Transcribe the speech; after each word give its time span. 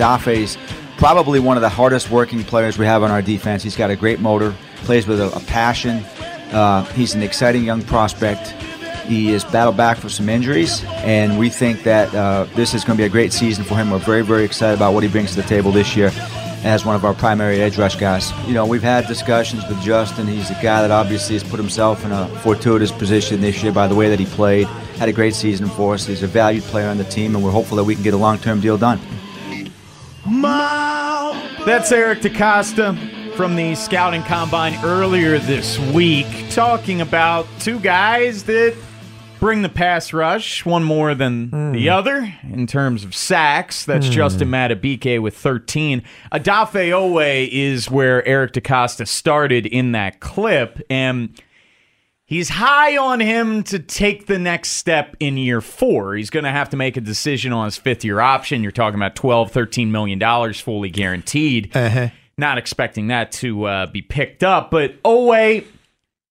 Dafe's 0.00 0.56
probably 0.96 1.40
one 1.40 1.58
of 1.58 1.60
the 1.60 1.68
hardest 1.68 2.10
working 2.10 2.42
players 2.42 2.78
we 2.78 2.86
have 2.86 3.02
on 3.02 3.10
our 3.10 3.20
defense. 3.20 3.62
He's 3.62 3.76
got 3.76 3.90
a 3.90 3.96
great 3.96 4.18
motor, 4.18 4.54
plays 4.76 5.06
with 5.06 5.20
a, 5.20 5.26
a 5.36 5.40
passion. 5.40 5.98
Uh, 6.52 6.84
he's 6.94 7.14
an 7.14 7.22
exciting 7.22 7.64
young 7.64 7.82
prospect. 7.82 8.48
He 9.06 9.28
has 9.32 9.44
battled 9.44 9.76
back 9.76 9.98
for 9.98 10.08
some 10.08 10.30
injuries, 10.30 10.82
and 10.88 11.38
we 11.38 11.50
think 11.50 11.82
that 11.82 12.14
uh, 12.14 12.44
this 12.54 12.72
is 12.72 12.82
going 12.82 12.96
to 12.96 13.02
be 13.02 13.06
a 13.06 13.10
great 13.10 13.30
season 13.30 13.62
for 13.62 13.74
him. 13.74 13.90
We're 13.90 13.98
very, 13.98 14.22
very 14.22 14.44
excited 14.44 14.76
about 14.76 14.94
what 14.94 15.02
he 15.02 15.08
brings 15.10 15.34
to 15.34 15.42
the 15.42 15.46
table 15.46 15.70
this 15.70 15.94
year 15.94 16.10
as 16.62 16.86
one 16.86 16.94
of 16.94 17.04
our 17.04 17.12
primary 17.12 17.60
edge 17.60 17.76
rush 17.76 17.96
guys. 17.96 18.32
You 18.46 18.54
know, 18.54 18.64
we've 18.64 18.82
had 18.82 19.06
discussions 19.06 19.66
with 19.68 19.82
Justin. 19.82 20.26
He's 20.26 20.48
a 20.48 20.54
guy 20.54 20.80
that 20.80 20.90
obviously 20.90 21.34
has 21.34 21.44
put 21.44 21.60
himself 21.60 22.06
in 22.06 22.12
a 22.12 22.26
fortuitous 22.40 22.90
position 22.90 23.42
this 23.42 23.62
year 23.62 23.72
by 23.72 23.86
the 23.86 23.94
way 23.94 24.08
that 24.08 24.18
he 24.18 24.26
played. 24.26 24.66
Had 24.96 25.10
a 25.10 25.12
great 25.12 25.34
season 25.34 25.66
for 25.68 25.92
us. 25.92 26.06
He's 26.06 26.22
a 26.22 26.26
valued 26.26 26.64
player 26.64 26.88
on 26.88 26.96
the 26.96 27.04
team, 27.04 27.34
and 27.34 27.44
we're 27.44 27.50
hopeful 27.50 27.76
that 27.76 27.84
we 27.84 27.94
can 27.94 28.02
get 28.02 28.14
a 28.14 28.18
long 28.18 28.38
term 28.38 28.60
deal 28.60 28.78
done. 28.78 28.98
That's 31.66 31.90
Eric 31.90 32.20
DeCosta 32.20 33.34
from 33.34 33.56
the 33.56 33.74
scouting 33.74 34.22
combine 34.22 34.78
earlier 34.84 35.38
this 35.38 35.76
week, 35.92 36.26
talking 36.50 37.00
about 37.00 37.48
two 37.58 37.80
guys 37.80 38.44
that 38.44 38.76
bring 39.40 39.62
the 39.62 39.68
pass 39.68 40.12
rush, 40.12 40.64
one 40.64 40.84
more 40.84 41.16
than 41.16 41.48
hmm. 41.48 41.72
the 41.72 41.88
other 41.88 42.32
in 42.44 42.68
terms 42.68 43.02
of 43.02 43.12
sacks. 43.12 43.84
That's 43.84 44.06
hmm. 44.06 44.12
Justin 44.12 44.48
Madubuike 44.50 45.20
with 45.20 45.36
13. 45.36 46.04
Odafe 46.32 46.90
Oweh 46.90 47.48
is 47.50 47.90
where 47.90 48.24
Eric 48.24 48.52
DeCosta 48.52 49.08
started 49.08 49.66
in 49.66 49.92
that 49.92 50.20
clip, 50.20 50.80
and 50.88 51.36
he's 52.30 52.48
high 52.48 52.96
on 52.96 53.20
him 53.20 53.62
to 53.64 53.78
take 53.78 54.26
the 54.26 54.38
next 54.38 54.70
step 54.70 55.14
in 55.20 55.36
year 55.36 55.60
four. 55.60 56.14
He's 56.14 56.30
going 56.30 56.44
to 56.44 56.50
have 56.50 56.70
to 56.70 56.76
make 56.78 56.96
a 56.96 57.02
decision 57.02 57.52
on 57.52 57.66
his 57.66 57.76
fifth 57.76 58.04
year 58.04 58.20
option. 58.20 58.62
You're 58.62 58.72
talking 58.72 58.98
about 58.98 59.14
12, 59.16 59.52
13 59.52 59.92
million 59.92 60.18
dollars 60.18 60.58
fully 60.58 60.88
guaranteed. 60.88 61.74
Not 62.38 62.56
expecting 62.56 63.08
that 63.08 63.32
to 63.32 63.64
uh, 63.64 63.86
be 63.86 64.00
picked 64.00 64.42
up, 64.42 64.70
but 64.70 64.94
oh 65.04 65.26
wait, 65.26 65.66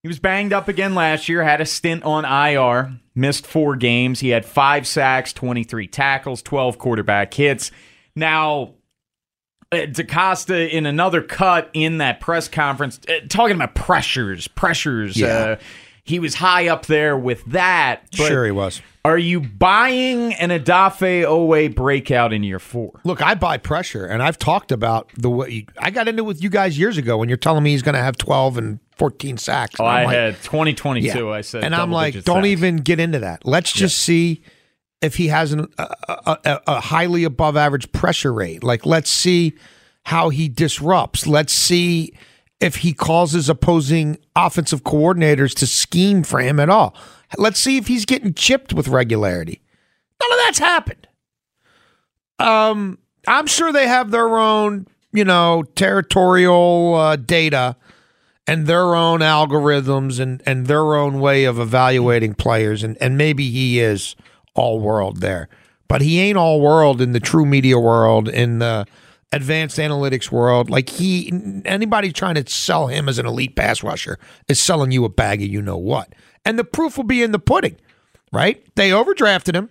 he 0.01 0.07
was 0.07 0.17
banged 0.17 0.53
up 0.53 0.67
again 0.67 0.95
last 0.95 1.29
year, 1.29 1.43
had 1.43 1.61
a 1.61 1.65
stint 1.65 2.03
on 2.03 2.25
IR, 2.25 2.99
missed 3.13 3.45
four 3.45 3.75
games. 3.75 4.19
He 4.21 4.29
had 4.29 4.43
five 4.45 4.87
sacks, 4.87 5.33
23 5.33 5.87
tackles, 5.87 6.41
12 6.41 6.79
quarterback 6.79 7.31
hits. 7.33 7.69
Now, 8.15 8.73
uh, 9.71 9.85
DeCosta 9.85 10.71
in 10.71 10.87
another 10.87 11.21
cut 11.21 11.69
in 11.73 11.99
that 11.99 12.21
press 12.21 12.47
conference, 12.47 12.99
uh, 13.07 13.27
talking 13.27 13.55
about 13.55 13.75
pressures, 13.75 14.47
pressures. 14.47 15.15
Yeah. 15.15 15.27
Uh, 15.27 15.55
he 16.09 16.19
was 16.19 16.33
high 16.33 16.67
up 16.67 16.87
there 16.87 17.15
with 17.15 17.45
that. 17.45 18.07
Sure, 18.13 18.43
he 18.45 18.51
was. 18.51 18.81
Are 19.05 19.17
you 19.17 19.39
buying 19.39 20.33
an 20.33 20.49
Odafe 20.49 21.23
Oweh 21.23 21.73
breakout 21.73 22.33
in 22.33 22.43
year 22.43 22.57
four? 22.57 22.99
Look, 23.03 23.21
I 23.21 23.35
buy 23.35 23.57
pressure, 23.57 24.05
and 24.07 24.21
I've 24.23 24.39
talked 24.39 24.71
about 24.71 25.09
the 25.15 25.29
way 25.29 25.67
I 25.77 25.91
got 25.91 26.07
into 26.07 26.23
it 26.23 26.25
with 26.25 26.43
you 26.43 26.49
guys 26.49 26.77
years 26.79 26.97
ago 26.97 27.17
when 27.17 27.29
you're 27.29 27.37
telling 27.37 27.63
me 27.63 27.71
he's 27.71 27.83
going 27.83 27.93
to 27.93 28.01
have 28.01 28.17
12 28.17 28.57
and 28.57 28.79
14 28.97 29.37
sacks. 29.37 29.75
Oh, 29.79 29.85
I'm 29.85 30.07
like, 30.07 30.15
had 30.15 30.35
2022. 30.41 31.07
yeah. 31.07 31.29
I 31.31 31.41
said, 31.41 31.63
and 31.63 31.75
I'm 31.75 31.91
like, 31.91 32.15
don't 32.23 32.37
sacks. 32.37 32.47
even 32.47 32.77
get 32.77 32.99
into 32.99 33.19
that. 33.19 33.45
Let's 33.45 33.71
just 33.71 33.99
see 33.99 34.41
if 35.01 35.15
he 35.15 35.27
has 35.27 35.53
an, 35.53 35.67
a, 35.77 35.95
a, 36.25 36.61
a 36.67 36.79
highly 36.79 37.23
above 37.23 37.55
average 37.55 37.91
pressure 37.91 38.33
rate. 38.33 38.63
Like, 38.63 38.85
let's 38.85 39.11
see 39.11 39.53
how 40.03 40.29
he 40.29 40.49
disrupts. 40.49 41.27
Let's 41.27 41.53
see 41.53 42.13
if 42.59 42.77
he 42.77 42.93
causes 42.93 43.49
opposing 43.49 44.17
offensive 44.35 44.83
coordinators 44.83 45.53
to 45.55 45.67
scheme 45.67 46.23
for 46.23 46.39
him 46.39 46.59
at 46.59 46.69
all. 46.69 46.95
Let's 47.37 47.59
see 47.59 47.77
if 47.77 47.87
he's 47.87 48.05
getting 48.05 48.33
chipped 48.33 48.73
with 48.73 48.87
regularity. 48.87 49.61
None 50.21 50.31
of 50.31 50.37
that's 50.45 50.59
happened. 50.59 51.07
Um, 52.39 52.97
I'm 53.27 53.47
sure 53.47 53.71
they 53.71 53.87
have 53.87 54.11
their 54.11 54.37
own, 54.37 54.87
you 55.13 55.23
know, 55.23 55.63
territorial 55.75 56.95
uh, 56.95 57.15
data 57.15 57.75
and 58.47 58.65
their 58.65 58.95
own 58.95 59.19
algorithms 59.19 60.19
and, 60.19 60.41
and 60.45 60.67
their 60.67 60.95
own 60.95 61.19
way 61.19 61.43
of 61.43 61.59
evaluating 61.59 62.33
players. 62.33 62.83
And, 62.83 62.97
and 62.99 63.17
maybe 63.17 63.51
he 63.51 63.79
is 63.79 64.15
all 64.55 64.79
world 64.79 65.17
there, 65.17 65.47
but 65.87 66.01
he 66.01 66.19
ain't 66.19 66.37
all 66.37 66.59
world 66.59 66.99
in 66.99 67.11
the 67.11 67.19
true 67.19 67.45
media 67.45 67.77
world, 67.77 68.27
in 68.27 68.59
the 68.59 68.87
advanced 69.31 69.77
analytics 69.77 70.31
world. 70.31 70.69
Like 70.69 70.89
he, 70.89 71.31
anybody 71.65 72.11
trying 72.11 72.35
to 72.35 72.49
sell 72.49 72.87
him 72.87 73.07
as 73.07 73.19
an 73.19 73.25
elite 73.25 73.55
pass 73.55 73.83
rusher 73.83 74.17
is 74.47 74.59
selling 74.59 74.91
you 74.91 75.05
a 75.05 75.09
bag 75.09 75.41
of 75.41 75.47
you 75.47 75.61
know 75.61 75.77
what. 75.77 76.13
And 76.45 76.57
the 76.57 76.63
proof 76.63 76.97
will 76.97 77.03
be 77.03 77.21
in 77.21 77.31
the 77.31 77.39
pudding, 77.39 77.77
right? 78.31 78.63
They 78.75 78.89
overdrafted 78.89 79.55
him. 79.55 79.69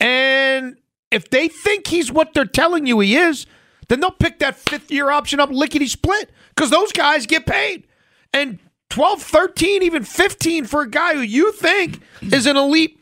And 0.00 0.76
if 1.10 1.30
they 1.30 1.48
think 1.48 1.86
he's 1.86 2.10
what 2.10 2.34
they're 2.34 2.44
telling 2.44 2.86
you 2.86 3.00
he 3.00 3.16
is, 3.16 3.46
then 3.88 4.00
they'll 4.00 4.10
pick 4.10 4.38
that 4.38 4.56
fifth 4.56 4.90
year 4.90 5.10
option 5.10 5.40
up 5.40 5.50
lickety 5.50 5.86
split 5.86 6.30
because 6.54 6.70
those 6.70 6.92
guys 6.92 7.26
get 7.26 7.46
paid. 7.46 7.86
And 8.32 8.58
12, 8.90 9.22
13, 9.22 9.82
even 9.82 10.04
15 10.04 10.64
for 10.64 10.82
a 10.82 10.88
guy 10.88 11.14
who 11.14 11.20
you 11.20 11.52
think 11.52 12.00
is 12.20 12.46
an 12.46 12.56
elite 12.56 12.98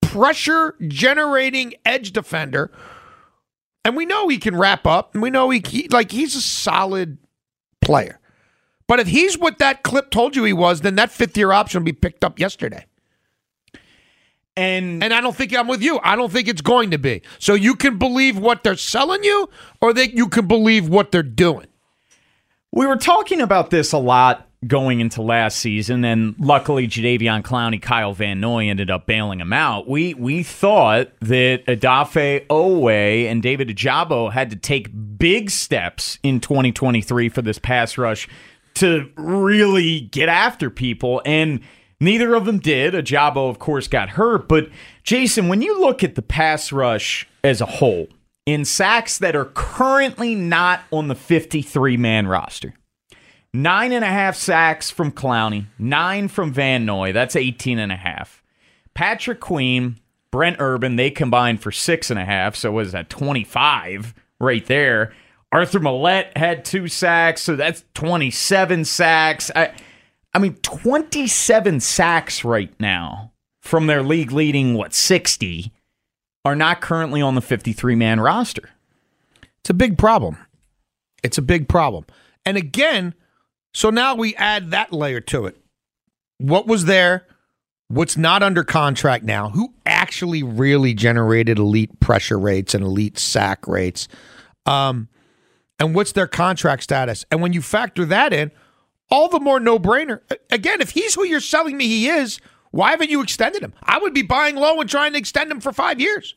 pressure 0.00 0.74
generating 0.88 1.74
edge 1.84 2.12
defender. 2.12 2.70
And 3.84 3.96
we 3.96 4.06
know 4.06 4.28
he 4.28 4.38
can 4.38 4.56
wrap 4.56 4.86
up, 4.86 5.14
and 5.14 5.22
we 5.22 5.30
know 5.30 5.50
he, 5.50 5.62
he 5.66 5.88
like 5.88 6.12
he's 6.12 6.36
a 6.36 6.40
solid 6.40 7.18
player. 7.80 8.20
But 8.86 9.00
if 9.00 9.08
he's 9.08 9.38
what 9.38 9.58
that 9.58 9.82
clip 9.82 10.10
told 10.10 10.36
you 10.36 10.44
he 10.44 10.52
was, 10.52 10.82
then 10.82 10.96
that 10.96 11.10
fifth 11.10 11.36
year 11.36 11.52
option 11.52 11.80
will 11.80 11.86
be 11.86 11.92
picked 11.92 12.24
up 12.24 12.38
yesterday. 12.38 12.86
And 14.56 15.02
And 15.02 15.12
I 15.12 15.20
don't 15.20 15.34
think 15.34 15.56
I'm 15.56 15.66
with 15.66 15.82
you. 15.82 15.98
I 16.02 16.14
don't 16.14 16.30
think 16.30 16.46
it's 16.46 16.60
going 16.60 16.90
to 16.90 16.98
be. 16.98 17.22
So 17.38 17.54
you 17.54 17.74
can 17.74 17.98
believe 17.98 18.38
what 18.38 18.62
they're 18.62 18.76
selling 18.76 19.24
you, 19.24 19.48
or 19.80 19.92
that 19.94 20.14
you 20.14 20.28
can 20.28 20.46
believe 20.46 20.88
what 20.88 21.10
they're 21.10 21.22
doing. 21.22 21.66
We 22.70 22.86
were 22.86 22.96
talking 22.96 23.40
about 23.40 23.70
this 23.70 23.92
a 23.92 23.98
lot 23.98 24.48
going 24.66 25.00
into 25.00 25.22
last 25.22 25.58
season, 25.58 26.04
and 26.04 26.34
luckily 26.38 26.86
Jadeveon 26.86 27.42
Clowney, 27.42 27.80
Kyle 27.80 28.12
Van 28.12 28.40
Noy 28.40 28.68
ended 28.68 28.90
up 28.90 29.06
bailing 29.06 29.40
him 29.40 29.52
out. 29.52 29.88
We 29.88 30.14
we 30.14 30.42
thought 30.42 31.08
that 31.20 31.66
Odafe 31.66 32.46
Oweh 32.46 33.30
and 33.30 33.42
David 33.42 33.68
Ojabo 33.68 34.32
had 34.32 34.50
to 34.50 34.56
take 34.56 34.88
big 35.18 35.50
steps 35.50 36.18
in 36.22 36.40
2023 36.40 37.28
for 37.28 37.42
this 37.42 37.58
pass 37.58 37.98
rush 37.98 38.28
to 38.74 39.10
really 39.16 40.00
get 40.00 40.28
after 40.28 40.70
people, 40.70 41.22
and 41.26 41.60
neither 42.00 42.34
of 42.34 42.44
them 42.44 42.58
did. 42.58 42.94
Ojabo, 42.94 43.50
of 43.50 43.58
course, 43.58 43.88
got 43.88 44.10
hurt, 44.10 44.48
but 44.48 44.68
Jason, 45.02 45.48
when 45.48 45.62
you 45.62 45.80
look 45.80 46.04
at 46.04 46.14
the 46.14 46.22
pass 46.22 46.72
rush 46.72 47.28
as 47.42 47.60
a 47.60 47.66
whole, 47.66 48.08
in 48.46 48.64
sacks 48.64 49.18
that 49.18 49.36
are 49.36 49.44
currently 49.44 50.34
not 50.34 50.82
on 50.90 51.08
the 51.08 51.14
53 51.14 51.96
man 51.96 52.26
roster. 52.26 52.74
Nine 53.54 53.92
and 53.92 54.04
a 54.04 54.08
half 54.08 54.34
sacks 54.34 54.90
from 54.90 55.12
Clowney, 55.12 55.66
nine 55.78 56.28
from 56.28 56.52
Van 56.52 56.86
Noy. 56.86 57.12
That's 57.12 57.36
18 57.36 57.78
and 57.78 57.92
a 57.92 57.96
half. 57.96 58.42
Patrick 58.94 59.40
Queen, 59.40 60.00
Brent 60.30 60.56
Urban, 60.58 60.96
they 60.96 61.10
combined 61.10 61.62
for 61.62 61.70
six 61.70 62.10
and 62.10 62.18
a 62.18 62.24
half. 62.24 62.56
So 62.56 62.72
was 62.72 62.92
that 62.92 63.10
25 63.10 64.14
right 64.40 64.64
there? 64.66 65.12
Arthur 65.52 65.80
Maulet 65.80 66.34
had 66.36 66.64
two 66.64 66.88
sacks, 66.88 67.42
so 67.42 67.54
that's 67.54 67.84
27 67.92 68.86
sacks. 68.86 69.50
I, 69.54 69.74
I 70.32 70.38
mean, 70.38 70.54
27 70.62 71.80
sacks 71.80 72.44
right 72.44 72.72
now 72.80 73.32
from 73.60 73.86
their 73.86 74.02
league 74.02 74.32
leading, 74.32 74.72
what, 74.72 74.94
60 74.94 75.72
are 76.46 76.56
not 76.56 76.80
currently 76.80 77.20
on 77.20 77.34
the 77.34 77.42
53 77.42 77.94
man 77.94 78.18
roster. 78.18 78.70
It's 79.60 79.70
a 79.70 79.74
big 79.74 79.98
problem. 79.98 80.38
It's 81.22 81.36
a 81.36 81.42
big 81.42 81.68
problem. 81.68 82.06
And 82.46 82.56
again, 82.56 83.14
so 83.72 83.90
now 83.90 84.14
we 84.14 84.34
add 84.36 84.70
that 84.70 84.92
layer 84.92 85.20
to 85.20 85.46
it. 85.46 85.56
What 86.38 86.66
was 86.66 86.84
there? 86.84 87.26
What's 87.88 88.16
not 88.16 88.42
under 88.42 88.64
contract 88.64 89.24
now? 89.24 89.50
Who 89.50 89.74
actually 89.84 90.42
really 90.42 90.94
generated 90.94 91.58
elite 91.58 92.00
pressure 92.00 92.38
rates 92.38 92.74
and 92.74 92.84
elite 92.84 93.18
sack 93.18 93.66
rates? 93.66 94.08
Um, 94.66 95.08
and 95.78 95.94
what's 95.94 96.12
their 96.12 96.26
contract 96.26 96.82
status? 96.82 97.24
And 97.30 97.42
when 97.42 97.52
you 97.52 97.60
factor 97.60 98.04
that 98.06 98.32
in, 98.32 98.50
all 99.10 99.28
the 99.28 99.40
more 99.40 99.60
no 99.60 99.78
brainer. 99.78 100.20
Again, 100.50 100.80
if 100.80 100.90
he's 100.90 101.14
who 101.14 101.24
you're 101.24 101.40
selling 101.40 101.76
me 101.76 101.86
he 101.86 102.08
is, 102.08 102.38
why 102.70 102.92
haven't 102.92 103.10
you 103.10 103.20
extended 103.20 103.62
him? 103.62 103.74
I 103.82 103.98
would 103.98 104.14
be 104.14 104.22
buying 104.22 104.56
low 104.56 104.80
and 104.80 104.88
trying 104.88 105.12
to 105.12 105.18
extend 105.18 105.50
him 105.50 105.60
for 105.60 105.72
five 105.72 106.00
years. 106.00 106.34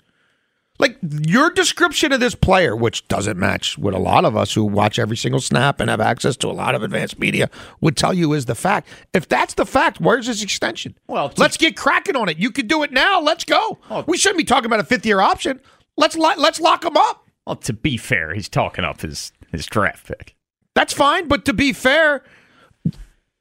Like 0.78 0.98
your 1.26 1.52
description 1.52 2.12
of 2.12 2.20
this 2.20 2.36
player, 2.36 2.76
which 2.76 3.08
doesn't 3.08 3.38
match 3.40 3.78
what 3.78 3.94
a 3.94 3.98
lot 3.98 4.26
of 4.26 4.36
us 4.36 4.54
who 4.54 4.66
watch 4.66 5.00
every 5.00 5.16
single 5.16 5.40
snap 5.40 5.80
and 5.80 5.90
have 5.90 6.02
access 6.02 6.36
to 6.38 6.48
a 6.48 6.52
lot 6.52 6.76
of 6.76 6.84
advanced 6.84 7.18
media 7.18 7.50
would 7.80 7.96
tell 7.96 8.14
you 8.14 8.34
is 8.34 8.46
the 8.46 8.56
fact. 8.56 8.90
If 9.14 9.28
that's 9.30 9.54
the 9.54 9.66
fact, 9.66 10.02
where's 10.02 10.28
his 10.28 10.44
extension? 10.44 10.98
Well, 11.08 11.32
let's 11.38 11.56
get 11.56 11.78
cracking 11.78 12.18
on 12.18 12.28
it. 12.28 12.38
You 12.38 12.52
could 12.52 12.68
do 12.68 12.84
it 12.84 12.92
now. 12.92 13.22
Let's 13.22 13.46
go. 13.46 13.80
we 14.06 14.18
shouldn't 14.18 14.38
be 14.38 14.44
talking 14.44 14.66
about 14.66 14.82
a 14.82 14.84
fifth 14.86 15.06
year 15.06 15.22
option. 15.22 15.62
Let's 15.96 16.18
lo- 16.18 16.34
let's 16.38 16.60
lock 16.60 16.84
him 16.84 16.98
up. 16.98 17.26
Well, 17.48 17.56
to 17.58 17.74
be 17.74 17.96
fair, 17.96 18.34
he's 18.34 18.50
talking 18.50 18.84
up 18.84 19.02
his, 19.02 19.32
his 19.52 19.66
draft 19.68 20.08
pick. 20.08 20.36
That's 20.74 20.94
fine. 20.94 21.30
But 21.30 21.46
to 21.46 21.54
be 21.54 21.72
fair, 21.72 22.24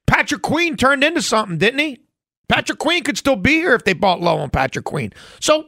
Patrick 0.07 0.43
Queen 0.43 0.77
turned 0.77 1.03
into 1.03 1.23
something, 1.23 1.59
didn't 1.59 1.81
he? 1.81 2.01
Patrick 2.49 2.79
Queen 2.79 3.03
could 3.03 3.19
still 3.19 3.37
be 3.37 3.55
here 3.55 3.75
if 3.75 3.85
they 3.85 3.95
bought 3.95 4.21
low 4.21 4.39
on 4.39 4.51
Patrick 4.51 4.85
Queen. 4.85 5.13
So 5.41 5.67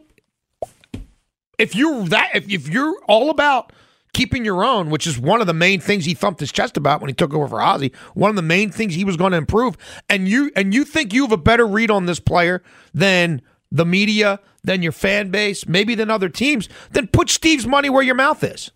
if 1.58 1.74
you're 1.74 2.06
that 2.08 2.30
if, 2.34 2.50
if 2.50 2.68
you're 2.68 2.94
all 3.06 3.30
about 3.30 3.72
keeping 4.12 4.44
your 4.44 4.64
own, 4.64 4.88
which 4.88 5.06
is 5.06 5.18
one 5.18 5.40
of 5.40 5.46
the 5.46 5.54
main 5.54 5.78
things 5.78 6.04
he 6.06 6.14
thumped 6.14 6.40
his 6.40 6.50
chest 6.50 6.76
about 6.76 7.00
when 7.00 7.08
he 7.08 7.14
took 7.14 7.34
over 7.34 7.48
for 7.48 7.58
Ozzy, 7.58 7.94
one 8.14 8.30
of 8.30 8.36
the 8.36 8.42
main 8.42 8.70
things 8.70 8.94
he 8.94 9.04
was 9.04 9.16
going 9.16 9.32
to 9.32 9.38
improve, 9.38 9.76
and 10.08 10.28
you 10.28 10.50
and 10.56 10.74
you 10.74 10.84
think 10.84 11.12
you 11.12 11.22
have 11.22 11.32
a 11.32 11.36
better 11.36 11.66
read 11.66 11.90
on 11.90 12.06
this 12.06 12.20
player 12.20 12.62
than 12.94 13.42
the 13.70 13.84
media, 13.84 14.40
than 14.64 14.82
your 14.82 14.92
fan 14.92 15.30
base, 15.30 15.66
maybe 15.66 15.94
than 15.94 16.10
other 16.10 16.28
teams, 16.28 16.68
then 16.92 17.06
put 17.08 17.28
Steve's 17.28 17.66
money 17.66 17.90
where 17.90 18.02
your 18.02 18.14
mouth 18.14 18.42
is. 18.42 18.70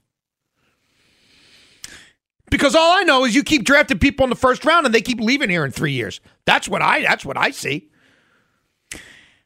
Because 2.51 2.75
all 2.75 2.99
I 2.99 3.05
know 3.05 3.25
is 3.25 3.35
you 3.35 3.45
keep 3.45 3.65
drafting 3.65 3.99
people 3.99 4.25
in 4.25 4.31
the 4.31 4.37
first 4.37 4.65
round 4.65 4.85
and 4.85 4.95
they 4.95 5.01
keep 5.01 5.21
leaving 5.21 5.49
here 5.49 5.65
in 5.65 5.71
three 5.71 5.93
years. 5.93 6.21
That's 6.47 6.69
what 6.69 6.83
I 6.83 7.03
that's 7.03 7.25
what 7.25 7.37
I 7.37 7.51
see. 7.51 7.90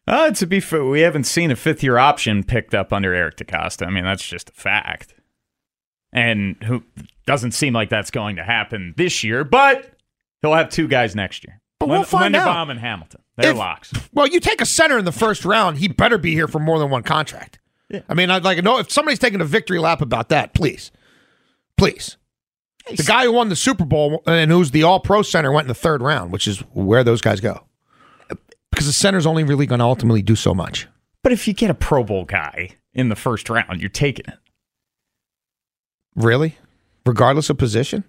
Uh, 0.07 0.31
to 0.33 0.47
be 0.47 0.61
fair, 0.61 0.85
we 0.85 1.01
haven't 1.01 1.25
seen 1.25 1.51
a 1.51 1.57
fifth 1.57 1.83
year 1.83 1.97
option 1.99 2.45
picked 2.45 2.75
up 2.75 2.93
under 2.93 3.15
Eric 3.15 3.37
DeCosta. 3.37 3.87
I 3.87 3.91
mean, 3.91 4.05
that's 4.05 4.27
just 4.27 4.51
a 4.51 4.53
fact. 4.53 5.15
And 6.13 6.57
who 6.65 6.83
doesn't 7.27 7.53
seem 7.53 7.73
like 7.73 7.89
that's 7.91 8.11
going 8.11 8.37
to 8.37 8.45
happen 8.45 8.95
this 8.97 9.25
year, 9.25 9.45
but 9.45 9.91
he'll 10.43 10.53
have 10.55 10.69
two 10.69 10.87
guys 10.89 11.17
next 11.17 11.45
year. 11.45 11.61
But 11.81 11.89
we'll 11.89 12.05
find 12.05 12.37
out. 12.37 12.47
Linderbaum 12.49 12.71
and 12.71 12.81
Hamilton. 12.81 13.23
They're 13.37 13.51
If- 13.51 13.57
locks. 13.57 13.93
Well, 14.13 14.29
you 14.29 14.41
take 14.41 14.61
a 14.61 14.67
center 14.67 14.99
in 14.99 15.05
the 15.05 15.13
first 15.13 15.45
round, 15.45 15.79
he 15.79 15.89
better 15.89 16.19
be 16.19 16.33
here 16.35 16.47
for 16.49 16.59
more 16.61 16.79
than 16.79 16.91
one 16.91 17.03
contract. 17.03 17.59
I 18.09 18.15
mean, 18.15 18.29
I'd 18.31 18.43
like 18.45 18.57
to 18.57 18.63
know 18.63 18.79
if 18.79 18.91
somebody's 18.91 19.19
taking 19.21 19.41
a 19.41 19.45
victory 19.45 19.79
lap 19.79 20.01
about 20.01 20.29
that, 20.31 20.53
please. 20.53 20.91
Please. 21.77 22.17
The 22.89 23.03
guy 23.05 23.25
who 23.25 23.33
won 23.33 23.49
the 23.51 23.57
Super 23.57 23.85
Bowl 23.85 24.23
and 24.27 24.51
who's 24.51 24.73
the 24.73 24.83
all 24.83 25.01
pro 25.01 25.23
center 25.23 25.53
went 25.53 25.65
in 25.67 25.69
the 25.69 25.75
third 25.75 26.03
round, 26.03 26.33
which 26.33 26.47
is 26.49 26.59
where 26.73 27.05
those 27.05 27.21
guys 27.21 27.41
go. 27.41 27.65
Because 28.75 28.87
the 28.87 28.93
center's 28.93 29.27
only 29.27 29.45
really 29.45 29.67
going 29.67 29.79
to 29.79 29.85
ultimately 29.85 30.21
do 30.23 30.35
so 30.35 30.53
much. 30.55 30.89
But 31.23 31.33
if 31.33 31.47
you 31.47 31.55
get 31.55 31.71
a 31.71 31.75
Pro 31.75 32.03
Bowl 32.05 32.25
guy 32.25 32.71
in 32.93 33.09
the 33.09 33.17
first 33.17 33.49
round, 33.49 33.81
you're 33.81 33.89
taking 33.89 34.25
it. 34.29 34.39
Really? 36.17 36.57
Regardless 37.07 37.51
of 37.51 37.59
position? 37.59 38.05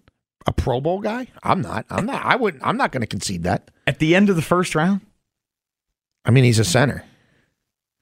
A 0.48 0.52
Pro 0.52 0.82
Bowl 0.82 1.02
guy? 1.02 1.28
I'm 1.44 1.62
not. 1.62 1.86
I'm 1.90 2.06
not. 2.06 2.24
I 2.26 2.36
wouldn't. 2.36 2.66
I'm 2.66 2.78
not 2.78 2.92
going 2.92 3.02
to 3.02 3.08
concede 3.08 3.44
that. 3.44 3.70
At 3.88 4.00
the 4.00 4.16
end 4.16 4.30
of 4.30 4.36
the 4.36 4.42
first 4.42 4.76
round, 4.76 5.02
I 6.24 6.32
mean, 6.32 6.44
he's 6.44 6.60
a 6.60 6.64
center. 6.66 7.04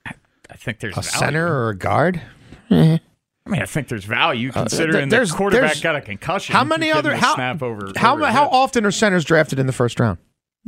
I 0.05 0.55
think 0.55 0.79
there's 0.79 0.97
A 0.97 1.01
value. 1.01 1.17
center 1.17 1.47
or 1.47 1.69
a 1.69 1.77
guard? 1.77 2.21
I 2.69 2.99
mean, 3.49 3.61
I 3.61 3.65
think 3.65 3.87
there's 3.87 4.05
value 4.05 4.49
uh, 4.49 4.61
considering 4.61 5.09
there's- 5.09 5.31
the 5.31 5.37
quarterback 5.37 5.61
there's- 5.71 5.81
got 5.81 5.95
a 5.95 6.01
concussion. 6.01 6.53
How 6.53 6.63
many 6.63 6.91
other 6.91 7.15
how 7.15 7.35
snap 7.35 7.61
over 7.61 7.91
how 7.95 8.13
over 8.15 8.25
how 8.27 8.47
often 8.47 8.85
are 8.85 8.91
centers 8.91 9.25
drafted 9.25 9.59
in 9.59 9.67
the 9.67 9.73
first 9.73 9.99
round? 9.99 10.17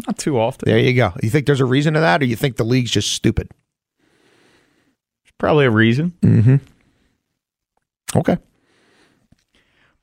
Not 0.05 0.17
too 0.17 0.39
often. 0.39 0.67
There 0.69 0.77
you 0.79 0.93
go. 0.93 1.13
You 1.23 1.29
think 1.29 1.45
there's 1.45 1.61
a 1.61 1.65
reason 1.65 1.93
to 1.93 1.99
that, 2.01 2.21
or 2.21 2.25
you 2.25 2.35
think 2.35 2.57
the 2.57 2.65
league's 2.65 2.91
just 2.91 3.11
stupid? 3.13 3.49
Probably 5.37 5.65
a 5.65 5.71
reason. 5.71 6.13
Mm-hmm. 6.21 6.55
Okay. 8.17 8.37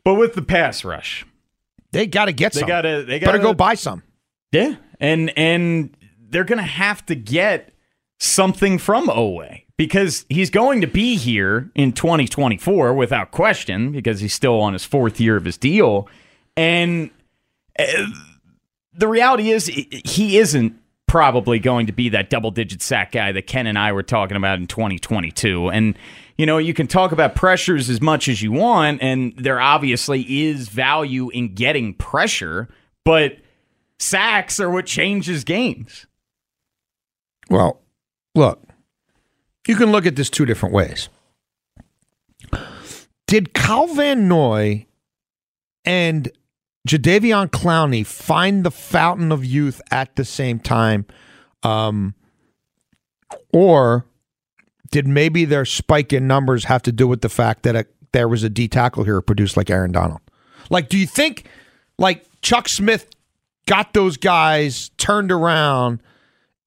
But 0.05 0.15
with 0.15 0.35
the 0.35 0.43
pass 0.43 0.85
rush, 0.85 1.25
They 1.93 2.07
got 2.07 2.27
to 2.27 2.33
get 2.33 2.53
they 2.53 2.61
some. 2.61 2.69
got 2.69 2.83
to 2.83 3.05
they 3.07 3.19
got 3.19 3.41
go 3.41 3.55
buy 3.55 3.75
some. 3.75 4.03
Yeah, 4.51 4.77
and 5.01 5.33
and 5.39 5.97
they're 6.29 6.45
gonna 6.45 6.63
have 6.63 7.05
to 7.07 7.15
get 7.15 7.73
something 8.19 8.79
from 8.79 9.09
Oweh 9.09 9.63
because 9.77 10.27
he's 10.29 10.51
going 10.51 10.81
to 10.83 10.87
be 10.87 11.17
here 11.17 11.71
in 11.75 11.93
2024 11.93 12.95
without 12.95 13.31
question 13.31 13.93
because 13.93 14.21
he's 14.21 14.35
still 14.35 14.61
on 14.61 14.73
his 14.75 14.85
fourth 14.85 15.21
year 15.21 15.37
of 15.37 15.45
his 15.45 15.57
deal, 15.57 16.09
and 16.57 17.11
uh, 17.79 17.85
the 18.95 19.09
reality 19.09 19.51
is 19.51 19.67
he 19.67 20.39
isn't 20.39 20.75
probably 21.07 21.59
going 21.59 21.87
to 21.87 21.93
be 21.93 22.09
that 22.09 22.31
double 22.31 22.51
digit 22.51 22.81
sack 22.81 23.13
guy 23.13 23.33
that 23.33 23.47
Ken 23.47 23.67
and 23.67 23.79
I 23.79 23.93
were 23.93 24.03
talking 24.03 24.37
about 24.37 24.59
in 24.59 24.67
2022 24.67 25.69
and 25.69 25.95
you 26.39 26.47
know 26.47 26.57
you 26.57 26.73
can 26.73 26.87
talk 26.87 27.13
about 27.13 27.35
pressures 27.35 27.91
as 27.91 28.01
much 28.01 28.29
as 28.29 28.41
you 28.41 28.51
want 28.51 29.03
and 29.03 29.35
there 29.37 29.61
obviously 29.61 30.23
is 30.47 30.69
value 30.71 31.29
in 31.31 31.55
getting 31.55 31.93
pressure 31.93 32.69
but 33.05 33.37
sacks 33.99 34.59
are 34.59 34.71
what 34.71 34.87
changes 34.87 35.45
games 35.45 36.07
Well, 37.51 37.83
look, 38.35 38.63
you 39.69 39.77
can 39.77 39.93
look 39.93 40.07
at 40.07 40.17
this 40.17 40.31
two 40.31 40.47
different 40.47 40.75
ways. 40.75 41.11
Did 43.27 43.53
Cal 43.53 43.87
Van 43.89 44.29
Noy 44.29 44.87
and 45.85 46.31
Jadeveon 46.89 47.49
Clowney 47.49 48.05
find 48.05 48.65
the 48.65 48.71
fountain 48.71 49.31
of 49.31 49.45
youth 49.45 49.81
at 49.91 50.17
the 50.17 50.25
same 50.25 50.59
time? 50.59 51.07
Um, 51.63 52.15
or 53.53 54.07
did 54.91 55.07
maybe 55.07 55.45
their 55.45 55.65
spike 55.65 56.13
in 56.13 56.27
numbers 56.27 56.65
have 56.65 56.83
to 56.83 56.93
do 56.93 57.07
with 57.07 57.21
the 57.21 57.29
fact 57.29 57.63
that 57.63 57.77
a, 57.77 57.87
there 58.13 58.29
was 58.29 58.43
a 58.43 58.51
D 58.51 58.69
tackle 58.69 59.05
here 59.05 59.21
produced 59.21 59.57
like 59.57 59.71
Aaron 59.71 59.93
Donald? 59.93 60.21
Like, 60.71 60.89
do 60.89 60.99
you 60.99 61.07
think 61.07 61.47
like 61.99 62.27
Chuck 62.43 62.69
Smith 62.69 63.09
got 63.67 63.93
those 63.93 64.17
guys 64.17 64.91
turned 64.99 65.31
around? 65.31 66.03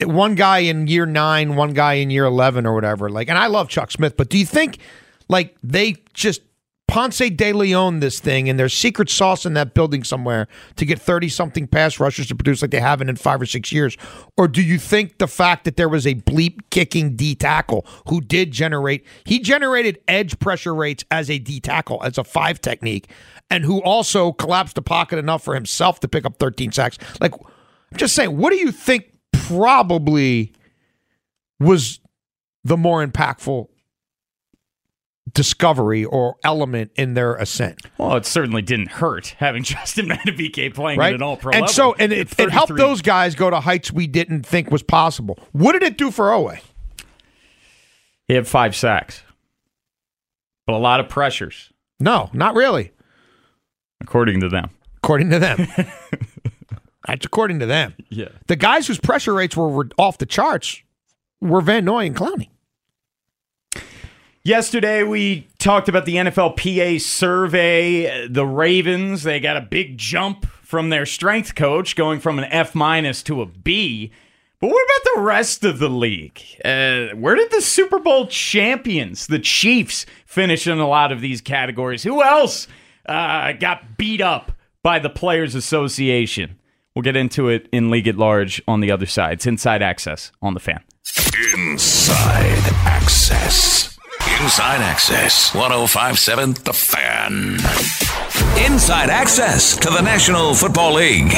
one 0.03 0.36
guy 0.36 0.60
in 0.60 0.88
year 0.88 1.05
nine, 1.05 1.55
one 1.55 1.74
guy 1.74 1.93
in 1.93 2.10
year 2.10 2.25
11 2.25 2.65
or 2.65 2.74
whatever. 2.74 3.10
Like, 3.10 3.29
and 3.29 3.38
I 3.38 3.48
love 3.48 3.69
Chuck 3.69 3.91
Smith, 3.91 4.17
but 4.17 4.29
do 4.29 4.38
you 4.38 4.45
think 4.45 4.79
like 5.29 5.55
they 5.63 5.95
just 6.13 6.41
Ponce 6.95 7.29
de 7.29 7.51
Leon 7.51 7.99
this 7.99 8.21
thing 8.21 8.47
and 8.47 8.57
there's 8.57 8.73
secret 8.73 9.09
sauce 9.09 9.45
in 9.45 9.53
that 9.55 9.73
building 9.73 10.01
somewhere 10.01 10.47
to 10.77 10.85
get 10.85 10.97
30 10.97 11.27
something 11.27 11.67
pass 11.67 11.99
rushers 11.99 12.25
to 12.27 12.35
produce 12.35 12.61
like 12.61 12.71
they 12.71 12.79
haven't 12.79 13.09
in 13.09 13.17
five 13.17 13.41
or 13.41 13.45
six 13.45 13.69
years? 13.69 13.97
Or 14.37 14.47
do 14.47 14.61
you 14.61 14.79
think 14.79 15.17
the 15.17 15.27
fact 15.27 15.65
that 15.65 15.75
there 15.75 15.89
was 15.89 16.07
a 16.07 16.15
bleep 16.15 16.61
kicking 16.69 17.17
D 17.17 17.35
tackle 17.35 17.85
who 18.07 18.21
did 18.21 18.51
generate, 18.51 19.05
he 19.25 19.39
generated 19.39 19.99
edge 20.07 20.39
pressure 20.39 20.73
rates 20.73 21.03
as 21.11 21.29
a 21.29 21.37
D 21.37 21.59
tackle, 21.59 22.01
as 22.01 22.17
a 22.17 22.23
five 22.23 22.61
technique, 22.61 23.09
and 23.49 23.65
who 23.65 23.81
also 23.81 24.31
collapsed 24.31 24.75
the 24.75 24.81
pocket 24.81 25.19
enough 25.19 25.43
for 25.43 25.53
himself 25.53 25.99
to 25.99 26.07
pick 26.07 26.25
up 26.25 26.37
13 26.39 26.71
sacks? 26.71 26.97
Like, 27.19 27.33
I'm 27.33 27.97
just 27.97 28.15
saying, 28.15 28.37
what 28.37 28.51
do 28.51 28.55
you 28.55 28.71
think 28.71 29.11
probably 29.33 30.53
was 31.59 31.99
the 32.63 32.77
more 32.77 33.05
impactful 33.05 33.67
discovery 35.35 36.03
or 36.03 36.37
element 36.43 36.89
in 36.95 37.13
their 37.13 37.35
ascent, 37.35 37.79
Well, 37.99 38.15
it 38.15 38.25
certainly 38.25 38.63
didn't 38.63 38.89
hurt 38.89 39.35
having 39.37 39.61
Justin 39.71 40.07
Madubuike 40.07 40.73
playing 40.73 40.97
right? 40.97 41.09
at 41.09 41.15
an 41.15 41.21
all-pro 41.21 41.51
and 41.51 41.61
level. 41.61 41.73
so, 41.73 41.93
and 41.93 42.11
it, 42.11 42.39
it 42.39 42.49
helped 42.49 42.75
those 42.75 43.03
guys 43.03 43.35
go 43.35 43.49
to 43.51 43.59
heights 43.59 43.91
we 43.91 44.07
didn't 44.07 44.43
think 44.47 44.71
was 44.71 44.81
possible. 44.81 45.37
What 45.51 45.73
did 45.73 45.83
it 45.83 45.97
do 45.97 46.09
for 46.09 46.29
Oweh? 46.29 46.59
He 48.27 48.33
had 48.33 48.47
five 48.47 48.75
sacks, 48.75 49.21
but 50.65 50.73
a 50.73 50.79
lot 50.79 50.99
of 50.99 51.07
pressures, 51.09 51.71
No, 51.99 52.31
not 52.33 52.55
really, 52.55 52.91
according 54.01 54.39
to 54.41 54.49
them. 54.49 54.71
according 54.97 55.29
to 55.29 55.37
them. 55.39 55.67
That's 57.07 57.23
according 57.23 57.59
to 57.59 57.67
them. 57.67 57.93
Yeah. 58.09 58.29
The 58.47 58.55
guys 58.55 58.87
whose 58.87 58.99
pressure 58.99 59.33
rates 59.35 59.55
were, 59.55 59.69
were 59.69 59.87
off 59.99 60.17
the 60.17 60.25
charts 60.25 60.81
were 61.39 61.61
Van 61.61 61.85
Noy 61.85 62.07
and 62.07 62.15
Clowney. 62.15 62.49
Yesterday, 64.45 65.01
we 65.01 65.47
talked 65.57 65.89
about 65.89 66.05
the 66.05 66.17
NFL 66.17 66.55
PA 66.55 67.03
survey. 67.03 68.27
The 68.27 68.45
Ravens, 68.45 69.23
they 69.23 69.39
got 69.39 69.57
a 69.57 69.61
big 69.61 69.97
jump 69.97 70.45
from 70.61 70.91
their 70.91 71.07
strength 71.07 71.55
coach, 71.55 71.95
going 71.95 72.19
from 72.19 72.37
an 72.37 72.45
F 72.51 72.75
minus 72.75 73.23
to 73.23 73.41
a 73.41 73.47
B. 73.47 74.11
But 74.59 74.67
what 74.67 74.85
about 74.85 75.15
the 75.15 75.21
rest 75.21 75.63
of 75.63 75.79
the 75.79 75.89
league? 75.89 76.39
Uh, 76.63 77.07
where 77.15 77.33
did 77.33 77.49
the 77.49 77.59
Super 77.59 77.97
Bowl 77.97 78.27
champions, 78.27 79.25
the 79.25 79.39
Chiefs, 79.39 80.05
finish 80.27 80.67
in 80.67 80.77
a 80.77 80.87
lot 80.87 81.11
of 81.11 81.21
these 81.21 81.41
categories? 81.41 82.03
Who 82.03 82.21
else 82.21 82.67
uh, 83.07 83.53
got 83.53 83.97
beat 83.97 84.21
up 84.21 84.51
by 84.83 84.99
the 84.99 85.09
Players 85.09 85.55
Association? 85.55 86.59
We'll 86.93 87.01
get 87.01 87.15
into 87.15 87.49
it 87.49 87.67
in 87.71 87.89
League 87.89 88.07
at 88.07 88.15
Large 88.15 88.61
on 88.67 88.81
the 88.81 88.91
other 88.91 89.07
side. 89.07 89.33
It's 89.33 89.47
Inside 89.47 89.81
Access 89.81 90.31
on 90.39 90.53
the 90.53 90.59
fan. 90.59 90.83
Inside 91.55 92.61
Access. 92.85 93.94
Inside 94.41 94.81
Access. 94.81 95.53
1057 95.55 96.53
The 96.65 96.73
Fan. 96.73 97.53
Inside 98.65 99.09
Access 99.09 99.75
to 99.77 99.89
the 99.89 100.01
National 100.01 100.53
Football 100.53 100.93
League. 100.93 101.29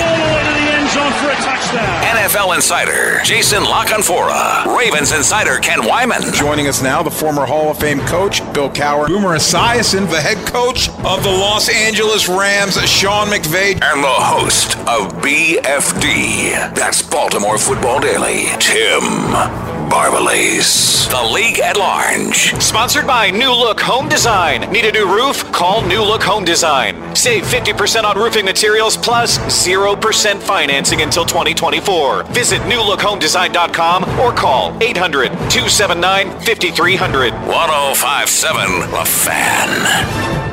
NFL 2.07 2.55
Insider 2.55 3.21
Jason 3.23 3.63
La 3.63 3.85
Canfora. 3.85 4.65
Ravens 4.77 5.11
Insider 5.11 5.57
Ken 5.59 5.79
Weinman. 5.81 6.33
Joining 6.33 6.67
us 6.67 6.81
now, 6.81 7.03
the 7.03 7.11
former 7.11 7.45
Hall 7.45 7.69
of 7.71 7.79
Fame 7.79 7.99
coach, 8.01 8.41
Bill 8.53 8.69
Cowher. 8.69 9.07
Boomer 9.07 9.35
Esiason, 9.35 10.09
the 10.09 10.19
head 10.19 10.45
coach 10.47 10.89
of 10.89 11.23
the 11.23 11.29
Los 11.29 11.69
Angeles 11.69 12.27
Rams, 12.27 12.81
Sean 12.89 13.27
McVay. 13.27 13.73
And 13.73 14.03
the 14.03 14.07
host 14.07 14.77
of 14.79 15.13
BFD. 15.21 16.73
That's 16.75 17.01
Baltimore 17.03 17.57
Football 17.57 17.99
Daily. 17.99 18.45
Tim 18.59 19.66
Barbalace. 19.89 21.09
The 21.09 21.33
League 21.33 21.59
at 21.59 21.77
Large. 21.77 22.61
Sponsored 22.61 23.07
by 23.07 23.31
New 23.31 23.51
Look 23.51 23.79
Home 23.79 24.09
Design. 24.09 24.69
Need 24.71 24.85
a 24.85 24.91
new 24.91 25.05
roof? 25.05 25.49
Call 25.53 25.81
New 25.81 26.01
Look 26.01 26.21
Home 26.23 26.43
Design. 26.43 27.15
Save 27.15 27.43
50% 27.43 28.03
on 28.03 28.17
roofing 28.17 28.43
materials 28.43 28.97
plus 28.97 29.37
0% 29.39 30.41
financing 30.41 31.01
until 31.01 31.23
2024. 31.25 32.23
Visit 32.23 32.59
newlookhomedesign.com 32.63 34.03
or 34.19 34.33
call 34.33 34.77
800 34.83 35.29
279 35.49 36.31
5300. 36.41 37.33
1057 37.33 38.91
The 38.91 39.05
Fan. 39.05 40.47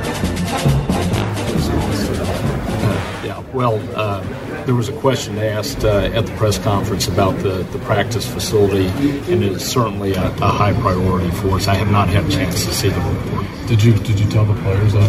Yeah, 3.24 3.42
well, 3.52 3.80
uh, 3.96 4.22
there 4.66 4.74
was 4.74 4.88
a 4.88 4.92
question 4.92 5.38
asked 5.38 5.84
uh, 5.84 6.10
at 6.14 6.26
the 6.26 6.32
press 6.36 6.58
conference 6.58 7.08
about 7.08 7.36
the, 7.42 7.62
the 7.72 7.78
practice 7.80 8.26
facility, 8.26 8.86
and 9.32 9.42
it 9.42 9.52
is 9.52 9.64
certainly 9.64 10.14
a, 10.14 10.26
a 10.26 10.48
high 10.48 10.72
priority 10.80 11.30
for 11.30 11.56
us. 11.56 11.68
I 11.68 11.74
have 11.74 11.90
not 11.90 12.08
had 12.08 12.24
a 12.24 12.30
chance 12.30 12.64
to 12.64 12.72
see 12.72 12.88
the 12.88 13.00
report. 13.00 13.46
Did 13.68 13.82
you 13.82 13.94
did 13.94 14.18
you 14.18 14.28
tell 14.28 14.44
the 14.44 14.60
players 14.62 14.92
that 14.92 15.08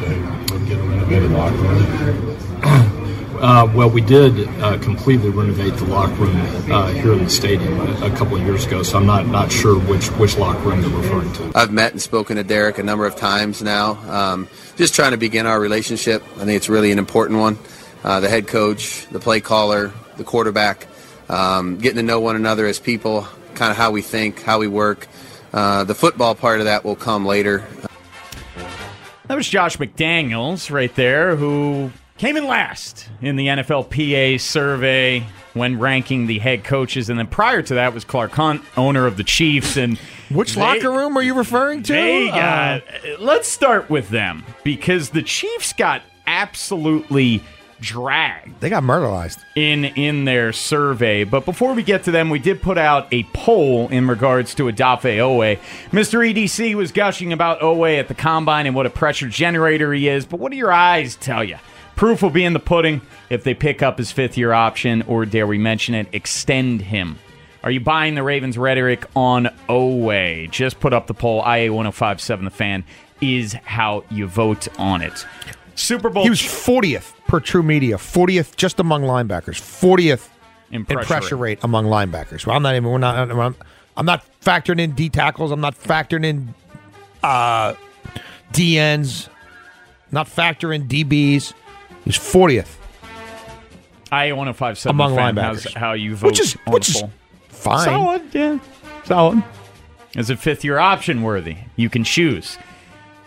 they 0.00 0.54
would 0.54 0.68
get 0.68 0.78
a 0.78 0.82
renovated 0.82 1.30
locker 1.30 1.56
room? 1.56 2.92
Uh, 3.36 3.70
well, 3.74 3.90
we 3.90 4.00
did 4.00 4.48
uh, 4.60 4.78
completely 4.78 5.28
renovate 5.28 5.74
the 5.74 5.84
locker 5.84 6.14
room 6.14 6.40
uh, 6.72 6.88
here 6.88 7.12
in 7.12 7.24
the 7.24 7.28
stadium 7.28 7.78
a, 7.78 8.06
a 8.06 8.10
couple 8.16 8.34
of 8.34 8.42
years 8.42 8.64
ago, 8.64 8.82
so 8.82 8.96
I'm 8.96 9.04
not, 9.04 9.26
not 9.26 9.52
sure 9.52 9.78
which, 9.78 10.06
which 10.12 10.38
locker 10.38 10.70
room 10.70 10.80
they're 10.80 10.90
referring 10.90 11.30
to. 11.34 11.52
I've 11.54 11.70
met 11.70 11.92
and 11.92 12.00
spoken 12.00 12.36
to 12.38 12.44
Derek 12.44 12.78
a 12.78 12.82
number 12.82 13.04
of 13.04 13.14
times 13.14 13.62
now. 13.62 13.98
Um, 14.10 14.48
just 14.76 14.94
trying 14.94 15.10
to 15.10 15.18
begin 15.18 15.44
our 15.44 15.60
relationship. 15.60 16.22
I 16.36 16.46
think 16.46 16.52
it's 16.52 16.70
really 16.70 16.92
an 16.92 16.98
important 16.98 17.38
one. 17.38 17.58
Uh, 18.06 18.20
the 18.20 18.28
head 18.28 18.46
coach, 18.46 19.04
the 19.08 19.18
play 19.18 19.40
caller, 19.40 19.92
the 20.16 20.22
quarterback, 20.22 20.86
um, 21.28 21.76
getting 21.76 21.96
to 21.96 22.02
know 22.04 22.20
one 22.20 22.36
another 22.36 22.64
as 22.66 22.78
people, 22.78 23.26
kind 23.56 23.72
of 23.72 23.76
how 23.76 23.90
we 23.90 24.00
think, 24.00 24.42
how 24.42 24.60
we 24.60 24.68
work. 24.68 25.08
Uh, 25.52 25.82
the 25.82 25.94
football 25.94 26.34
part 26.36 26.60
of 26.60 26.66
that 26.66 26.84
will 26.84 26.94
come 26.94 27.26
later. 27.26 27.64
That 29.26 29.34
was 29.36 29.48
Josh 29.48 29.76
McDaniels 29.78 30.70
right 30.70 30.94
there, 30.94 31.34
who 31.34 31.90
came 32.16 32.36
in 32.36 32.46
last 32.46 33.08
in 33.20 33.34
the 33.34 33.48
NFL 33.48 33.90
PA 33.90 34.38
survey 34.40 35.26
when 35.54 35.80
ranking 35.80 36.28
the 36.28 36.38
head 36.38 36.62
coaches. 36.62 37.10
And 37.10 37.18
then 37.18 37.26
prior 37.26 37.60
to 37.62 37.74
that 37.74 37.92
was 37.92 38.04
Clark 38.04 38.30
Hunt, 38.32 38.62
owner 38.76 39.06
of 39.08 39.16
the 39.16 39.24
Chiefs. 39.24 39.76
And 39.76 39.98
Which 40.30 40.54
they- 40.54 40.60
locker 40.60 40.92
room 40.92 41.16
are 41.16 41.22
you 41.22 41.34
referring 41.34 41.82
to? 41.84 41.92
They 41.92 42.30
Uh, 42.30 42.80
let's 43.18 43.48
start 43.48 43.90
with 43.90 44.10
them 44.10 44.44
because 44.62 45.10
the 45.10 45.22
Chiefs 45.22 45.72
got 45.72 46.02
absolutely 46.28 47.42
dragged 47.80 48.60
they 48.60 48.70
got 48.70 48.82
murderized. 48.82 49.38
in 49.54 49.84
in 49.84 50.24
their 50.24 50.52
survey. 50.52 51.24
But 51.24 51.44
before 51.44 51.74
we 51.74 51.82
get 51.82 52.04
to 52.04 52.10
them, 52.10 52.30
we 52.30 52.38
did 52.38 52.62
put 52.62 52.78
out 52.78 53.08
a 53.12 53.24
poll 53.34 53.88
in 53.88 54.08
regards 54.08 54.54
to 54.56 54.64
Odafe 54.64 55.18
Oweh. 55.18 55.58
Mr. 55.90 56.34
EDC 56.34 56.74
was 56.74 56.92
gushing 56.92 57.32
about 57.32 57.60
Oweh 57.60 57.98
at 57.98 58.08
the 58.08 58.14
combine 58.14 58.66
and 58.66 58.74
what 58.74 58.86
a 58.86 58.90
pressure 58.90 59.28
generator 59.28 59.92
he 59.92 60.08
is. 60.08 60.24
But 60.24 60.40
what 60.40 60.52
do 60.52 60.58
your 60.58 60.72
eyes 60.72 61.16
tell 61.16 61.44
you? 61.44 61.58
Proof 61.96 62.22
will 62.22 62.30
be 62.30 62.44
in 62.44 62.52
the 62.52 62.60
pudding 62.60 63.00
if 63.30 63.42
they 63.42 63.54
pick 63.54 63.82
up 63.82 63.98
his 63.98 64.12
fifth 64.12 64.36
year 64.36 64.52
option, 64.52 65.02
or 65.02 65.24
dare 65.24 65.46
we 65.46 65.58
mention 65.58 65.94
it, 65.94 66.08
extend 66.12 66.82
him. 66.82 67.18
Are 67.64 67.70
you 67.70 67.80
buying 67.80 68.14
the 68.14 68.22
Ravens' 68.22 68.58
rhetoric 68.58 69.06
on 69.16 69.46
Oweh? 69.68 70.50
Just 70.50 70.78
put 70.78 70.92
up 70.92 71.06
the 71.06 71.14
poll. 71.14 71.38
IA 71.38 71.72
1057 71.72 72.44
The 72.44 72.50
Fan 72.50 72.84
is 73.20 73.54
how 73.54 74.04
you 74.10 74.26
vote 74.26 74.68
on 74.78 75.02
it. 75.02 75.26
Super 75.74 76.10
Bowl. 76.10 76.22
He 76.22 76.30
was 76.30 76.40
40th 76.40 77.15
per 77.26 77.40
True 77.40 77.62
Media, 77.62 77.96
40th 77.96 78.56
just 78.56 78.80
among 78.80 79.02
linebackers, 79.02 79.60
40th 79.60 80.28
in 80.70 80.76
in 80.76 80.84
pressure, 80.86 81.06
pressure 81.06 81.36
rate 81.36 81.58
among 81.62 81.86
linebackers. 81.86 82.46
Well, 82.46 82.56
I'm 82.56 82.62
not 82.62 82.74
even. 82.74 82.90
We're 82.90 82.98
not. 82.98 83.30
I'm, 83.30 83.54
I'm 83.96 84.06
not 84.06 84.24
factoring 84.40 84.80
in 84.80 84.92
D 84.92 85.08
tackles. 85.08 85.50
I'm 85.50 85.60
not 85.60 85.78
factoring 85.78 86.24
in 86.24 86.54
uh, 87.22 87.74
DNs. 88.52 89.28
Not 90.12 90.28
factoring 90.28 90.86
DBs. 90.86 91.52
He's 92.04 92.16
40th 92.16 92.76
IA 94.12 94.36
1057 94.36 94.90
among 94.94 95.16
linebackers. 95.16 95.74
how 95.74 95.92
you 95.92 96.14
vote 96.14 96.28
which 96.28 96.40
is 96.40 96.56
on 96.66 96.72
which 96.72 96.88
is 96.88 97.02
fine. 97.48 97.84
Solid, 97.84 98.22
yeah. 98.32 98.58
Solid. 99.04 99.42
Is 100.14 100.30
it 100.30 100.38
fifth 100.38 100.64
year 100.64 100.78
option 100.78 101.22
worthy? 101.22 101.56
You 101.74 101.90
can 101.90 102.04
choose. 102.04 102.56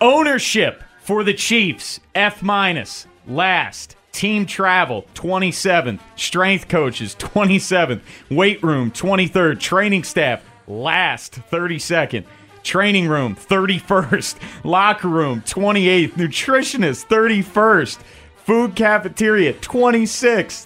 Ownership 0.01 0.83
for 1.01 1.23
the 1.23 1.33
Chiefs, 1.33 1.99
F 2.15 2.41
minus. 2.41 3.05
Last. 3.29 3.95
Team 4.11 4.45
travel, 4.45 5.05
27th. 5.13 5.99
Strength 6.15 6.67
coaches, 6.67 7.15
27th. 7.19 8.01
Weight 8.29 8.61
room, 8.63 8.91
23rd. 8.91 9.59
Training 9.59 10.03
staff, 10.03 10.43
last, 10.67 11.39
32nd. 11.51 12.25
Training 12.63 13.07
room, 13.07 13.35
31st. 13.35 14.35
Locker 14.65 15.07
room, 15.07 15.41
28th. 15.43 16.13
Nutritionist, 16.13 17.07
31st. 17.07 17.99
Food 18.45 18.75
cafeteria, 18.75 19.53
26th. 19.53 20.65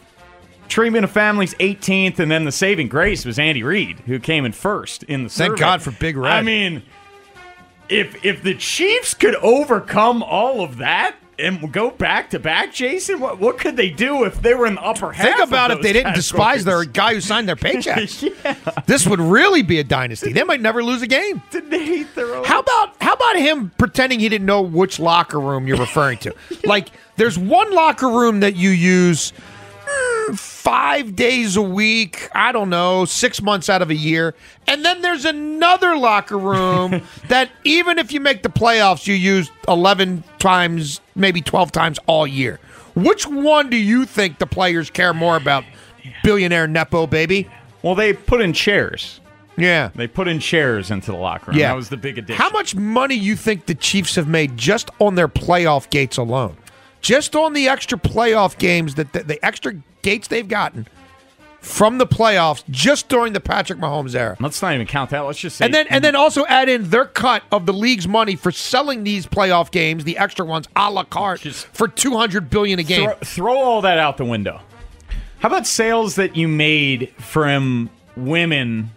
Treatment 0.70 1.04
of 1.04 1.12
families 1.12 1.54
18th, 1.56 2.20
and 2.20 2.32
then 2.32 2.46
the 2.46 2.52
saving 2.52 2.88
grace 2.88 3.26
was 3.26 3.38
Andy 3.38 3.62
Reid, 3.62 4.00
who 4.00 4.20
came 4.20 4.46
in 4.46 4.54
first 4.54 5.04
in 5.04 5.24
the 5.24 5.30
Thank 5.30 5.52
survey. 5.52 5.60
God 5.60 5.82
for 5.82 5.92
Big 5.92 6.16
Red. 6.16 6.32
I 6.32 6.42
mean, 6.42 6.82
if 7.90 8.24
if 8.26 8.42
the 8.42 8.56
Chiefs 8.56 9.14
could 9.14 9.36
overcome 9.36 10.24
all 10.24 10.62
of 10.62 10.78
that 10.78 11.16
and 11.40 11.72
go 11.72 11.92
back 11.92 12.30
to 12.32 12.40
back, 12.40 12.74
Jason, 12.74 13.20
what 13.20 13.40
what 13.40 13.58
could 13.58 13.76
they 13.76 13.90
do 13.90 14.24
if 14.24 14.42
they 14.42 14.54
were 14.54 14.66
in 14.66 14.76
the 14.76 14.82
upper 14.82 15.12
half? 15.12 15.26
Think 15.26 15.48
about 15.48 15.72
if 15.72 15.82
they 15.82 15.94
didn't 15.94 16.14
despise 16.16 16.64
their 16.64 16.84
guy 16.86 17.14
who 17.16 17.22
signed 17.22 17.48
their 17.48 17.56
paychecks. 17.58 18.22
yeah. 18.44 18.82
This 18.86 19.08
would 19.08 19.20
really 19.20 19.62
be 19.62 19.80
a 19.80 19.84
dynasty. 19.84 20.34
They 20.34 20.44
might 20.44 20.62
never 20.62 20.84
lose 20.84 21.02
a 21.02 21.08
game. 21.08 21.42
Did 21.52 21.70
they 21.70 21.86
hate 21.86 22.16
their 22.16 22.36
own? 22.36 22.44
How 22.46 22.60
about 22.60 22.96
how 23.02 23.14
about 23.14 23.38
him 23.38 23.72
pretending 23.78 24.20
he 24.20 24.30
didn't 24.30 24.46
know 24.46 24.62
which 24.62 25.00
locker 25.00 25.40
room 25.40 25.68
you're 25.68 25.78
referring 25.78 26.18
to? 26.20 26.36
like, 26.64 26.90
there's 27.16 27.38
one 27.38 27.74
locker 27.74 28.10
room 28.10 28.40
that 28.42 28.56
you 28.56 28.70
use 28.70 29.34
five 30.36 31.16
days 31.16 31.56
a 31.56 31.62
week. 31.62 32.30
I 32.34 32.52
don't 32.52 32.70
know, 32.70 33.06
six 33.06 33.42
months 33.42 33.70
out 33.70 33.82
of 33.82 33.90
a 33.90 33.96
year, 33.96 34.36
and 34.68 34.84
then 34.84 35.02
there's 35.02 35.26
another 35.26 35.98
locker 35.98 36.38
room 36.38 37.02
that 37.30 37.50
even 37.64 37.98
if 38.00 38.12
you 38.12 38.20
make 38.20 38.44
the 38.44 38.50
playoffs, 38.50 39.08
you 39.08 39.14
use 39.16 39.52
eleven 39.68 40.24
times, 40.40 41.02
maybe 41.16 41.42
twelve 41.42 41.72
times 41.72 42.00
all 42.08 42.26
year. 42.26 42.60
Which 42.96 43.28
one 43.28 43.70
do 43.70 43.78
you 43.78 44.06
think 44.06 44.40
the 44.40 44.48
players 44.48 44.90
care 44.90 45.14
more 45.14 45.36
about? 45.36 45.64
Billionaire 46.24 46.68
Nepo 46.68 47.08
baby. 47.08 47.50
Well, 47.82 47.96
they 47.96 48.14
put 48.14 48.42
in 48.42 48.54
chairs. 48.54 49.20
Yeah. 49.58 49.92
They 49.94 50.08
put 50.08 50.28
in 50.28 50.40
chairs 50.40 50.90
into 50.90 51.12
the 51.12 51.18
locker 51.18 51.52
room. 51.52 51.60
Yeah. 51.60 51.70
That 51.70 51.76
was 51.76 51.90
the 51.90 51.98
big 51.98 52.18
addition. 52.18 52.42
How 52.42 52.50
much 52.50 52.76
money 52.76 53.16
you 53.16 53.36
think 53.36 53.66
the 53.66 53.76
Chiefs 53.76 54.16
have 54.16 54.28
made 54.28 54.58
just 54.58 54.90
on 55.00 55.16
their 55.16 55.28
playoff 55.28 55.90
gates 55.90 56.18
alone? 56.18 56.58
Just 57.04 57.36
on 57.36 57.54
the 57.54 57.68
extra 57.68 58.00
playoff 58.00 58.58
games 58.58 58.96
that 58.96 59.14
the, 59.14 59.24
the 59.24 59.46
extra 59.46 59.76
gates 60.02 60.28
they've 60.30 60.48
gotten 60.48 60.88
from 61.60 61.98
the 61.98 62.08
playoffs 62.08 62.64
just 62.70 63.08
during 63.10 63.34
the 63.34 63.40
Patrick 63.40 63.80
Mahomes 63.80 64.16
era. 64.16 64.36
Let's 64.40 64.62
not 64.62 64.74
even 64.74 64.88
count 64.88 65.12
that. 65.12 65.22
Let's 65.22 65.40
just 65.40 65.58
say 65.58 65.66
And 65.66 65.74
then 65.74 65.86
and 65.90 66.04
then 66.04 66.16
also 66.16 66.46
add 66.46 66.70
in 66.70 66.90
their 66.90 67.06
cut 67.06 67.44
of 67.52 67.66
the 67.66 67.74
league's 67.74 68.08
money 68.08 68.36
for 68.36 68.52
selling 68.52 69.04
these 69.04 69.28
playoff 69.28 69.70
games, 69.70 70.06
the 70.06 70.18
extra 70.18 70.46
ones 70.46 70.68
a 70.76 70.90
la 70.90 71.04
carte 71.04 71.42
for 71.42 71.88
200 71.88 72.50
billion 72.50 72.80
a 72.80 72.84
game. 72.84 73.10
Throw, 73.10 73.16
throw 73.16 73.58
all 73.58 73.82
that 73.82 73.98
out 73.98 74.18
the 74.18 74.26
window. 74.26 74.62
How 75.40 75.50
about 75.50 75.68
sales 75.68 76.16
that 76.16 76.38
you 76.38 76.48
made 76.48 77.14
from 77.18 77.90
women 78.16 78.92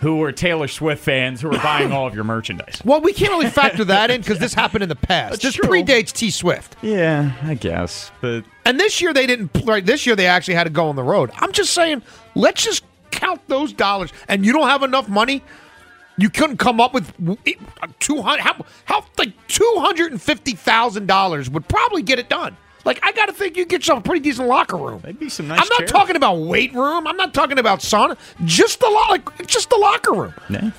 who 0.00 0.16
were 0.16 0.30
Taylor 0.32 0.68
Swift 0.68 1.02
fans 1.02 1.40
who 1.40 1.48
were 1.48 1.58
buying 1.58 1.92
all 1.92 2.06
of 2.06 2.14
your 2.14 2.24
merchandise? 2.24 2.80
Well, 2.84 3.00
we 3.00 3.12
can't 3.12 3.30
really 3.30 3.50
factor 3.50 3.84
that 3.84 4.10
in 4.10 4.20
because 4.20 4.38
this 4.38 4.54
happened 4.54 4.82
in 4.82 4.88
the 4.88 4.96
past. 4.96 5.32
That's 5.32 5.42
this 5.42 5.54
true. 5.54 5.68
predates 5.68 6.12
T 6.12 6.30
Swift. 6.30 6.76
Yeah, 6.82 7.32
I 7.42 7.54
guess. 7.54 8.10
But 8.20 8.44
And 8.64 8.78
this 8.78 9.00
year 9.00 9.12
they 9.12 9.26
didn't. 9.26 9.50
Right, 9.64 9.84
this 9.84 10.06
year 10.06 10.14
they 10.16 10.26
actually 10.26 10.54
had 10.54 10.64
to 10.64 10.70
go 10.70 10.88
on 10.88 10.96
the 10.96 11.02
road. 11.02 11.30
I'm 11.36 11.52
just 11.52 11.72
saying, 11.72 12.02
let's 12.34 12.62
just 12.64 12.84
count 13.10 13.40
those 13.48 13.72
dollars. 13.72 14.12
And 14.28 14.44
you 14.46 14.52
don't 14.52 14.68
have 14.68 14.82
enough 14.82 15.08
money. 15.08 15.42
You 16.16 16.30
couldn't 16.30 16.56
come 16.56 16.80
up 16.80 16.94
with 16.94 17.12
two 18.00 18.22
hundred. 18.22 18.42
How, 18.42 18.64
how 18.84 19.04
like 19.18 19.32
two 19.46 19.74
hundred 19.78 20.12
and 20.12 20.20
fifty 20.20 20.52
thousand 20.52 21.06
dollars 21.06 21.48
would 21.50 21.68
probably 21.68 22.02
get 22.02 22.18
it 22.18 22.28
done. 22.28 22.56
Like 22.88 23.00
I 23.02 23.12
got 23.12 23.26
to 23.26 23.34
think 23.34 23.58
you 23.58 23.66
get 23.66 23.80
yourself 23.82 23.98
a 23.98 24.02
pretty 24.02 24.20
decent 24.20 24.48
locker 24.48 24.78
room. 24.78 25.02
Maybe 25.04 25.28
some 25.28 25.46
nice 25.46 25.60
I'm 25.60 25.68
not 25.68 25.78
chairs. 25.80 25.90
talking 25.90 26.16
about 26.16 26.36
weight 26.38 26.72
room. 26.72 27.06
I'm 27.06 27.18
not 27.18 27.34
talking 27.34 27.58
about 27.58 27.80
sauna. 27.80 28.16
Just 28.46 28.80
the 28.80 28.86
lo- 28.86 29.02
like 29.10 29.46
just 29.46 29.68
the 29.68 29.76
locker 29.76 30.14
room. 30.14 30.34
Yeah. 30.48 30.70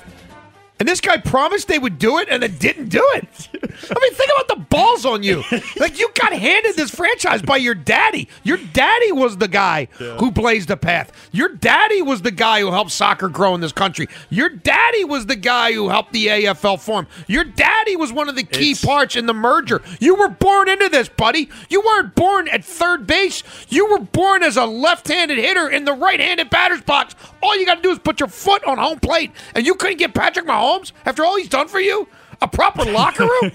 And 0.80 0.88
this 0.88 1.00
guy 1.00 1.18
promised 1.18 1.68
they 1.68 1.78
would 1.78 1.98
do 1.98 2.18
it 2.18 2.28
and 2.30 2.42
then 2.42 2.56
didn't 2.56 2.88
do 2.88 3.06
it. 3.14 3.48
I 3.54 4.00
mean, 4.00 4.14
think 4.14 4.30
about 4.34 4.48
the 4.48 4.64
balls 4.68 5.04
on 5.04 5.22
you. 5.22 5.44
Like, 5.76 5.98
you 5.98 6.08
got 6.14 6.32
handed 6.32 6.74
this 6.74 6.90
franchise 6.90 7.42
by 7.42 7.58
your 7.58 7.74
daddy. 7.74 8.28
Your 8.42 8.56
daddy 8.56 9.12
was 9.12 9.36
the 9.36 9.48
guy 9.48 9.88
who 9.98 10.30
blazed 10.30 10.68
the 10.68 10.78
path. 10.78 11.12
Your 11.32 11.50
daddy 11.50 12.00
was 12.00 12.22
the 12.22 12.30
guy 12.30 12.60
who 12.60 12.70
helped 12.70 12.90
soccer 12.92 13.28
grow 13.28 13.54
in 13.54 13.60
this 13.60 13.72
country. 13.72 14.08
Your 14.30 14.48
daddy 14.48 15.04
was 15.04 15.26
the 15.26 15.36
guy 15.36 15.72
who 15.72 15.90
helped 15.90 16.12
the 16.12 16.28
AFL 16.28 16.80
form. 16.80 17.06
Your 17.26 17.44
daddy 17.44 17.96
was 17.96 18.12
one 18.12 18.28
of 18.28 18.36
the 18.36 18.42
key 18.42 18.74
parts 18.74 19.16
in 19.16 19.26
the 19.26 19.34
merger. 19.34 19.82
You 20.00 20.14
were 20.14 20.28
born 20.28 20.68
into 20.68 20.88
this, 20.88 21.08
buddy. 21.10 21.50
You 21.68 21.82
weren't 21.82 22.14
born 22.14 22.48
at 22.48 22.64
third 22.64 23.06
base. 23.06 23.42
You 23.68 23.90
were 23.90 24.00
born 24.00 24.42
as 24.42 24.56
a 24.56 24.64
left 24.64 25.08
handed 25.08 25.36
hitter 25.36 25.68
in 25.68 25.84
the 25.84 25.92
right 25.92 26.20
handed 26.20 26.48
batter's 26.48 26.80
box. 26.80 27.14
All 27.42 27.58
you 27.58 27.66
got 27.66 27.76
to 27.76 27.82
do 27.82 27.90
is 27.90 27.98
put 27.98 28.20
your 28.20 28.28
foot 28.28 28.64
on 28.64 28.78
home 28.78 29.00
plate, 29.00 29.32
and 29.54 29.64
you 29.64 29.74
couldn't 29.74 29.98
get 29.98 30.14
Patrick 30.14 30.46
Mahomes 30.46 30.92
after 31.04 31.24
all 31.24 31.36
he's 31.36 31.48
done 31.48 31.68
for 31.68 31.80
you? 31.80 32.08
A 32.42 32.48
proper 32.48 32.84
locker 32.90 33.24
room? 33.24 33.52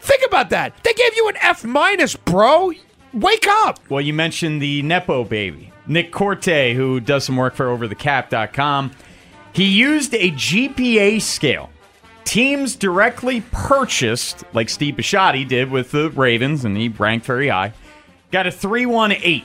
Think 0.00 0.22
about 0.26 0.50
that. 0.50 0.74
They 0.84 0.92
gave 0.92 1.16
you 1.16 1.28
an 1.28 1.36
F 1.40 1.64
minus, 1.64 2.16
bro. 2.16 2.72
Wake 3.12 3.46
up. 3.48 3.80
Well, 3.88 4.00
you 4.00 4.12
mentioned 4.12 4.62
the 4.62 4.82
Nepo 4.82 5.24
baby. 5.24 5.72
Nick 5.86 6.12
Korte, 6.12 6.74
who 6.74 7.00
does 7.00 7.24
some 7.24 7.36
work 7.36 7.54
for 7.54 7.66
overthecap.com, 7.66 8.92
he 9.52 9.64
used 9.64 10.14
a 10.14 10.30
GPA 10.30 11.20
scale. 11.20 11.70
Teams 12.24 12.76
directly 12.76 13.40
purchased, 13.52 14.44
like 14.52 14.68
Steve 14.68 14.96
Bisciotti 14.96 15.48
did 15.48 15.70
with 15.70 15.90
the 15.92 16.10
Ravens, 16.10 16.64
and 16.64 16.76
he 16.76 16.90
ranked 16.90 17.24
very 17.24 17.48
high, 17.48 17.72
got 18.30 18.46
a 18.46 18.50
318. 18.50 19.44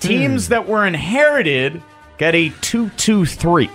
Teams 0.00 0.46
hmm. 0.46 0.50
that 0.50 0.66
were 0.66 0.86
inherited 0.86 1.82
got 2.22 2.36
a 2.36 2.50
223. 2.60 3.68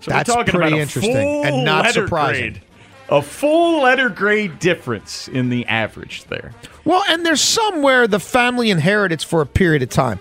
So 0.00 0.10
That's 0.10 0.28
we're 0.28 0.34
talking 0.34 0.52
pretty 0.52 0.68
about 0.68 0.80
interesting 0.80 1.44
and 1.44 1.64
not 1.64 1.92
surprising. 1.92 2.52
grade. 2.52 2.62
A 3.08 3.22
full 3.22 3.82
letter 3.82 4.08
grade 4.08 4.58
difference 4.58 5.28
in 5.28 5.48
the 5.48 5.64
average 5.66 6.24
there. 6.24 6.52
Well, 6.84 7.04
and 7.08 7.24
there's 7.24 7.40
somewhere 7.40 8.08
the 8.08 8.18
family 8.18 8.70
inheritance 8.70 9.22
for 9.22 9.40
a 9.42 9.46
period 9.46 9.82
of 9.82 9.90
time. 9.90 10.18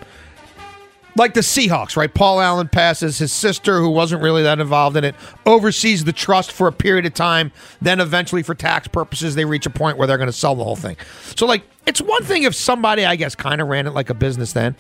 Like 1.15 1.33
the 1.33 1.41
Seahawks, 1.41 1.95
right? 1.95 2.13
Paul 2.13 2.41
Allen 2.41 2.67
passes 2.67 3.17
his 3.17 3.31
sister, 3.31 3.79
who 3.79 3.89
wasn't 3.89 4.21
really 4.21 4.43
that 4.43 4.59
involved 4.59 4.95
in 4.97 5.03
it, 5.03 5.15
oversees 5.45 6.03
the 6.03 6.13
trust 6.13 6.51
for 6.51 6.67
a 6.67 6.71
period 6.71 7.05
of 7.05 7.13
time. 7.13 7.51
Then 7.81 7.99
eventually, 7.99 8.43
for 8.43 8.55
tax 8.55 8.87
purposes, 8.87 9.35
they 9.35 9.45
reach 9.45 9.65
a 9.65 9.69
point 9.69 9.97
where 9.97 10.07
they're 10.07 10.17
going 10.17 10.27
to 10.27 10.33
sell 10.33 10.55
the 10.55 10.63
whole 10.63 10.75
thing. 10.75 10.97
So, 11.35 11.45
like, 11.45 11.63
it's 11.85 12.01
one 12.01 12.23
thing 12.23 12.43
if 12.43 12.55
somebody, 12.55 13.05
I 13.05 13.15
guess, 13.15 13.35
kind 13.35 13.61
of 13.61 13.67
ran 13.67 13.85
it 13.87 13.91
like 13.91 14.09
a 14.09 14.15
business 14.15 14.53
then. 14.53 14.75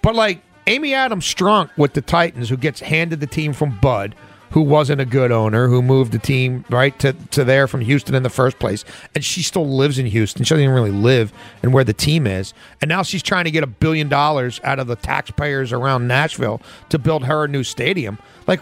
But, 0.00 0.14
like, 0.14 0.42
Amy 0.66 0.94
Adams 0.94 1.24
Strunk 1.24 1.70
with 1.76 1.92
the 1.92 2.02
Titans, 2.02 2.48
who 2.48 2.56
gets 2.56 2.80
handed 2.80 3.20
the 3.20 3.26
team 3.26 3.52
from 3.52 3.78
Bud, 3.78 4.14
who 4.50 4.62
wasn't 4.62 5.00
a 5.00 5.04
good 5.04 5.30
owner, 5.30 5.68
who 5.68 5.80
moved 5.80 6.12
the 6.12 6.18
team 6.18 6.64
right 6.70 6.98
to, 6.98 7.12
to 7.12 7.44
there 7.44 7.68
from 7.68 7.80
Houston 7.82 8.14
in 8.14 8.22
the 8.22 8.30
first 8.30 8.58
place. 8.58 8.84
And 9.14 9.24
she 9.24 9.42
still 9.42 9.68
lives 9.68 9.98
in 9.98 10.06
Houston. 10.06 10.44
She 10.44 10.50
doesn't 10.50 10.62
even 10.62 10.74
really 10.74 10.90
live 10.90 11.32
in 11.62 11.72
where 11.72 11.84
the 11.84 11.92
team 11.92 12.26
is. 12.26 12.52
And 12.80 12.88
now 12.88 13.02
she's 13.02 13.22
trying 13.22 13.44
to 13.44 13.50
get 13.50 13.62
a 13.62 13.68
billion 13.68 14.08
dollars 14.08 14.60
out 14.64 14.78
of 14.78 14.86
the 14.86 14.96
taxpayers 14.96 15.72
around 15.72 16.08
Nashville 16.08 16.60
to 16.88 16.98
build 16.98 17.24
her 17.24 17.44
a 17.44 17.48
new 17.48 17.62
stadium. 17.62 18.18
Like, 18.46 18.60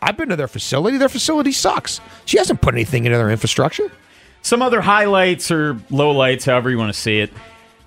I've 0.00 0.16
been 0.16 0.28
to 0.28 0.36
their 0.36 0.48
facility. 0.48 0.96
Their 0.96 1.08
facility 1.08 1.52
sucks. 1.52 2.00
She 2.24 2.38
hasn't 2.38 2.60
put 2.60 2.74
anything 2.74 3.04
into 3.04 3.18
their 3.18 3.30
infrastructure. 3.30 3.90
Some 4.42 4.62
other 4.62 4.80
highlights 4.80 5.50
or 5.50 5.74
lowlights, 5.90 6.46
however 6.46 6.70
you 6.70 6.78
want 6.78 6.94
to 6.94 6.98
see 6.98 7.18
it. 7.18 7.32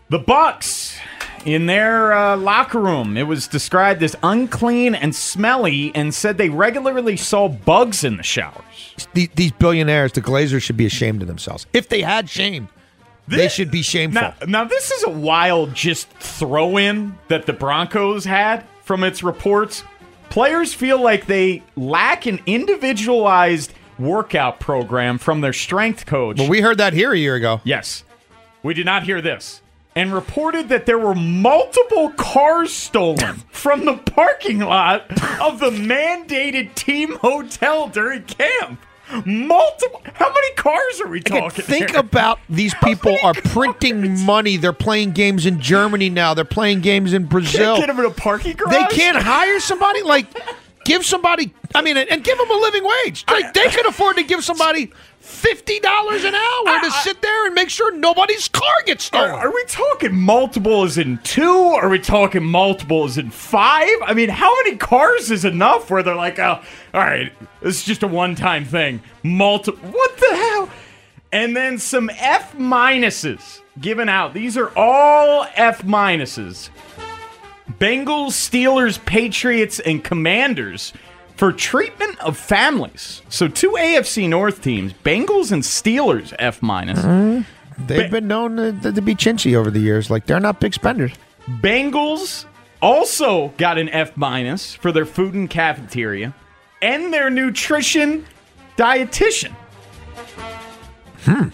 The 0.09 0.19
Bucks 0.19 0.99
in 1.45 1.65
their 1.65 2.13
uh, 2.13 2.37
locker 2.37 2.79
room, 2.79 3.17
it 3.17 3.23
was 3.23 3.47
described 3.47 4.03
as 4.03 4.15
unclean 4.23 4.95
and 4.95 5.15
smelly, 5.15 5.91
and 5.95 6.13
said 6.13 6.37
they 6.37 6.49
regularly 6.49 7.17
saw 7.17 7.47
bugs 7.47 8.03
in 8.03 8.17
the 8.17 8.23
showers. 8.23 8.63
These, 9.13 9.29
these 9.35 9.51
billionaires, 9.51 10.11
the 10.11 10.21
Glazers, 10.21 10.61
should 10.61 10.77
be 10.77 10.85
ashamed 10.85 11.21
of 11.21 11.27
themselves. 11.27 11.65
If 11.73 11.89
they 11.89 12.01
had 12.01 12.29
shame, 12.29 12.69
they 13.27 13.47
should 13.47 13.71
be 13.71 13.81
shameful. 13.81 14.21
Now, 14.21 14.33
now, 14.47 14.63
this 14.65 14.91
is 14.91 15.03
a 15.03 15.09
wild 15.09 15.73
just 15.73 16.09
throw 16.09 16.77
in 16.77 17.17
that 17.27 17.45
the 17.45 17.53
Broncos 17.53 18.25
had 18.25 18.65
from 18.83 19.03
its 19.03 19.23
reports. 19.23 19.83
Players 20.29 20.73
feel 20.73 21.01
like 21.01 21.25
they 21.25 21.63
lack 21.75 22.25
an 22.25 22.39
individualized 22.45 23.73
workout 23.97 24.59
program 24.59 25.17
from 25.17 25.41
their 25.41 25.53
strength 25.53 26.05
coach. 26.05 26.39
Well, 26.39 26.49
we 26.49 26.61
heard 26.61 26.77
that 26.77 26.93
here 26.93 27.11
a 27.11 27.17
year 27.17 27.35
ago. 27.35 27.61
Yes. 27.63 28.03
We 28.63 28.73
did 28.73 28.85
not 28.85 29.03
hear 29.03 29.21
this. 29.21 29.61
And 29.99 30.13
reported 30.13 30.69
that 30.69 30.85
there 30.85 30.97
were 30.97 31.13
multiple 31.15 32.11
cars 32.11 32.71
stolen 32.73 33.43
from 33.51 33.83
the 33.85 33.97
parking 33.97 34.59
lot 34.59 35.01
of 35.41 35.59
the 35.59 35.71
mandated 35.71 36.73
team 36.75 37.15
hotel 37.17 37.89
during 37.89 38.23
camp. 38.23 38.79
Multiple. 39.25 40.01
How 40.13 40.29
many 40.31 40.53
cars 40.53 41.01
are 41.01 41.07
we 41.07 41.19
Again, 41.19 41.41
talking? 41.41 41.65
think 41.65 41.89
here? 41.89 41.99
about 41.99 42.39
these 42.47 42.73
people 42.75 43.17
are 43.23 43.33
printing 43.33 44.23
money. 44.23 44.55
They're 44.55 44.71
playing 44.71 45.11
games 45.11 45.45
in 45.45 45.59
Germany 45.59 46.09
now. 46.09 46.33
They're 46.33 46.45
playing 46.45 46.81
games 46.81 47.11
in 47.13 47.25
Brazil. 47.25 47.75
Can't 47.77 47.87
get 47.87 47.95
them 47.95 48.05
in 48.05 48.11
a 48.11 48.13
parking 48.13 48.55
garage. 48.55 48.71
They 48.73 48.95
can't 48.95 49.17
hire 49.17 49.59
somebody 49.59 50.03
like 50.03 50.27
give 50.89 51.05
somebody. 51.05 51.53
I 51.75 51.81
mean, 51.81 51.97
and 51.97 52.23
give 52.23 52.37
them 52.37 52.49
a 52.49 52.55
living 52.55 52.83
wage. 52.83 53.23
Like 53.29 53.53
they 53.53 53.69
could 53.69 53.85
afford 53.85 54.17
to 54.17 54.23
give 54.23 54.43
somebody 54.43 54.91
fifty 55.19 55.79
dollars 55.79 56.23
an 56.23 56.33
hour 56.33 56.79
to 56.81 56.91
sit 57.03 57.21
there 57.21 57.45
and 57.45 57.53
make 57.53 57.69
sure 57.69 57.95
nobody's 57.95 58.47
car 58.47 58.73
gets 58.85 59.03
stolen. 59.03 59.29
are 59.29 59.53
we 59.53 59.63
talking 59.65 60.15
multiple 60.15 60.83
as 60.83 60.97
in 60.97 61.19
two? 61.19 61.43
Are 61.43 61.89
we 61.89 61.99
talking 61.99 62.43
multiple 62.43 63.03
as 63.05 63.19
in 63.19 63.29
five? 63.29 63.87
I 64.03 64.13
mean, 64.15 64.29
how 64.29 64.53
many 64.63 64.77
cars 64.77 65.29
is 65.29 65.45
enough 65.45 65.91
where 65.91 66.01
they're 66.01 66.15
like, 66.15 66.39
oh, 66.39 66.59
all 66.93 67.01
right, 67.01 67.31
this 67.61 67.77
is 67.79 67.83
just 67.85 68.01
a 68.01 68.07
one 68.07 68.33
time 68.33 68.65
thing. 68.65 69.01
Multi, 69.23 69.71
what 69.71 70.17
the 70.17 70.35
hell? 70.35 70.69
And 71.31 71.55
then 71.55 71.77
some 71.77 72.09
F 72.09 72.57
minuses 72.57 73.61
given 73.79 74.09
out. 74.09 74.33
These 74.33 74.57
are 74.57 74.75
all 74.75 75.45
F 75.53 75.83
minuses. 75.83 76.69
Bengals, 77.77 78.31
Steelers, 78.31 79.03
Patriots, 79.05 79.79
and 79.79 80.03
Commanders 80.03 80.93
for 81.35 81.51
treatment 81.51 82.19
of 82.19 82.37
families. 82.37 83.21
So 83.29 83.47
two 83.47 83.71
AFC 83.71 84.27
North 84.27 84.61
teams, 84.61 84.93
Bengals 84.93 85.51
and 85.51 85.63
Steelers, 85.63 86.33
F 86.39 86.61
minus. 86.61 86.99
Mm-hmm. 86.99 87.85
They've 87.87 88.11
been 88.11 88.27
known 88.27 88.81
to, 88.81 88.91
to 88.91 89.01
be 89.01 89.15
chinchy 89.15 89.55
over 89.55 89.71
the 89.71 89.79
years. 89.79 90.09
Like 90.09 90.25
they're 90.25 90.39
not 90.39 90.59
big 90.59 90.73
spenders. 90.73 91.13
Bengals 91.47 92.45
also 92.81 93.49
got 93.57 93.77
an 93.77 93.89
F 93.89 94.17
minus 94.17 94.73
for 94.73 94.91
their 94.91 95.05
food 95.05 95.33
and 95.33 95.49
cafeteria 95.49 96.33
and 96.81 97.13
their 97.13 97.29
nutrition 97.29 98.25
dietitian. 98.77 99.53
Hmm. 101.23 101.49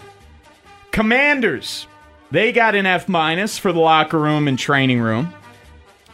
Commanders, 0.90 1.86
they 2.30 2.52
got 2.52 2.74
an 2.74 2.86
F 2.86 3.08
minus 3.08 3.58
for 3.58 3.72
the 3.72 3.80
locker 3.80 4.18
room 4.18 4.48
and 4.48 4.58
training 4.58 5.00
room. 5.00 5.32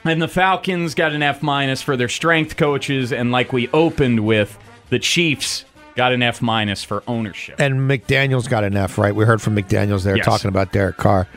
And 0.05 0.21
the 0.21 0.29
Falcons 0.29 0.95
got 0.95 1.12
an 1.12 1.23
F 1.23 1.43
minus 1.43 1.81
for 1.83 1.97
their 1.97 2.09
strength 2.09 2.57
coaches. 2.57 3.12
And 3.12 3.31
like 3.31 3.53
we 3.53 3.69
opened 3.69 4.21
with, 4.21 4.59
the 4.91 4.99
Chiefs 4.99 5.65
got 5.95 6.12
an 6.12 6.23
F 6.23 6.43
minus 6.43 6.83
for 6.83 7.03
ownership. 7.07 7.61
And 7.61 7.88
McDaniel's 7.88 8.49
got 8.49 8.65
an 8.65 8.77
F, 8.77 8.99
right? 8.99 9.15
We 9.15 9.25
heard 9.25 9.41
from 9.43 9.55
McDaniel's 9.57 10.05
there 10.05 10.17
Yes. 10.17 10.25
talking 10.25 10.49
about 10.49 10.73
Derek 10.73 10.97
Carr. 10.97 11.29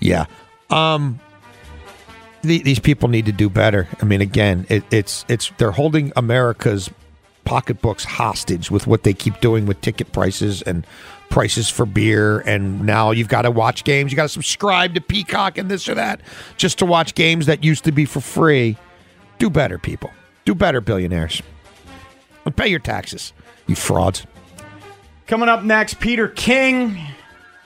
Yeah. 0.00 0.26
Um 0.70 1.20
the, 2.42 2.62
these 2.62 2.78
people 2.78 3.08
need 3.08 3.24
to 3.26 3.32
do 3.32 3.48
better. 3.48 3.88
I 4.02 4.04
mean, 4.04 4.20
again, 4.20 4.66
it, 4.68 4.84
it's 4.90 5.24
it's 5.28 5.50
they're 5.56 5.70
holding 5.72 6.12
America's 6.14 6.90
pocketbooks 7.44 8.04
hostage 8.04 8.70
with 8.70 8.86
what 8.86 9.02
they 9.02 9.14
keep 9.14 9.40
doing 9.40 9.66
with 9.66 9.80
ticket 9.80 10.12
prices 10.12 10.62
and 10.62 10.86
prices 11.30 11.68
for 11.68 11.86
beer. 11.86 12.40
And 12.40 12.84
now 12.86 13.10
you've 13.10 13.28
got 13.28 13.42
to 13.42 13.50
watch 13.50 13.84
games. 13.84 14.12
You 14.12 14.16
got 14.16 14.24
to 14.24 14.28
subscribe 14.28 14.94
to 14.94 15.00
Peacock 15.00 15.58
and 15.58 15.70
this 15.70 15.88
or 15.88 15.94
that 15.94 16.20
just 16.56 16.78
to 16.78 16.86
watch 16.86 17.14
games 17.14 17.46
that 17.46 17.64
used 17.64 17.84
to 17.84 17.92
be 17.92 18.04
for 18.04 18.20
free. 18.20 18.76
Do 19.38 19.50
better, 19.50 19.78
people. 19.78 20.10
Do 20.44 20.54
better, 20.54 20.80
billionaires. 20.80 21.42
And 22.44 22.56
pay 22.56 22.68
your 22.68 22.78
taxes, 22.78 23.32
you 23.66 23.74
frauds. 23.74 24.26
Coming 25.26 25.48
up 25.48 25.64
next, 25.64 26.00
Peter 26.00 26.28
King, 26.28 26.98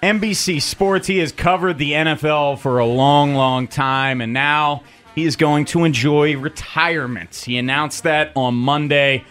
NBC 0.02 0.62
Sports. 0.62 1.08
He 1.08 1.18
has 1.18 1.32
covered 1.32 1.78
the 1.78 1.92
NFL 1.92 2.60
for 2.60 2.78
a 2.78 2.86
long, 2.86 3.34
long 3.34 3.66
time, 3.66 4.20
and 4.20 4.32
now 4.32 4.84
he 5.16 5.24
is 5.24 5.34
going 5.34 5.64
to 5.66 5.82
enjoy 5.84 6.36
retirement. 6.36 7.34
He 7.34 7.58
announced 7.58 8.04
that 8.04 8.30
on 8.36 8.54
Monday. 8.54 9.24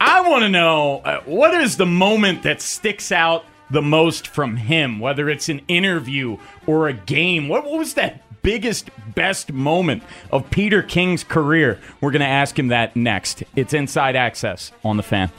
I 0.00 0.28
want 0.28 0.42
to 0.42 0.48
know 0.48 0.98
uh, 0.98 1.20
what 1.24 1.54
is 1.54 1.76
the 1.76 1.86
moment 1.86 2.44
that 2.44 2.60
sticks 2.60 3.10
out 3.10 3.44
the 3.70 3.82
most 3.82 4.28
from 4.28 4.56
him, 4.56 5.00
whether 5.00 5.28
it's 5.28 5.48
an 5.48 5.60
interview 5.68 6.38
or 6.66 6.88
a 6.88 6.92
game. 6.92 7.48
What, 7.48 7.64
what 7.64 7.78
was 7.78 7.94
that 7.94 8.22
biggest, 8.42 8.90
best 9.14 9.52
moment 9.52 10.02
of 10.30 10.48
Peter 10.50 10.82
King's 10.82 11.24
career? 11.24 11.80
We're 12.00 12.12
going 12.12 12.20
to 12.20 12.26
ask 12.26 12.58
him 12.58 12.68
that 12.68 12.94
next. 12.94 13.42
It's 13.56 13.74
Inside 13.74 14.16
Access 14.16 14.72
on 14.84 14.96
the 14.96 15.02
fan. 15.02 15.30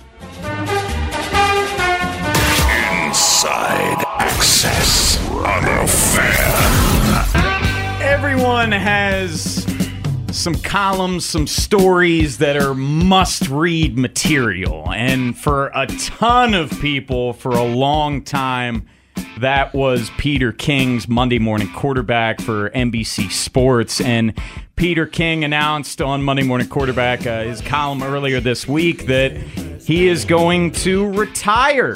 Inside 3.07 4.03
Access 4.19 5.17
on 5.31 5.63
the 5.63 5.87
fan. 5.87 8.01
Everyone 8.01 8.71
has 8.71 9.56
some 10.37 10.55
columns, 10.55 11.25
some 11.25 11.47
stories 11.47 12.37
that 12.37 12.55
are 12.57 12.73
must 12.73 13.49
read 13.49 13.97
material. 13.97 14.91
And 14.91 15.37
for 15.37 15.71
a 15.73 15.87
ton 15.87 16.53
of 16.53 16.71
people 16.79 17.33
for 17.33 17.51
a 17.51 17.63
long 17.63 18.23
time, 18.23 18.87
that 19.39 19.73
was 19.73 20.09
Peter 20.17 20.51
King's 20.51 21.07
Monday 21.07 21.39
morning 21.39 21.71
quarterback 21.73 22.41
for 22.41 22.69
NBC 22.69 23.31
Sports. 23.31 23.99
And 24.01 24.33
Peter 24.75 25.05
King 25.05 25.43
announced 25.43 26.01
on 26.01 26.21
Monday 26.21 26.43
Morning 26.43 26.67
Quarterback, 26.67 27.25
uh, 27.25 27.43
his 27.43 27.61
column 27.61 28.03
earlier 28.03 28.39
this 28.39 28.67
week, 28.67 29.07
that 29.07 29.35
he 29.81 30.07
is 30.07 30.23
going 30.23 30.71
to 30.71 31.11
retire. 31.13 31.95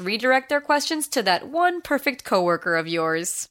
redirect 0.01 0.49
their 0.49 0.61
questions 0.61 1.07
to 1.09 1.23
that 1.23 1.47
one 1.47 1.81
perfect 1.81 2.23
coworker 2.23 2.75
of 2.75 2.87
yours. 2.87 3.50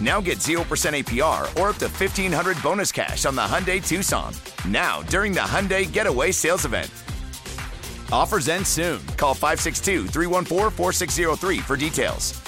Now 0.00 0.20
get 0.20 0.38
0% 0.38 0.58
APR 0.64 1.42
or 1.60 1.68
up 1.68 1.76
to 1.76 1.86
1500 1.88 2.62
bonus 2.62 2.90
cash 2.90 3.26
on 3.26 3.34
the 3.34 3.42
Hyundai 3.42 3.86
Tucson. 3.86 4.32
Now, 4.68 5.02
during 5.02 5.32
the 5.32 5.40
Hyundai 5.40 5.90
Getaway 5.90 6.32
Sales 6.32 6.64
Event. 6.64 6.90
Offers 8.12 8.48
end 8.48 8.66
soon. 8.66 9.04
Call 9.16 9.34
562 9.34 10.06
314 10.08 10.70
4603 10.70 11.58
for 11.58 11.76
details. 11.76 12.40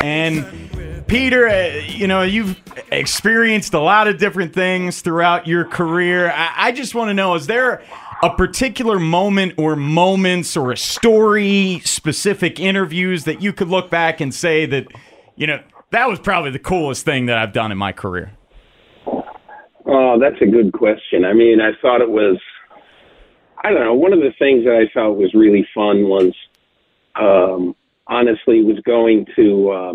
And 0.00 1.06
Peter, 1.06 1.48
uh, 1.48 1.80
you 1.86 2.06
know, 2.06 2.22
you've 2.22 2.60
experienced 2.90 3.72
a 3.72 3.80
lot 3.80 4.06
of 4.06 4.18
different 4.18 4.52
things 4.52 5.00
throughout 5.00 5.46
your 5.46 5.64
career. 5.64 6.30
I, 6.30 6.52
I 6.56 6.72
just 6.72 6.94
want 6.94 7.08
to 7.08 7.14
know 7.14 7.34
is 7.34 7.46
there 7.46 7.82
a 8.22 8.30
particular 8.30 8.98
moment 8.98 9.54
or 9.56 9.76
moments 9.76 10.56
or 10.56 10.72
a 10.72 10.76
story, 10.76 11.80
specific 11.84 12.60
interviews 12.60 13.24
that 13.24 13.42
you 13.42 13.52
could 13.52 13.68
look 13.68 13.90
back 13.90 14.20
and 14.20 14.34
say 14.34 14.66
that, 14.66 14.88
you 15.36 15.46
know, 15.46 15.60
that 15.90 16.08
was 16.08 16.18
probably 16.18 16.50
the 16.50 16.58
coolest 16.58 17.04
thing 17.04 17.26
that 17.26 17.38
I've 17.38 17.52
done 17.52 17.72
in 17.72 17.78
my 17.78 17.92
career? 17.92 18.32
Oh, 19.86 20.18
that's 20.18 20.40
a 20.40 20.46
good 20.46 20.72
question. 20.72 21.24
I 21.24 21.32
mean, 21.34 21.60
I 21.60 21.70
thought 21.80 22.00
it 22.00 22.10
was, 22.10 22.38
I 23.62 23.70
don't 23.70 23.80
know, 23.80 23.94
one 23.94 24.12
of 24.12 24.20
the 24.20 24.32
things 24.38 24.64
that 24.64 24.74
I 24.74 24.90
thought 24.92 25.12
was 25.12 25.34
really 25.34 25.66
fun 25.74 26.08
was, 26.08 26.32
um, 27.16 27.76
honestly, 28.06 28.62
was 28.64 28.78
going 28.86 29.26
to, 29.36 29.70
uh, 29.70 29.92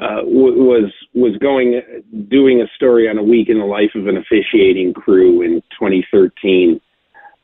uh, 0.00 0.16
w- 0.22 0.64
was 0.64 0.92
was 1.14 1.36
going 1.38 1.80
doing 2.28 2.60
a 2.60 2.66
story 2.74 3.08
on 3.08 3.16
a 3.16 3.22
week 3.22 3.48
in 3.48 3.58
the 3.58 3.64
life 3.64 3.92
of 3.94 4.08
an 4.08 4.16
officiating 4.16 4.92
crew 4.92 5.42
in 5.42 5.62
2013. 5.78 6.80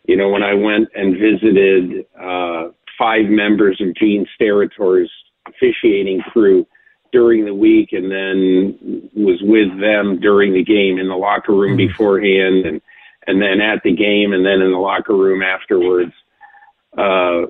You 0.06 0.16
know, 0.16 0.30
when 0.30 0.42
I 0.42 0.54
went 0.54 0.88
and 0.94 1.16
visited 1.16 2.06
uh, 2.20 2.70
five 2.98 3.26
members 3.26 3.80
of 3.80 3.94
Gene 3.94 4.26
Steratore's 4.34 5.10
officiating 5.50 6.20
crew 6.32 6.66
during 7.12 7.44
the 7.44 7.54
week, 7.54 7.90
and 7.92 8.10
then 8.10 9.10
was 9.14 9.40
with 9.42 9.68
them 9.80 10.20
during 10.20 10.52
the 10.52 10.64
game 10.64 10.98
in 10.98 11.08
the 11.08 11.16
locker 11.16 11.52
room 11.52 11.76
beforehand, 11.76 12.66
and 12.66 12.80
and 13.26 13.40
then 13.40 13.60
at 13.60 13.82
the 13.82 13.94
game, 13.94 14.32
and 14.32 14.44
then 14.44 14.60
in 14.60 14.72
the 14.72 14.78
locker 14.78 15.14
room 15.14 15.42
afterwards. 15.42 16.12
Uh, 16.96 17.46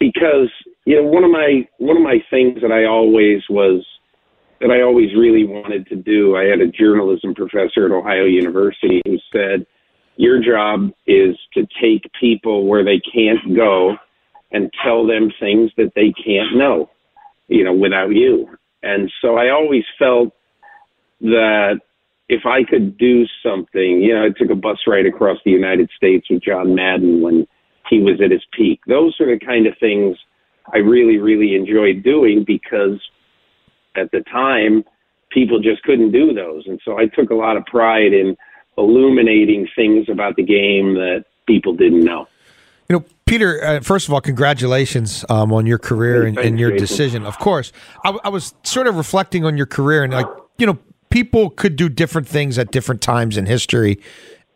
because 0.00 0.50
you 0.84 0.96
know, 0.96 1.08
one 1.08 1.24
of 1.24 1.30
my 1.30 1.66
one 1.78 1.96
of 1.96 2.02
my 2.02 2.22
things 2.30 2.60
that 2.62 2.72
I 2.72 2.84
always 2.84 3.42
was 3.48 3.84
that 4.60 4.70
I 4.70 4.82
always 4.82 5.14
really 5.14 5.46
wanted 5.46 5.86
to 5.88 5.96
do. 5.96 6.36
I 6.36 6.44
had 6.44 6.60
a 6.60 6.66
journalism 6.66 7.34
professor 7.34 7.86
at 7.86 7.92
Ohio 7.92 8.24
University 8.24 9.02
who 9.04 9.18
said, 9.32 9.66
"Your 10.16 10.42
job 10.42 10.90
is 11.06 11.36
to 11.54 11.66
take 11.80 12.10
people 12.20 12.66
where 12.66 12.84
they 12.84 13.00
can't 13.00 13.56
go." 13.56 13.96
and 14.50 14.70
tell 14.82 15.06
them 15.06 15.30
things 15.38 15.70
that 15.76 15.92
they 15.94 16.12
can't 16.12 16.56
know, 16.56 16.88
you 17.48 17.64
know, 17.64 17.72
without 17.72 18.10
you. 18.10 18.48
And 18.82 19.10
so 19.20 19.36
I 19.36 19.50
always 19.50 19.84
felt 19.98 20.32
that 21.20 21.80
if 22.28 22.46
I 22.46 22.62
could 22.62 22.96
do 22.98 23.24
something, 23.42 24.02
you 24.02 24.14
know, 24.14 24.24
I 24.24 24.28
took 24.30 24.50
a 24.50 24.54
bus 24.54 24.78
ride 24.86 25.06
across 25.06 25.38
the 25.44 25.50
United 25.50 25.90
States 25.96 26.26
with 26.30 26.42
John 26.42 26.74
Madden 26.74 27.22
when 27.22 27.46
he 27.88 28.00
was 28.00 28.20
at 28.22 28.30
his 28.30 28.44
peak. 28.52 28.80
Those 28.86 29.16
are 29.20 29.26
the 29.26 29.44
kind 29.44 29.66
of 29.66 29.74
things 29.80 30.16
I 30.72 30.78
really, 30.78 31.16
really 31.16 31.54
enjoyed 31.54 32.02
doing 32.02 32.44
because 32.46 33.00
at 33.96 34.10
the 34.12 34.20
time 34.30 34.84
people 35.30 35.60
just 35.60 35.82
couldn't 35.82 36.12
do 36.12 36.34
those. 36.34 36.64
And 36.66 36.80
so 36.84 36.98
I 36.98 37.06
took 37.06 37.30
a 37.30 37.34
lot 37.34 37.56
of 37.56 37.64
pride 37.64 38.12
in 38.12 38.36
illuminating 38.76 39.66
things 39.74 40.06
about 40.08 40.36
the 40.36 40.44
game 40.44 40.94
that 40.94 41.24
people 41.46 41.74
didn't 41.74 42.04
know. 42.04 42.26
You 42.88 42.98
know, 42.98 43.04
Peter, 43.26 43.62
uh, 43.62 43.80
first 43.80 44.08
of 44.08 44.14
all, 44.14 44.20
congratulations 44.20 45.24
um, 45.28 45.52
on 45.52 45.66
your 45.66 45.78
career 45.78 46.24
and, 46.24 46.38
and 46.38 46.58
your 46.58 46.74
decision. 46.76 47.26
Of 47.26 47.38
course, 47.38 47.72
I, 48.04 48.18
I 48.24 48.28
was 48.30 48.54
sort 48.62 48.86
of 48.86 48.96
reflecting 48.96 49.44
on 49.44 49.56
your 49.58 49.66
career 49.66 50.02
and, 50.02 50.12
like, 50.12 50.26
you 50.56 50.66
know, 50.66 50.78
people 51.10 51.50
could 51.50 51.76
do 51.76 51.88
different 51.88 52.28
things 52.28 52.58
at 52.58 52.70
different 52.70 53.00
times 53.00 53.36
in 53.36 53.46
history, 53.46 54.00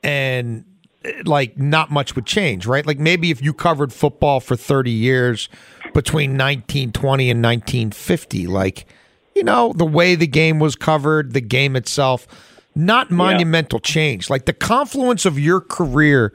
and 0.02 0.64
uh, 1.04 1.10
like 1.24 1.58
not 1.58 1.90
much 1.90 2.14
would 2.14 2.26
change, 2.26 2.66
right? 2.66 2.86
Like 2.86 2.98
maybe 2.98 3.30
if 3.30 3.42
you 3.42 3.52
covered 3.52 3.92
football 3.92 4.40
for 4.40 4.56
30 4.56 4.90
years 4.90 5.48
between 5.94 6.30
1920 6.32 7.30
and 7.30 7.42
1950, 7.42 8.46
like, 8.46 8.86
you 9.34 9.44
know, 9.44 9.72
the 9.74 9.84
way 9.84 10.14
the 10.14 10.26
game 10.26 10.58
was 10.58 10.76
covered, 10.76 11.32
the 11.32 11.40
game 11.40 11.76
itself, 11.76 12.26
not 12.74 13.10
monumental 13.10 13.80
change. 13.80 14.30
Like 14.30 14.46
the 14.46 14.52
confluence 14.52 15.26
of 15.26 15.38
your 15.38 15.60
career, 15.60 16.32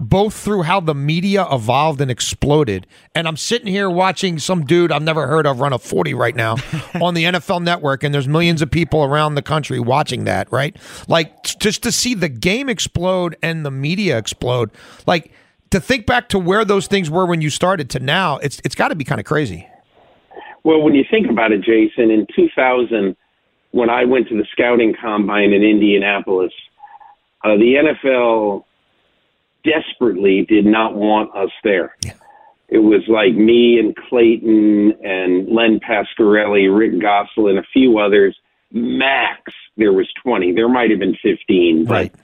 both 0.00 0.34
through 0.34 0.62
how 0.62 0.80
the 0.80 0.94
media 0.94 1.46
evolved 1.50 2.00
and 2.00 2.10
exploded. 2.10 2.86
And 3.14 3.26
I'm 3.26 3.36
sitting 3.36 3.66
here 3.66 3.90
watching 3.90 4.38
some 4.38 4.64
dude 4.64 4.92
I've 4.92 5.02
never 5.02 5.26
heard 5.26 5.46
of 5.46 5.60
run 5.60 5.72
a 5.72 5.78
40 5.78 6.14
right 6.14 6.36
now 6.36 6.52
on 7.02 7.14
the 7.14 7.24
NFL 7.24 7.62
network, 7.62 8.04
and 8.04 8.14
there's 8.14 8.28
millions 8.28 8.62
of 8.62 8.70
people 8.70 9.02
around 9.02 9.34
the 9.34 9.42
country 9.42 9.80
watching 9.80 10.24
that, 10.24 10.50
right? 10.52 10.76
Like 11.08 11.42
t- 11.42 11.56
just 11.58 11.82
to 11.82 11.92
see 11.92 12.14
the 12.14 12.28
game 12.28 12.68
explode 12.68 13.36
and 13.42 13.66
the 13.66 13.70
media 13.70 14.18
explode, 14.18 14.70
like 15.06 15.32
to 15.70 15.80
think 15.80 16.06
back 16.06 16.28
to 16.30 16.38
where 16.38 16.64
those 16.64 16.86
things 16.86 17.10
were 17.10 17.26
when 17.26 17.40
you 17.40 17.50
started 17.50 17.90
to 17.90 18.00
now, 18.00 18.38
it's 18.38 18.60
it's 18.64 18.74
got 18.74 18.88
to 18.88 18.94
be 18.94 19.04
kind 19.04 19.20
of 19.20 19.26
crazy. 19.26 19.68
Well, 20.64 20.82
when 20.82 20.94
you 20.94 21.04
think 21.10 21.30
about 21.30 21.52
it, 21.52 21.62
Jason, 21.62 22.10
in 22.10 22.26
2000, 22.34 23.16
when 23.70 23.90
I 23.90 24.04
went 24.04 24.28
to 24.28 24.36
the 24.36 24.46
scouting 24.52 24.94
combine 25.00 25.52
in 25.52 25.62
Indianapolis, 25.62 26.52
uh, 27.44 27.56
the 27.56 27.74
NFL 27.74 28.64
desperately 29.68 30.44
did 30.48 30.64
not 30.64 30.94
want 30.94 31.34
us 31.36 31.50
there. 31.64 31.96
It 32.68 32.78
was 32.78 33.02
like 33.08 33.34
me 33.34 33.78
and 33.78 33.96
Clayton 33.96 34.92
and 35.02 35.48
Len 35.48 35.80
Pasquarelli, 35.80 36.68
Rick 36.76 36.92
Gossel, 36.94 37.48
and 37.48 37.58
a 37.58 37.64
few 37.72 37.98
others. 37.98 38.36
Max, 38.70 39.40
there 39.76 39.92
was 39.92 40.06
20. 40.22 40.52
There 40.52 40.68
might 40.68 40.90
have 40.90 40.98
been 40.98 41.16
15. 41.22 41.84
But, 41.84 41.92
Right. 41.92 42.14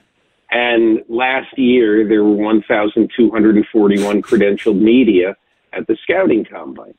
And 0.51 1.01
last 1.09 1.57
year, 1.57 2.07
there 2.07 2.23
were 2.23 2.35
1,241 2.35 4.21
credentialed 4.21 4.79
media 4.79 5.35
at 5.73 5.87
the 5.87 5.97
scouting 6.03 6.45
combine. 6.45 6.93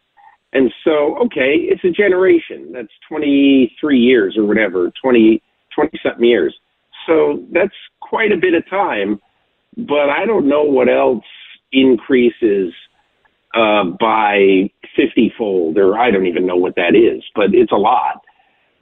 And 0.52 0.72
so, 0.84 1.16
okay, 1.18 1.54
it's 1.54 1.84
a 1.84 1.90
generation. 1.90 2.72
That's 2.72 2.92
23 3.08 3.98
years 3.98 4.36
or 4.36 4.44
whatever, 4.44 4.90
20, 5.00 5.42
20 5.74 6.00
something 6.02 6.24
years. 6.24 6.54
So 7.06 7.44
that's 7.52 7.74
quite 8.00 8.32
a 8.32 8.36
bit 8.36 8.54
of 8.54 8.68
time, 8.68 9.20
but 9.76 10.10
I 10.10 10.24
don't 10.26 10.48
know 10.48 10.62
what 10.62 10.88
else 10.88 11.24
increases 11.72 12.72
uh, 13.54 13.84
by 13.98 14.70
50 14.96 15.32
fold, 15.36 15.78
or 15.78 15.98
I 15.98 16.10
don't 16.10 16.26
even 16.26 16.46
know 16.46 16.56
what 16.56 16.76
that 16.76 16.94
is, 16.94 17.22
but 17.34 17.54
it's 17.54 17.72
a 17.72 17.76
lot. 17.76 18.22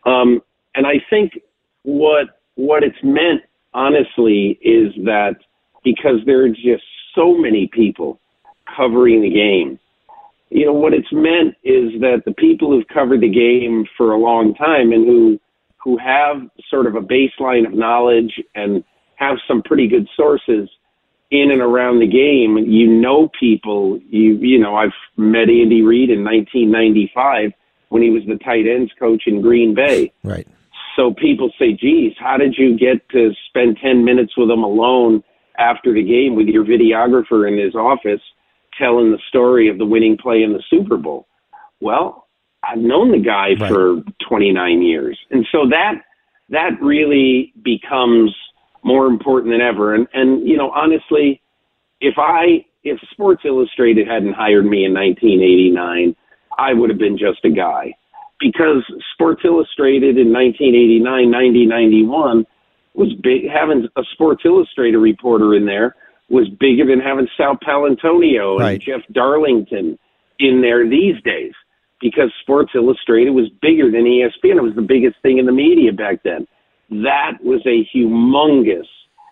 Um, 0.07 0.41
and 0.75 0.87
I 0.87 0.95
think 1.11 1.39
what 1.83 2.41
what 2.57 2.83
it's 2.85 3.03
meant, 3.03 3.43
honestly, 3.73 4.59
is 4.63 4.93
that 5.05 5.37
because 5.83 6.19
there 6.27 6.45
are 6.45 6.49
just 6.49 6.85
so 7.15 7.37
many 7.37 7.69
people 7.73 8.21
covering 8.77 9.23
the 9.23 9.31
game, 9.31 9.79
you 10.51 10.67
know, 10.67 10.73
what 10.73 10.95
it's 10.95 11.13
meant 11.13 11.55
is 11.65 12.01
that 12.01 12.23
the 12.25 12.35
people 12.35 12.71
who've 12.71 12.87
covered 12.89 13.21
the 13.21 13.29
game 13.29 13.85
for 13.97 14.13
a 14.13 14.19
long 14.19 14.55
time 14.55 14.93
and 14.93 15.07
who 15.07 15.39
who 15.83 15.99
have 15.99 16.37
sort 16.71 16.87
of 16.87 16.95
a 16.95 17.01
baseline 17.01 17.67
of 17.67 17.75
knowledge 17.75 18.33
and 18.55 18.83
have 19.17 19.37
some 19.47 19.63
pretty 19.63 19.87
good 19.87 20.09
sources 20.17 20.69
in 21.31 21.51
and 21.51 21.61
around 21.61 22.01
the 22.01 22.07
game, 22.07 22.59
you 22.59 22.87
know 22.87 23.31
people. 23.39 23.99
You 24.09 24.37
you 24.37 24.59
know, 24.59 24.77
I've 24.77 24.93
met 25.17 25.49
Andy 25.49 25.83
Reid 25.83 26.11
in 26.11 26.25
1995 26.25 27.53
when 27.89 28.03
he 28.03 28.11
was 28.11 28.23
the 28.27 28.37
tight 28.37 28.67
ends 28.67 28.93
coach 28.99 29.25
in 29.27 29.41
Green 29.41 29.75
Bay. 29.75 30.13
Right. 30.23 30.47
So 30.97 31.13
people 31.15 31.51
say, 31.59 31.73
geez, 31.73 32.13
how 32.19 32.37
did 32.37 32.55
you 32.57 32.79
get 32.79 33.09
to 33.11 33.33
spend 33.49 33.79
10 33.83 34.05
minutes 34.05 34.37
with 34.37 34.51
him 34.51 34.63
alone 34.63 35.23
after 35.59 35.93
the 35.93 36.03
game 36.03 36.37
with 36.37 36.47
your 36.47 36.65
videographer 36.65 37.49
in 37.49 37.59
his 37.59 37.75
office 37.75 38.21
telling 38.79 39.11
the 39.11 39.19
story 39.29 39.69
of 39.69 39.79
the 39.79 39.87
winning 39.87 40.17
play 40.17 40.43
in 40.43 40.53
the 40.53 40.63
Super 40.71 40.97
Bowl? 40.97 41.27
Well, 41.81 42.27
I've 42.63 42.79
known 42.79 43.13
the 43.13 43.19
guy 43.19 43.57
for 43.57 44.03
29 44.29 44.83
years. 44.83 45.19
And 45.31 45.47
so 45.53 45.69
that, 45.69 45.95
that 46.51 46.81
really 46.81 47.53
becomes 47.63 48.35
more 48.85 49.07
important 49.07 49.53
than 49.53 49.61
ever. 49.61 49.95
And, 49.95 50.07
and, 50.13 50.47
you 50.47 50.57
know, 50.57 50.71
honestly, 50.71 51.41
if 52.01 52.15
I, 52.19 52.65
if 52.85 53.01
Sports 53.13 53.43
Illustrated 53.45 54.07
hadn't 54.07 54.35
hired 54.35 54.67
me 54.67 54.85
in 54.85 54.93
1989, 54.93 56.15
I 56.59 56.73
would 56.73 56.91
have 56.91 56.99
been 56.99 57.19
just 57.19 57.45
a 57.45 57.51
guy 57.51 57.95
because 58.39 58.85
Sports 59.15 59.43
Illustrated 59.45 60.19
in 60.19 60.33
1989, 60.33 61.31
90, 61.31 61.67
91 61.67 62.47
was 62.95 63.13
big. 63.23 63.49
Having 63.49 63.89
a 63.97 64.03
Sports 64.13 64.43
Illustrated 64.45 64.99
reporter 64.99 65.55
in 65.55 65.65
there 65.67 65.97
was 66.29 66.49
bigger 66.61 66.87
than 66.87 67.01
having 67.01 67.29
Sal 67.37 67.57
Paolantonio 67.57 68.59
Right. 68.59 68.73
and 68.73 68.83
Jeff 68.83 69.01
Darlington 69.13 69.99
in 70.39 70.61
there 70.61 70.89
these 70.89 71.21
days 71.25 71.53
because 72.01 72.31
Sports 72.43 72.73
Illustrated 72.75 73.31
was 73.31 73.49
bigger 73.63 73.91
than 73.91 74.05
ESPN. 74.05 74.57
It 74.57 74.63
was 74.63 74.75
the 74.75 74.83
biggest 74.83 75.17
thing 75.23 75.39
in 75.39 75.47
the 75.47 75.53
media 75.53 75.93
back 75.93 76.23
then. 76.23 76.47
That 77.03 77.33
was 77.43 77.61
a 77.67 77.89
humongous 77.95 78.87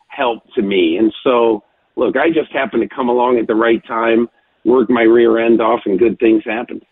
help 0.09 0.43
to 0.55 0.63
me. 0.63 0.97
And 0.97 1.13
so, 1.23 1.63
look, 1.97 2.17
I 2.17 2.29
just 2.31 2.51
happened 2.53 2.83
to 2.89 2.95
come 2.95 3.09
along 3.09 3.39
at 3.39 3.47
the 3.47 3.55
right 3.55 3.85
time, 3.87 4.29
work 4.65 4.91
my 4.91 5.03
rear 5.03 5.39
end 5.39 5.61
off, 5.61 5.81
and 5.87 5.99
good 5.99 6.19
things 6.19 6.43
happened. 6.45 6.83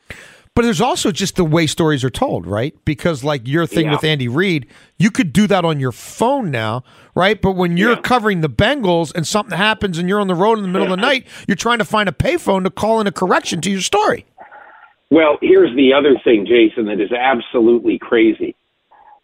But 0.57 0.63
there's 0.63 0.81
also 0.81 1.13
just 1.13 1.37
the 1.37 1.45
way 1.45 1.67
stories 1.67 2.03
are 2.05 2.11
told, 2.11 2.47
right? 2.47 2.75
Because 2.85 3.23
like 3.23 3.47
your 3.47 3.67
thing 3.67 3.87
Yeah. 3.87 3.93
with 3.93 4.05
Andy 4.05 4.27
Reid, 4.29 4.67
you 4.99 5.11
could 5.11 5.33
do 5.33 5.47
that 5.47 5.65
on 5.65 5.79
your 5.81 5.93
phone 5.93 6.51
now, 6.51 6.83
right? 7.15 7.41
But 7.41 7.53
when 7.53 7.77
you're 7.77 7.97
covering 7.97 8.41
the 8.41 8.49
Bengals 8.49 9.15
and 9.15 9.27
something 9.27 9.57
happens 9.57 9.97
and 9.97 10.09
you're 10.09 10.21
on 10.21 10.27
the 10.27 10.35
road 10.35 10.59
in 10.59 10.63
the 10.63 10.69
middle 10.69 10.93
of 10.93 10.99
the 10.99 11.07
night, 11.09 11.27
you're 11.47 11.55
trying 11.57 11.79
to 11.79 11.85
find 11.85 12.09
a 12.09 12.13
payphone 12.13 12.65
to 12.65 12.71
call 12.71 13.01
in 13.01 13.07
a 13.07 13.13
correction 13.13 13.61
to 13.63 13.71
your 13.71 13.81
story. 13.81 14.27
Well, 15.11 15.39
here's 15.41 15.75
the 15.77 15.93
other 15.93 16.17
thing, 16.25 16.47
Jason, 16.47 16.87
that 16.87 17.01
is 17.01 17.13
absolutely 17.13 17.99
crazy. 17.99 18.55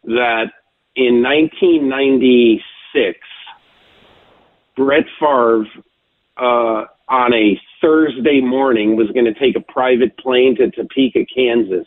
That 0.04 0.46
in 0.96 1.22
1996, 1.22 3.18
Brett 4.76 5.04
Favre, 5.20 5.66
uh, 6.38 6.84
on 7.08 7.32
a 7.32 7.60
Thursday 7.80 8.40
morning, 8.40 8.96
was 8.96 9.08
going 9.12 9.26
to 9.26 9.34
take 9.34 9.56
a 9.56 9.60
private 9.60 10.16
plane 10.18 10.56
to 10.56 10.70
Topeka, 10.70 11.26
Kansas, 11.32 11.86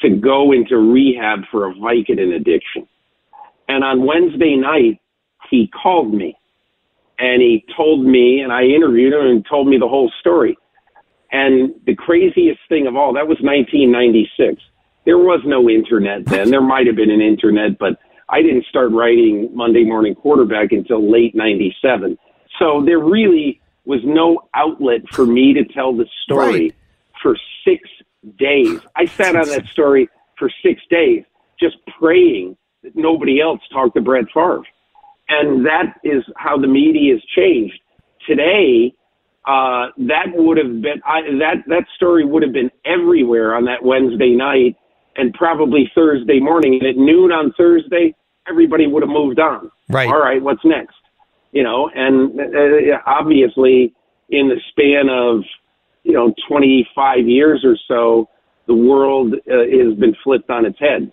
to 0.00 0.08
go 0.16 0.52
into 0.52 0.78
rehab 0.78 1.40
for 1.50 1.70
a 1.70 1.74
Vicodin 1.74 2.34
addiction. 2.34 2.88
And 3.68 3.84
on 3.84 4.06
Wednesday 4.06 4.56
night, 4.56 5.00
he 5.50 5.68
called 5.68 6.12
me 6.12 6.36
and 7.18 7.42
he 7.42 7.64
told 7.76 8.04
me, 8.04 8.40
and 8.40 8.52
I 8.52 8.64
interviewed 8.64 9.12
him 9.12 9.26
and 9.26 9.46
told 9.46 9.68
me 9.68 9.76
the 9.76 9.86
whole 9.86 10.10
story. 10.20 10.56
And 11.30 11.74
the 11.86 11.94
craziest 11.94 12.60
thing 12.68 12.86
of 12.86 12.96
all, 12.96 13.12
that 13.12 13.28
was 13.28 13.38
1996. 13.40 14.62
There 15.04 15.18
was 15.18 15.40
no 15.44 15.68
internet 15.68 16.24
then. 16.24 16.50
There 16.50 16.62
might 16.62 16.86
have 16.86 16.96
been 16.96 17.10
an 17.10 17.20
internet, 17.20 17.78
but 17.78 17.98
I 18.30 18.42
didn't 18.42 18.64
start 18.66 18.92
writing 18.92 19.50
Monday 19.52 19.84
Morning 19.84 20.14
Quarterback 20.14 20.72
until 20.72 21.10
late 21.10 21.34
97. 21.34 22.16
So 22.58 22.82
there 22.84 23.00
really 23.00 23.60
was 23.84 24.00
no 24.04 24.48
outlet 24.54 25.00
for 25.10 25.26
me 25.26 25.52
to 25.54 25.64
tell 25.64 25.94
the 25.96 26.06
story 26.24 26.72
for 27.22 27.36
six 27.64 27.88
days. 28.38 28.78
I 28.96 29.06
sat 29.06 29.36
on 29.36 29.48
that 29.48 29.66
story 29.66 30.08
for 30.38 30.50
six 30.62 30.80
days 30.90 31.24
just 31.58 31.76
praying 31.98 32.56
that 32.82 32.96
nobody 32.96 33.40
else 33.40 33.60
talked 33.72 33.94
to 33.94 34.00
Brett 34.00 34.26
Favre. 34.32 34.62
And 35.28 35.64
that 35.66 35.94
is 36.02 36.24
how 36.36 36.58
the 36.58 36.66
media 36.66 37.14
has 37.14 37.22
changed. 37.36 37.78
Today, 38.26 38.92
uh, 39.46 39.86
that 39.98 40.26
would 40.34 40.58
have 40.58 40.82
been 40.82 41.00
I, 41.04 41.22
that 41.38 41.64
that 41.68 41.84
story 41.96 42.24
would 42.24 42.42
have 42.42 42.52
been 42.52 42.70
everywhere 42.84 43.54
on 43.54 43.64
that 43.64 43.82
Wednesday 43.82 44.34
night 44.34 44.76
and 45.16 45.32
probably 45.34 45.90
Thursday 45.94 46.40
morning. 46.40 46.78
And 46.80 46.88
at 46.88 46.96
noon 46.96 47.32
on 47.32 47.52
Thursday, 47.56 48.14
everybody 48.50 48.86
would 48.86 49.02
have 49.02 49.10
moved 49.10 49.38
on. 49.38 49.70
Right. 49.88 50.08
All 50.08 50.20
right. 50.20 50.42
What's 50.42 50.64
next? 50.64 50.96
You 51.52 51.62
know, 51.62 51.90
and 51.94 52.38
uh, 52.38 52.98
obviously 53.06 53.92
in 54.28 54.48
the 54.48 54.60
span 54.70 55.08
of 55.08 55.42
you 56.04 56.12
know 56.12 56.32
25 56.48 57.26
years 57.26 57.64
or 57.64 57.76
so, 57.88 58.28
the 58.66 58.74
world 58.74 59.34
uh, 59.34 59.56
has 59.56 59.98
been 59.98 60.14
flipped 60.22 60.50
on 60.50 60.64
its 60.64 60.78
head. 60.78 61.12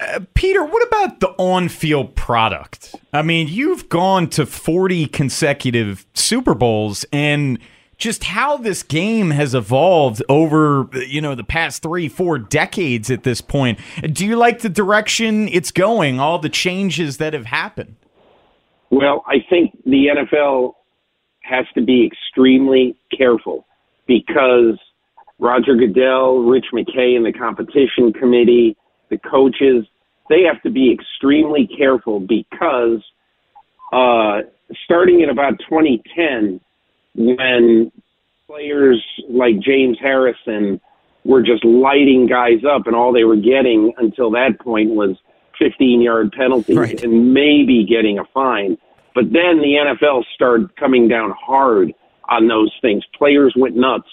Uh, 0.00 0.20
Peter, 0.34 0.64
what 0.64 0.86
about 0.88 1.20
the 1.20 1.28
on 1.38 1.68
field 1.68 2.16
product? 2.16 2.96
I 3.12 3.22
mean, 3.22 3.46
you've 3.46 3.88
gone 3.88 4.28
to 4.30 4.44
40 4.44 5.06
consecutive 5.06 6.04
Super 6.14 6.54
Bowls 6.54 7.04
and 7.12 7.58
just 7.96 8.24
how 8.24 8.56
this 8.56 8.82
game 8.82 9.30
has 9.30 9.54
evolved 9.54 10.22
over 10.28 10.88
you 11.06 11.20
know 11.20 11.34
the 11.34 11.44
past 11.44 11.82
three 11.82 12.08
four 12.08 12.38
decades 12.38 13.10
at 13.10 13.22
this 13.22 13.40
point. 13.40 13.78
Do 14.12 14.26
you 14.26 14.36
like 14.36 14.60
the 14.60 14.68
direction 14.68 15.48
it's 15.48 15.70
going 15.70 16.20
all 16.20 16.38
the 16.38 16.48
changes 16.48 17.18
that 17.18 17.32
have 17.32 17.46
happened? 17.46 17.96
Well 18.90 19.24
i 19.26 19.36
think 19.50 19.76
the 19.84 20.06
nfl 20.06 20.74
has 21.40 21.66
to 21.74 21.82
be 21.82 22.06
extremely 22.06 22.96
careful 23.16 23.66
because 24.06 24.78
roger 25.38 25.74
goodell 25.74 26.38
rich 26.38 26.66
mckay 26.72 27.16
and 27.16 27.26
the 27.26 27.32
competition 27.32 28.12
committee 28.12 28.76
the 29.10 29.18
coaches 29.18 29.84
they 30.30 30.42
have 30.42 30.62
to 30.62 30.70
be 30.70 30.92
extremely 30.92 31.66
careful 31.66 32.20
because 32.20 33.02
uh, 33.92 34.40
starting 34.84 35.20
in 35.20 35.28
about 35.28 35.58
2010 35.68 36.60
when 37.14 37.92
players 38.46 39.04
like 39.28 39.58
James 39.60 39.98
Harrison 40.00 40.80
were 41.24 41.42
just 41.42 41.64
lighting 41.64 42.26
guys 42.26 42.64
up, 42.68 42.86
and 42.86 42.94
all 42.94 43.12
they 43.12 43.24
were 43.24 43.36
getting 43.36 43.92
until 43.98 44.30
that 44.32 44.60
point 44.60 44.90
was 44.90 45.16
15 45.58 46.00
yard 46.02 46.32
penalties 46.32 46.76
right. 46.76 47.02
and 47.02 47.32
maybe 47.32 47.86
getting 47.88 48.18
a 48.18 48.24
fine. 48.32 48.76
But 49.14 49.24
then 49.24 49.58
the 49.60 49.76
NFL 49.78 50.24
started 50.34 50.74
coming 50.76 51.08
down 51.08 51.32
hard 51.38 51.92
on 52.28 52.48
those 52.48 52.72
things. 52.82 53.04
Players 53.16 53.54
went 53.56 53.76
nuts. 53.76 54.08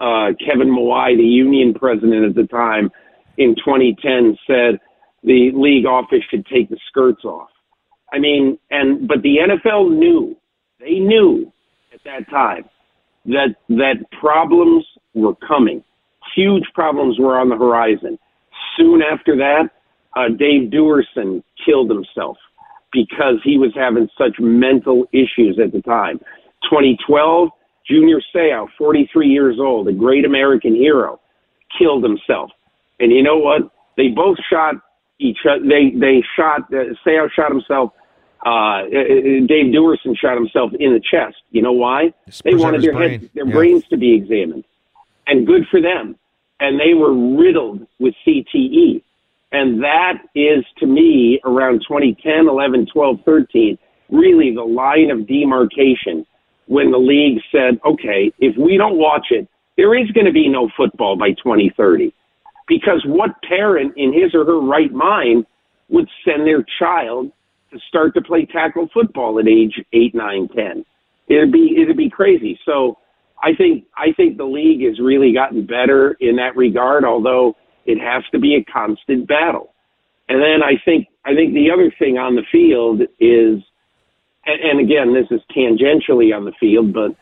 Uh, 0.00 0.32
Kevin 0.44 0.68
Mawae, 0.68 1.16
the 1.16 1.24
union 1.24 1.72
president 1.72 2.24
at 2.24 2.34
the 2.34 2.46
time, 2.46 2.90
in 3.38 3.54
2010 3.54 4.36
said 4.46 4.78
the 5.22 5.50
league 5.54 5.86
office 5.86 6.22
should 6.30 6.46
take 6.46 6.68
the 6.68 6.78
skirts 6.88 7.24
off. 7.24 7.48
I 8.12 8.18
mean, 8.18 8.58
and 8.70 9.08
but 9.08 9.22
the 9.22 9.38
NFL 9.38 9.96
knew, 9.96 10.36
they 10.78 11.00
knew 11.00 11.52
at 11.94 12.00
that 12.04 12.28
time 12.30 12.64
that 13.26 13.54
that 13.68 13.96
problems 14.20 14.84
were 15.14 15.34
coming. 15.46 15.82
Huge 16.34 16.64
problems 16.74 17.18
were 17.18 17.38
on 17.38 17.48
the 17.48 17.56
horizon. 17.56 18.18
Soon 18.76 19.00
after 19.02 19.36
that, 19.36 19.70
uh, 20.16 20.28
Dave 20.28 20.70
Duerson 20.70 21.42
killed 21.64 21.90
himself 21.90 22.36
because 22.92 23.36
he 23.44 23.58
was 23.58 23.70
having 23.74 24.08
such 24.18 24.36
mental 24.38 25.04
issues 25.12 25.58
at 25.62 25.72
the 25.72 25.82
time. 25.82 26.18
2012, 26.64 27.48
Junior 27.88 28.20
Seau, 28.34 28.66
43 28.76 29.28
years 29.28 29.56
old, 29.60 29.88
a 29.88 29.92
great 29.92 30.24
American 30.24 30.74
hero, 30.74 31.20
killed 31.78 32.02
himself. 32.02 32.50
And 33.00 33.12
you 33.12 33.22
know 33.22 33.36
what? 33.36 33.62
They 33.96 34.08
both 34.08 34.38
shot 34.50 34.74
each 35.20 35.38
other. 35.48 35.62
They 35.64 35.96
they 35.96 36.22
shot. 36.36 36.62
Uh, 36.72 36.94
Seau 37.06 37.28
shot 37.30 37.50
himself 37.52 37.92
uh, 38.44 38.48
uh, 38.48 38.84
Dave 38.86 39.72
Duerson 39.72 40.16
shot 40.16 40.36
himself 40.36 40.72
in 40.78 40.92
the 40.92 41.00
chest. 41.00 41.36
You 41.50 41.62
know 41.62 41.72
why? 41.72 42.12
They 42.44 42.54
wanted 42.54 42.82
their 42.82 42.92
brain. 42.92 43.20
heads, 43.20 43.32
their 43.34 43.46
yeah. 43.46 43.52
brains 43.52 43.84
to 43.88 43.96
be 43.96 44.14
examined, 44.14 44.64
and 45.26 45.46
good 45.46 45.66
for 45.70 45.80
them. 45.80 46.16
And 46.60 46.78
they 46.78 46.94
were 46.94 47.12
riddled 47.36 47.86
with 47.98 48.14
CTE, 48.26 49.02
and 49.52 49.82
that 49.82 50.18
is 50.34 50.64
to 50.78 50.86
me 50.86 51.40
around 51.44 51.80
2010, 51.88 52.48
11, 52.48 52.86
12, 52.92 53.16
13, 53.24 53.78
really 54.10 54.54
the 54.54 54.62
line 54.62 55.10
of 55.10 55.26
demarcation 55.26 56.26
when 56.66 56.90
the 56.90 56.98
league 56.98 57.40
said, 57.50 57.80
okay, 57.84 58.32
if 58.38 58.56
we 58.56 58.76
don't 58.76 58.96
watch 58.96 59.28
it, 59.30 59.48
there 59.76 59.94
is 59.94 60.10
going 60.12 60.26
to 60.26 60.32
be 60.32 60.48
no 60.48 60.70
football 60.76 61.16
by 61.16 61.30
2030. 61.32 62.14
Because 62.66 63.02
what 63.06 63.30
parent 63.42 63.94
in 63.96 64.12
his 64.12 64.34
or 64.34 64.44
her 64.44 64.60
right 64.60 64.92
mind 64.92 65.46
would 65.88 66.08
send 66.24 66.46
their 66.46 66.64
child 66.78 67.30
start 67.88 68.14
to 68.14 68.22
play 68.22 68.46
tackle 68.46 68.88
football 68.92 69.38
at 69.38 69.48
age 69.48 69.82
eight, 69.92 70.14
nine, 70.14 70.48
ten. 70.48 70.84
It'd 71.28 71.52
be 71.52 71.76
it'd 71.80 71.96
be 71.96 72.10
crazy. 72.10 72.58
So 72.64 72.98
I 73.42 73.54
think 73.54 73.84
I 73.96 74.12
think 74.16 74.36
the 74.36 74.44
league 74.44 74.82
has 74.82 74.98
really 75.00 75.32
gotten 75.32 75.66
better 75.66 76.16
in 76.20 76.36
that 76.36 76.56
regard, 76.56 77.04
although 77.04 77.54
it 77.86 77.98
has 77.98 78.22
to 78.32 78.38
be 78.38 78.56
a 78.56 78.64
constant 78.64 79.28
battle. 79.28 79.74
And 80.28 80.40
then 80.40 80.62
I 80.62 80.80
think 80.84 81.08
I 81.24 81.34
think 81.34 81.54
the 81.54 81.70
other 81.70 81.92
thing 81.98 82.18
on 82.18 82.34
the 82.34 82.44
field 82.50 83.02
is, 83.20 83.62
and, 84.46 84.60
and 84.62 84.80
again, 84.80 85.14
this 85.14 85.26
is 85.30 85.40
tangentially 85.56 86.34
on 86.34 86.44
the 86.44 86.52
field, 86.58 86.92
but 86.92 87.14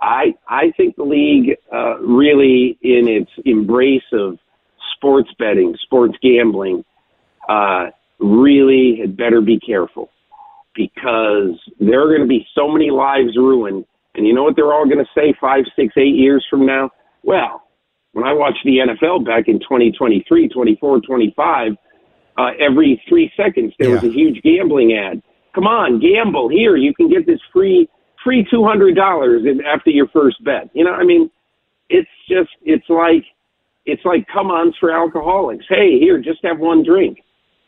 I 0.00 0.34
I 0.48 0.72
think 0.76 0.96
the 0.96 1.04
league 1.04 1.56
uh, 1.72 1.98
really 1.98 2.78
in 2.82 3.08
its 3.08 3.30
embrace 3.44 4.02
of 4.12 4.38
sports 4.94 5.30
betting, 5.38 5.76
sports 5.82 6.16
gambling, 6.22 6.84
uh, 7.48 7.86
really 8.18 8.98
had 9.00 9.16
better 9.16 9.40
be 9.40 9.58
careful 9.58 10.10
because 10.74 11.58
there 11.80 12.02
are 12.02 12.08
going 12.08 12.20
to 12.20 12.26
be 12.26 12.46
so 12.54 12.68
many 12.68 12.90
lives 12.90 13.36
ruined. 13.36 13.84
And 14.14 14.26
you 14.26 14.34
know 14.34 14.44
what 14.44 14.56
they're 14.56 14.72
all 14.72 14.86
going 14.86 15.04
to 15.04 15.10
say 15.14 15.34
five, 15.40 15.64
six, 15.74 15.94
eight 15.96 16.14
years 16.14 16.44
from 16.48 16.66
now? 16.66 16.90
Well, 17.22 17.62
when 18.12 18.24
I 18.24 18.32
watched 18.32 18.64
the 18.64 18.78
NFL 18.78 19.26
back 19.26 19.48
in 19.48 19.58
2023, 19.60 20.48
24, 20.48 21.00
25, 21.00 21.72
uh, 22.38 22.50
every 22.58 23.02
three 23.08 23.30
seconds 23.36 23.72
there 23.78 23.88
yeah. 23.88 23.94
was 23.94 24.04
a 24.04 24.12
huge 24.12 24.42
gambling 24.42 24.94
ad. 24.94 25.22
Come 25.54 25.66
on, 25.66 26.00
gamble 26.00 26.48
here. 26.48 26.76
You 26.76 26.94
can 26.94 27.08
get 27.08 27.26
this 27.26 27.40
free 27.52 27.88
free 28.22 28.46
two 28.50 28.64
hundred 28.64 28.94
dollars 28.94 29.42
after 29.66 29.90
your 29.90 30.08
first 30.08 30.42
bet. 30.44 30.68
You 30.74 30.84
know, 30.84 30.92
I 30.92 31.04
mean, 31.04 31.30
it's 31.88 32.08
just 32.28 32.50
it's 32.62 32.88
like 32.88 33.24
it's 33.86 34.04
like 34.04 34.26
come 34.32 34.50
ons 34.50 34.74
for 34.78 34.90
alcoholics. 34.90 35.64
Hey, 35.68 35.98
here, 35.98 36.20
just 36.20 36.40
have 36.44 36.58
one 36.58 36.84
drink. 36.84 37.18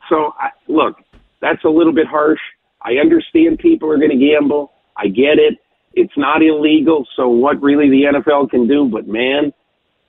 So, 0.08 0.34
I, 0.38 0.50
look, 0.68 0.96
that's 1.40 1.64
a 1.64 1.68
little 1.68 1.92
bit 1.92 2.06
harsh. 2.06 2.40
I 2.82 2.94
understand 2.94 3.58
people 3.58 3.90
are 3.90 3.98
going 3.98 4.10
to 4.10 4.16
gamble. 4.16 4.72
I 4.96 5.08
get 5.08 5.38
it. 5.38 5.58
It's 5.94 6.16
not 6.16 6.42
illegal. 6.42 7.06
So, 7.16 7.28
what 7.28 7.60
really 7.62 7.88
the 7.88 8.04
NFL 8.14 8.50
can 8.50 8.66
do? 8.66 8.88
But 8.88 9.08
man, 9.08 9.52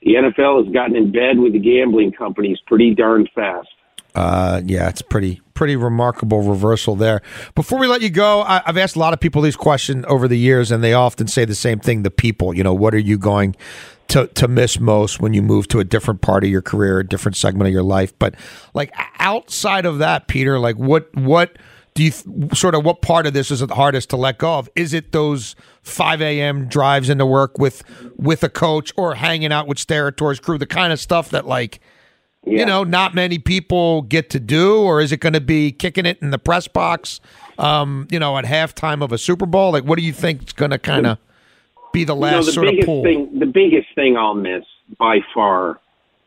the 0.02 0.14
NFL 0.14 0.66
has 0.66 0.74
gotten 0.74 0.96
in 0.96 1.12
bed 1.12 1.40
with 1.40 1.54
the 1.54 1.60
gambling 1.60 2.12
companies 2.12 2.58
pretty 2.68 2.96
darn 2.96 3.28
fast. 3.36 3.68
Uh, 4.16 4.62
yeah, 4.66 4.90
it's 4.90 5.02
pretty 5.02 5.42
pretty 5.54 5.76
remarkable 5.76 6.42
reversal 6.42 6.96
there. 6.96 7.22
Before 7.54 7.78
we 7.78 7.88
let 7.88 8.02
you 8.02 8.10
go, 8.10 8.42
I, 8.44 8.62
have 8.66 8.78
asked 8.78 8.96
a 8.96 9.00
lot 9.00 9.14
of 9.14 9.20
people 9.20 9.42
these 9.42 9.56
questions 9.56 10.06
over 10.08 10.28
the 10.28 10.38
years, 10.38 10.72
and 10.72 10.84
they 10.84 10.94
often 10.94 11.28
say 11.28 11.46
the 11.46 11.56
same 11.56 11.80
thing. 11.80 12.04
The 12.04 12.12
people, 12.12 12.54
you 12.54 12.64
know, 12.64 12.74
what 12.74 12.94
are 12.94 13.00
you 13.00 13.18
going 13.18 13.56
to 14.10 14.28
to 14.28 14.48
miss 14.48 14.80
most 14.80 15.20
when 15.20 15.34
you 15.34 15.42
move 15.42 15.68
to 15.70 15.80
a 15.80 15.84
different 15.84 16.22
part 16.22 16.44
of 16.44 16.50
your 16.50 16.62
career, 16.62 17.00
a 17.00 17.08
different 17.08 17.36
segment 17.36 17.68
of 17.68 17.74
your 17.74 17.84
life? 17.84 18.18
But 18.18 18.36
like 18.74 18.94
outside 19.20 19.86
of 19.86 20.00
that, 20.00 20.28
Peter, 20.28 20.60
like 20.60 20.78
what 20.78 21.14
what 21.16 21.58
do 21.94 22.04
you 22.04 22.12
sort 22.54 22.74
of 22.74 22.86
what 22.86 23.02
part 23.02 23.28
of 23.28 23.34
this 23.34 23.52
is 23.52 23.60
the 23.60 23.76
hardest 23.76 24.10
to 24.12 24.18
let 24.18 24.38
go 24.38 24.60
of? 24.60 24.70
Is 24.76 24.94
it 24.94 25.12
those 25.12 25.56
5 25.84 26.22
a.m. 26.22 26.68
drives 26.68 27.10
into 27.10 27.26
work 27.26 27.60
with 27.60 27.84
with 28.18 28.44
a 28.44 28.50
coach 28.50 28.94
or 28.96 29.16
hanging 29.16 29.52
out 29.52 29.68
with 29.68 29.78
Steratore's 29.78 30.40
crew, 30.40 30.58
the 30.58 30.66
kind 30.66 30.94
of 30.94 31.00
stuff 31.00 31.30
that 31.30 31.46
like 31.46 31.80
yeah. 32.46 32.60
you 32.60 32.66
know 32.66 32.84
not 32.84 33.14
many 33.14 33.40
people 33.40 34.02
get 34.04 34.30
to 34.32 34.40
do, 34.40 34.82
or 34.82 35.02
is 35.02 35.12
it 35.12 35.18
going 35.18 35.34
to 35.34 35.42
be 35.42 35.72
kicking 35.72 36.06
it 36.06 36.18
in 36.22 36.32
the 36.32 36.40
press 36.40 36.68
box, 36.68 37.20
um, 37.58 38.08
you 38.12 38.20
know, 38.20 38.38
at 38.38 38.46
halftime 38.46 39.04
of 39.04 39.12
a 39.12 39.18
Super 39.18 39.46
Bowl? 39.46 39.72
Like, 39.72 39.84
what 39.84 39.98
do 39.98 40.06
you 40.06 40.14
think 40.14 40.44
is 40.48 40.54
going 40.54 40.72
to 40.72 40.80
kind 40.80 41.06
of 41.06 41.18
be 41.94 42.04
the 42.04 42.16
last 42.16 42.32
you 42.32 42.40
know, 42.40 42.46
the 42.46 42.52
sort 42.52 42.68
biggest 42.68 42.84
of 42.84 42.86
pull? 42.86 43.04
Thing, 43.04 43.40
the 43.40 43.46
biggest 43.46 43.88
thing 43.96 44.18
I'll 44.18 44.36
miss 44.36 44.64
by 44.98 45.20
far 45.34 45.80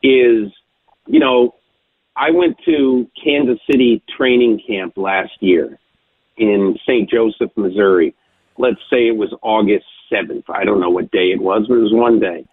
is, 0.03 0.53
you 1.07 1.20
know, 1.20 1.55
I 2.16 2.31
went 2.31 2.59
to 2.66 3.09
Kansas 3.22 3.59
City 3.70 4.03
training 4.16 4.62
camp 4.66 4.96
last 4.96 5.33
year 5.40 5.79
in 6.37 6.79
St. 6.83 7.09
Joseph, 7.09 7.51
Missouri. 7.57 8.14
Let's 8.59 8.81
say 8.90 9.09
it 9.09 9.16
was 9.16 9.33
August 9.42 9.87
7th. 10.12 10.44
I 10.48 10.64
don't 10.64 10.81
know 10.81 10.90
what 10.90 11.11
day 11.11 11.33
it 11.33 11.40
was, 11.40 11.66
but 11.68 11.77
it 11.77 11.83
was 11.83 11.92
one 11.92 12.20
day. 12.20 12.44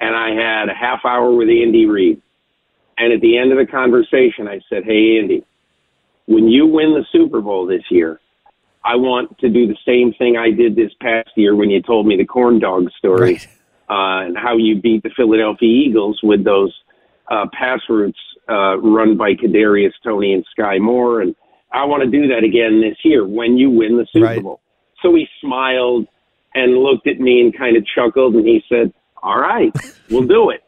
And 0.00 0.16
I 0.16 0.30
had 0.30 0.68
a 0.68 0.74
half 0.74 1.04
hour 1.04 1.32
with 1.32 1.48
Andy 1.48 1.86
Reid. 1.86 2.20
And 2.98 3.12
at 3.12 3.20
the 3.20 3.38
end 3.38 3.52
of 3.52 3.58
the 3.58 3.66
conversation, 3.66 4.48
I 4.48 4.60
said, 4.68 4.84
Hey, 4.84 5.18
Andy, 5.18 5.44
when 6.26 6.48
you 6.48 6.66
win 6.66 6.94
the 6.94 7.04
Super 7.12 7.40
Bowl 7.40 7.66
this 7.66 7.82
year, 7.90 8.20
I 8.84 8.96
want 8.96 9.38
to 9.38 9.48
do 9.48 9.66
the 9.66 9.76
same 9.86 10.12
thing 10.12 10.36
I 10.36 10.50
did 10.50 10.76
this 10.76 10.92
past 11.00 11.30
year 11.36 11.56
when 11.56 11.70
you 11.70 11.82
told 11.82 12.06
me 12.06 12.16
the 12.16 12.26
corn 12.26 12.58
dog 12.58 12.90
story 12.98 13.34
right. 13.34 13.48
uh, 13.88 14.26
and 14.26 14.36
how 14.36 14.56
you 14.56 14.80
beat 14.80 15.02
the 15.02 15.10
Philadelphia 15.16 15.68
Eagles 15.68 16.20
with 16.22 16.44
those 16.44 16.74
uh, 17.30 17.46
pass 17.58 17.80
routes 17.88 18.18
uh, 18.48 18.76
run 18.78 19.16
by 19.16 19.32
Kadarius 19.34 19.92
Toney 20.02 20.34
and 20.34 20.44
Sky 20.50 20.78
Moore, 20.78 21.22
and 21.22 21.34
I 21.72 21.84
want 21.86 22.02
to 22.02 22.10
do 22.10 22.28
that 22.28 22.44
again 22.44 22.82
this 22.82 22.98
year 23.02 23.26
when 23.26 23.56
you 23.56 23.70
win 23.70 23.96
the 23.96 24.06
Super 24.12 24.26
right. 24.26 24.42
Bowl. 24.42 24.60
So 25.02 25.14
he 25.14 25.26
smiled 25.40 26.06
and 26.54 26.76
looked 26.76 27.06
at 27.06 27.18
me 27.18 27.40
and 27.40 27.56
kind 27.56 27.76
of 27.76 27.84
chuckled, 27.86 28.34
and 28.34 28.46
he 28.46 28.62
said, 28.68 28.92
"All 29.22 29.40
right, 29.40 29.74
we'll 30.10 30.26
do 30.26 30.50
it." 30.50 30.62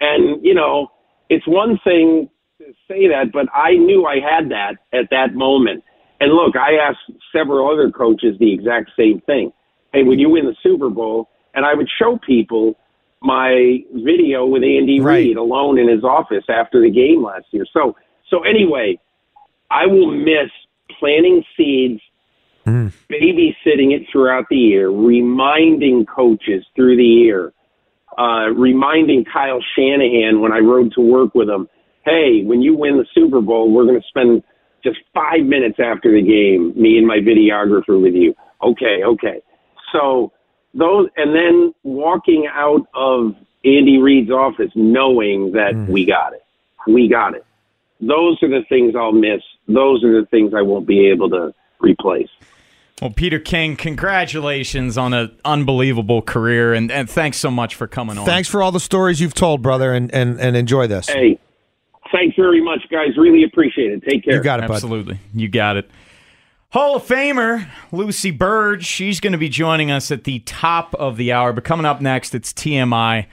And 0.00 0.44
you 0.44 0.54
know, 0.54 0.92
it's 1.28 1.46
one 1.46 1.78
thing 1.84 2.28
to 2.58 2.66
say 2.88 3.08
that, 3.08 3.32
but 3.32 3.46
I 3.54 3.72
knew 3.74 4.06
I 4.06 4.20
had 4.20 4.50
that 4.50 4.76
at 4.92 5.10
that 5.10 5.34
moment. 5.34 5.84
And 6.20 6.32
look, 6.32 6.56
I 6.56 6.74
asked 6.76 7.10
several 7.32 7.70
other 7.70 7.90
coaches 7.90 8.36
the 8.38 8.52
exact 8.52 8.90
same 8.96 9.20
thing. 9.22 9.52
Hey, 9.92 10.02
when 10.02 10.18
you 10.18 10.30
win 10.30 10.46
the 10.46 10.56
Super 10.62 10.88
Bowl, 10.88 11.28
and 11.54 11.64
I 11.64 11.74
would 11.74 11.88
show 11.98 12.18
people 12.18 12.76
my 13.22 13.78
video 13.92 14.46
with 14.46 14.62
Andy 14.62 15.00
Reid 15.00 15.36
alone 15.36 15.78
in 15.78 15.88
his 15.88 16.04
office 16.04 16.44
after 16.48 16.80
the 16.80 16.90
game 16.90 17.22
last 17.22 17.46
year. 17.50 17.66
So 17.72 17.96
so 18.30 18.42
anyway, 18.42 18.98
I 19.70 19.86
will 19.86 20.10
miss 20.10 20.50
planting 20.98 21.44
seeds, 21.56 22.00
mm. 22.66 22.92
babysitting 23.10 23.94
it 23.94 24.06
throughout 24.10 24.46
the 24.50 24.56
year, 24.56 24.90
reminding 24.90 26.06
coaches 26.06 26.64
through 26.74 26.96
the 26.96 27.04
year, 27.04 27.52
uh, 28.18 28.50
reminding 28.54 29.24
Kyle 29.24 29.60
Shanahan 29.76 30.40
when 30.40 30.52
I 30.52 30.58
rode 30.58 30.92
to 30.92 31.00
work 31.00 31.34
with 31.34 31.48
him, 31.48 31.68
hey, 32.04 32.42
when 32.44 32.62
you 32.62 32.74
win 32.76 32.96
the 32.96 33.06
Super 33.14 33.40
Bowl, 33.40 33.70
we're 33.72 33.84
going 33.84 34.00
to 34.00 34.08
spend 34.08 34.42
just 34.82 34.98
five 35.12 35.44
minutes 35.44 35.78
after 35.78 36.12
the 36.12 36.22
game, 36.22 36.72
me 36.80 36.96
and 36.98 37.06
my 37.06 37.18
videographer 37.18 38.00
with 38.00 38.14
you. 38.14 38.34
Okay, 38.62 39.02
okay. 39.04 39.42
So 39.92 40.32
those, 40.74 41.08
and 41.16 41.34
then 41.34 41.74
walking 41.82 42.46
out 42.52 42.86
of 42.94 43.34
Andy 43.64 43.98
Reid's 43.98 44.30
office 44.30 44.70
knowing 44.74 45.52
that 45.52 45.74
we 45.88 46.04
got 46.06 46.32
it. 46.32 46.44
We 46.86 47.08
got 47.08 47.34
it. 47.34 47.44
Those 48.00 48.40
are 48.42 48.48
the 48.48 48.62
things 48.68 48.94
I'll 48.94 49.12
miss. 49.12 49.42
Those 49.66 50.04
are 50.04 50.20
the 50.20 50.26
things 50.26 50.54
I 50.54 50.62
won't 50.62 50.86
be 50.86 51.08
able 51.08 51.30
to 51.30 51.52
replace. 51.80 52.28
Well, 53.02 53.10
Peter 53.10 53.38
King, 53.38 53.76
congratulations 53.76 54.96
on 54.96 55.12
an 55.12 55.36
unbelievable 55.44 56.22
career, 56.22 56.72
and, 56.72 56.90
and 56.90 57.10
thanks 57.10 57.36
so 57.36 57.50
much 57.50 57.74
for 57.74 57.86
coming 57.86 58.16
on. 58.16 58.24
Thanks 58.24 58.48
for 58.48 58.62
all 58.62 58.72
the 58.72 58.80
stories 58.80 59.20
you've 59.20 59.34
told, 59.34 59.60
brother, 59.60 59.92
and, 59.92 60.12
and, 60.14 60.40
and 60.40 60.56
enjoy 60.56 60.86
this. 60.86 61.06
Hey, 61.06 61.38
thanks 62.10 62.36
very 62.36 62.62
much, 62.62 62.80
guys. 62.90 63.08
Really 63.18 63.44
appreciate 63.44 63.92
it. 63.92 64.02
Take 64.02 64.24
care. 64.24 64.36
You 64.36 64.42
got 64.42 64.60
it, 64.60 64.68
bud. 64.68 64.74
Absolutely. 64.76 65.20
You 65.34 65.48
got 65.48 65.76
it. 65.76 65.90
Hall 66.70 66.96
of 66.96 67.06
Famer 67.06 67.68
Lucy 67.92 68.30
Burge, 68.30 68.84
she's 68.84 69.20
going 69.20 69.32
to 69.32 69.38
be 69.38 69.50
joining 69.50 69.90
us 69.90 70.10
at 70.10 70.24
the 70.24 70.38
top 70.40 70.94
of 70.94 71.18
the 71.18 71.32
hour. 71.32 71.52
But 71.52 71.64
coming 71.64 71.84
up 71.84 72.00
next, 72.00 72.34
it's 72.34 72.52
TMI. 72.54 73.26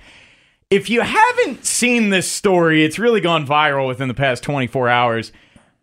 If 0.69 0.89
you 0.89 1.01
haven't 1.01 1.65
seen 1.65 2.09
this 2.09 2.29
story, 2.29 2.83
it's 2.83 2.99
really 2.99 3.21
gone 3.21 3.47
viral 3.47 3.87
within 3.87 4.09
the 4.09 4.13
past 4.13 4.43
24 4.43 4.89
hours. 4.89 5.31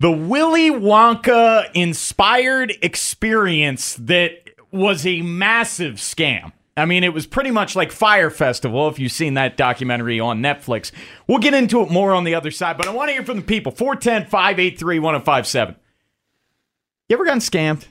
The 0.00 0.10
Willy 0.10 0.70
Wonka 0.70 1.70
inspired 1.74 2.72
experience 2.80 3.96
that 3.96 4.32
was 4.72 5.06
a 5.06 5.20
massive 5.20 5.96
scam. 5.96 6.52
I 6.74 6.86
mean, 6.86 7.04
it 7.04 7.12
was 7.12 7.26
pretty 7.26 7.50
much 7.50 7.76
like 7.76 7.92
Fyre 7.92 8.30
Festival, 8.30 8.88
if 8.88 8.98
you've 8.98 9.12
seen 9.12 9.34
that 9.34 9.58
documentary 9.58 10.18
on 10.18 10.40
Netflix. 10.40 10.90
We'll 11.26 11.38
get 11.38 11.52
into 11.52 11.82
it 11.82 11.90
more 11.90 12.14
on 12.14 12.24
the 12.24 12.34
other 12.34 12.50
side, 12.50 12.78
but 12.78 12.88
I 12.88 12.92
want 12.92 13.10
to 13.10 13.12
hear 13.12 13.24
from 13.24 13.36
the 13.36 13.42
people. 13.42 13.72
410 13.72 14.30
583 14.30 14.98
1057. 15.00 15.76
You 17.10 17.16
ever 17.16 17.24
gotten 17.26 17.40
scammed? 17.40 17.84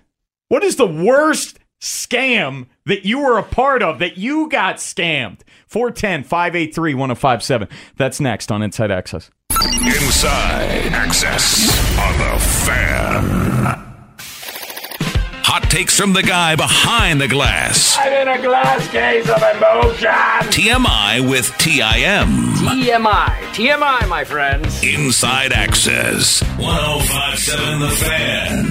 What 0.47 0.63
is 0.63 0.77
the 0.77 0.87
worst 0.87 1.59
scam 1.79 2.69
that 2.85 3.05
you 3.05 3.19
were 3.19 3.37
a 3.37 3.43
part 3.43 3.83
of 3.83 3.99
that 3.99 4.17
you 4.17 4.49
got 4.49 4.77
scammed? 4.77 5.41
410 5.67 6.23
583 6.23 6.95
1057. 6.95 7.67
That's 7.97 8.19
next 8.19 8.51
on 8.51 8.63
Inside 8.63 8.89
Access. 8.89 9.29
Inside 9.61 10.93
Access 10.93 11.67
on 11.99 12.17
the 12.17 12.39
Fan. 12.39 13.25
Hot 15.43 15.63
takes 15.63 15.97
from 15.99 16.13
the 16.13 16.23
guy 16.23 16.55
behind 16.55 17.19
the 17.19 17.27
glass. 17.27 17.97
I'm 17.99 18.13
in 18.13 18.27
a 18.29 18.41
glass 18.41 18.87
case 18.89 19.27
of 19.27 19.41
emotion. 19.55 20.07
TMI 20.49 21.29
with 21.29 21.47
TIM. 21.57 22.29
TMI. 22.55 23.35
TMI, 23.51 24.07
my 24.07 24.23
friends. 24.23 24.81
Inside 24.81 25.51
Access. 25.51 26.41
1057 26.57 27.79
The 27.81 27.89
Fan. 27.89 28.65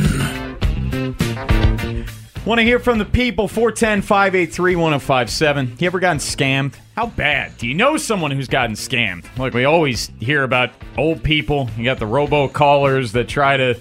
Want 2.49 2.61
to 2.61 2.65
hear 2.65 2.79
from 2.79 2.97
the 2.97 3.05
people? 3.05 3.47
410 3.47 4.01
583 4.01 4.75
1057. 4.75 5.77
You 5.79 5.87
ever 5.87 6.01
gotten 6.01 6.17
scammed? 6.17 6.77
How 6.97 7.09
bad? 7.09 7.55
Do 7.59 7.69
you 7.69 7.75
know 7.75 7.99
someone 7.99 8.31
who's 8.31 8.49
gotten 8.49 8.75
scammed? 8.75 9.27
Like, 9.37 9.53
we 9.53 9.67
always 9.67 10.11
hear 10.19 10.45
about 10.45 10.71
old 10.97 11.23
people. 11.23 11.69
You 11.77 11.85
got 11.85 11.99
the 11.99 12.07
robocallers 12.07 13.13
that 13.13 13.29
try 13.29 13.59
to, 13.59 13.79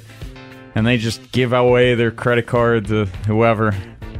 and 0.76 0.86
they 0.86 0.98
just 0.98 1.32
give 1.32 1.54
away 1.54 1.96
their 1.96 2.12
credit 2.12 2.46
card 2.46 2.88
to 2.88 3.06
whoever. 3.26 3.74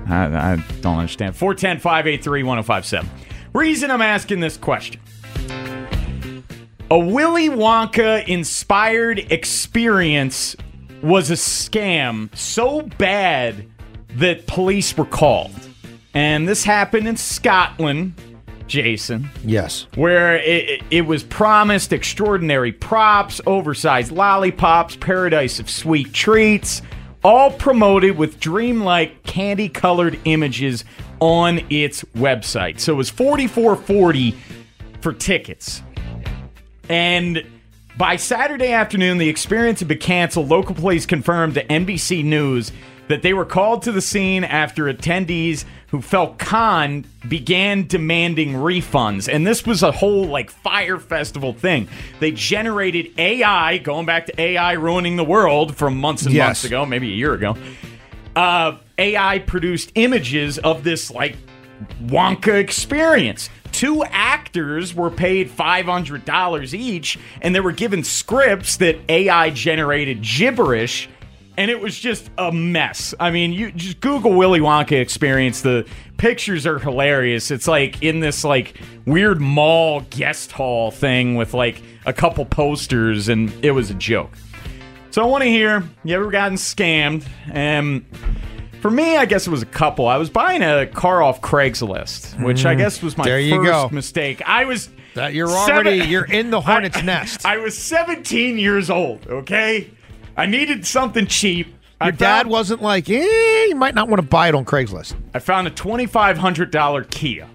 I, 0.08 0.54
I 0.54 0.66
don't 0.80 0.98
understand. 0.98 1.36
410 1.36 1.82
583 1.82 2.44
1057. 2.44 3.10
Reason 3.54 3.92
I'm 3.92 4.02
asking 4.02 4.40
this 4.40 4.56
question 4.56 5.02
a 6.90 6.98
Willy 6.98 7.50
Wonka 7.50 8.26
inspired 8.26 9.30
experience 9.30 10.56
was 11.02 11.32
a 11.32 11.34
scam 11.34 12.34
so 12.34 12.84
bad 12.84 13.68
that 14.16 14.48
police 14.48 14.96
were 14.98 15.06
called. 15.06 15.52
And 16.14 16.48
this 16.48 16.64
happened 16.64 17.08
in 17.08 17.18
Scotland, 17.18 18.14
Jason, 18.68 19.30
Yes. 19.46 19.88
where 19.96 20.38
it, 20.38 20.82
it 20.90 21.06
was 21.06 21.24
promised 21.24 21.94
extraordinary 21.94 22.72
props, 22.72 23.40
oversized 23.46 24.12
lollipops, 24.12 24.96
paradise 24.96 25.60
of 25.60 25.70
sweet 25.70 26.12
treats, 26.14 26.82
all 27.24 27.52
promoted 27.52 28.18
with 28.18 28.40
dreamlike 28.40 29.24
candy 29.24 29.70
colored 29.70 30.20
images 30.26 30.84
on 31.20 31.60
its 31.70 32.04
website. 32.16 32.80
So 32.80 32.94
it 32.94 32.96
was 32.98 33.10
4440 33.10 34.36
for 35.02 35.14
tickets. 35.14 35.82
And 36.90 37.46
by 37.98 38.16
Saturday 38.16 38.72
afternoon, 38.72 39.18
the 39.18 39.28
experience 39.30 39.80
had 39.80 39.88
been 39.88 39.98
canceled. 39.98 40.50
Local 40.50 40.76
police 40.76 41.06
confirmed 41.06 41.56
to 41.56 41.66
NBC 41.66 42.24
News 42.24 42.72
that 43.08 43.22
they 43.22 43.34
were 43.34 43.46
called 43.46 43.82
to 43.84 43.92
the 43.92 44.02
scene 44.02 44.44
after 44.44 44.86
attendees 44.86 45.66
who 45.88 46.02
felt 46.02 46.38
conned 46.38 47.08
began 47.30 47.88
demanding 47.88 48.54
refunds. 48.54 49.32
And 49.34 49.48
this 49.48 49.66
was 49.66 49.82
a 49.84 49.92
whole 49.92 50.26
like 50.26 50.50
Fyre 50.52 51.00
festival 51.00 51.54
thing. 51.54 51.88
They 52.20 52.32
generated 52.32 53.12
AI, 53.18 53.78
going 53.78 54.06
back 54.06 54.26
to 54.26 54.42
AI 54.42 54.74
ruining 54.74 55.16
the 55.16 55.24
world 55.24 55.76
from 55.78 55.98
months 55.98 56.26
and 56.26 56.34
Yes. 56.36 56.46
months 56.48 56.64
ago, 56.66 56.86
maybe 56.86 57.12
a 57.12 57.16
year 57.16 57.34
ago. 57.34 57.56
Uh, 58.36 58.78
AI 58.98 59.40
produced 59.40 59.92
images 59.96 60.58
of 60.58 60.84
this 60.84 61.10
like 61.10 61.38
Wonka 62.04 62.54
experience. 62.60 63.50
Two 63.72 64.04
actors 64.06 64.94
were 64.96 65.12
paid 65.12 65.50
$500 65.50 66.74
each, 66.74 67.18
and 67.42 67.54
they 67.54 67.60
were 67.60 67.72
given 67.72 68.04
scripts 68.04 68.78
that 68.78 68.98
AI 69.10 69.50
generated 69.52 70.22
gibberish, 70.22 71.08
and 71.58 71.72
it 71.72 71.80
was 71.82 71.98
just 72.00 72.30
a 72.38 72.52
mess. 72.52 73.14
I 73.20 73.32
mean, 73.32 73.52
you 73.52 73.72
just 73.72 74.00
Google 74.02 74.34
Willy 74.34 74.60
Wonka 74.60 75.00
experience. 75.00 75.62
The 75.62 75.86
pictures 76.18 76.66
are 76.68 76.80
hilarious. 76.80 77.52
It's 77.52 77.68
like 77.68 78.02
in 78.04 78.20
this 78.20 78.44
like 78.44 78.76
weird 79.06 79.42
mall 79.42 80.02
guest 80.10 80.52
hall 80.52 80.92
thing 80.92 81.36
with 81.36 81.54
like 81.54 81.82
a 82.06 82.14
couple 82.14 82.46
posters, 82.46 83.28
and 83.30 83.52
it 83.64 83.72
was 83.72 83.90
a 83.90 83.96
joke. 83.96 84.32
So 85.12 85.24
I 85.24 85.26
want 85.26 85.44
to 85.44 85.50
hear 85.50 85.84
you 86.04 86.16
ever 86.16 86.30
gotten 86.30 86.58
scammed? 86.58 87.26
Um, 87.52 88.06
for 88.82 88.92
me, 88.92 89.18
I 89.18 89.26
guess 89.26 89.48
it 89.48 89.50
was 89.50 89.64
a 89.64 89.68
couple. 89.68 90.08
I 90.08 90.18
was 90.18 90.30
buying 90.30 90.62
a 90.62 90.86
car 90.86 91.24
off 91.24 91.42
Craigslist, 91.42 92.40
which 92.44 92.64
I 92.66 92.76
Mm. 92.76 92.78
guess 92.78 93.02
was 93.02 93.18
my 93.18 93.24
There 93.24 93.40
you 93.40 93.56
first 93.56 93.66
go. 93.72 93.90
mistake. 93.92 94.42
I 94.46 94.66
was 94.66 94.90
That 95.16 95.34
you're 95.34 95.50
already 95.50 95.98
seven- 95.98 96.10
you're 96.12 96.26
in 96.26 96.52
the 96.52 96.62
hornet's 96.62 97.02
nest. 97.04 97.44
I 97.44 97.58
was 97.58 97.76
17 97.76 98.60
years 98.60 98.92
old. 98.92 99.26
Okay, 99.28 99.88
I 100.38 100.46
needed 100.46 100.86
something 100.86 101.26
cheap. 101.26 101.74
Your 102.00 102.12
dad 102.12 102.46
wasn't 102.46 102.84
like, 102.84 103.10
eh, 103.10 103.66
you 103.66 103.76
might 103.76 103.96
not 103.96 104.08
want 104.08 104.22
to 104.22 104.28
buy 104.28 104.48
it 104.50 104.56
on 104.56 104.66
Craigslist. 104.66 105.16
I 105.34 105.40
found 105.40 105.68
a 105.68 105.72
$2,500 105.72 107.10
Kia 107.10 107.48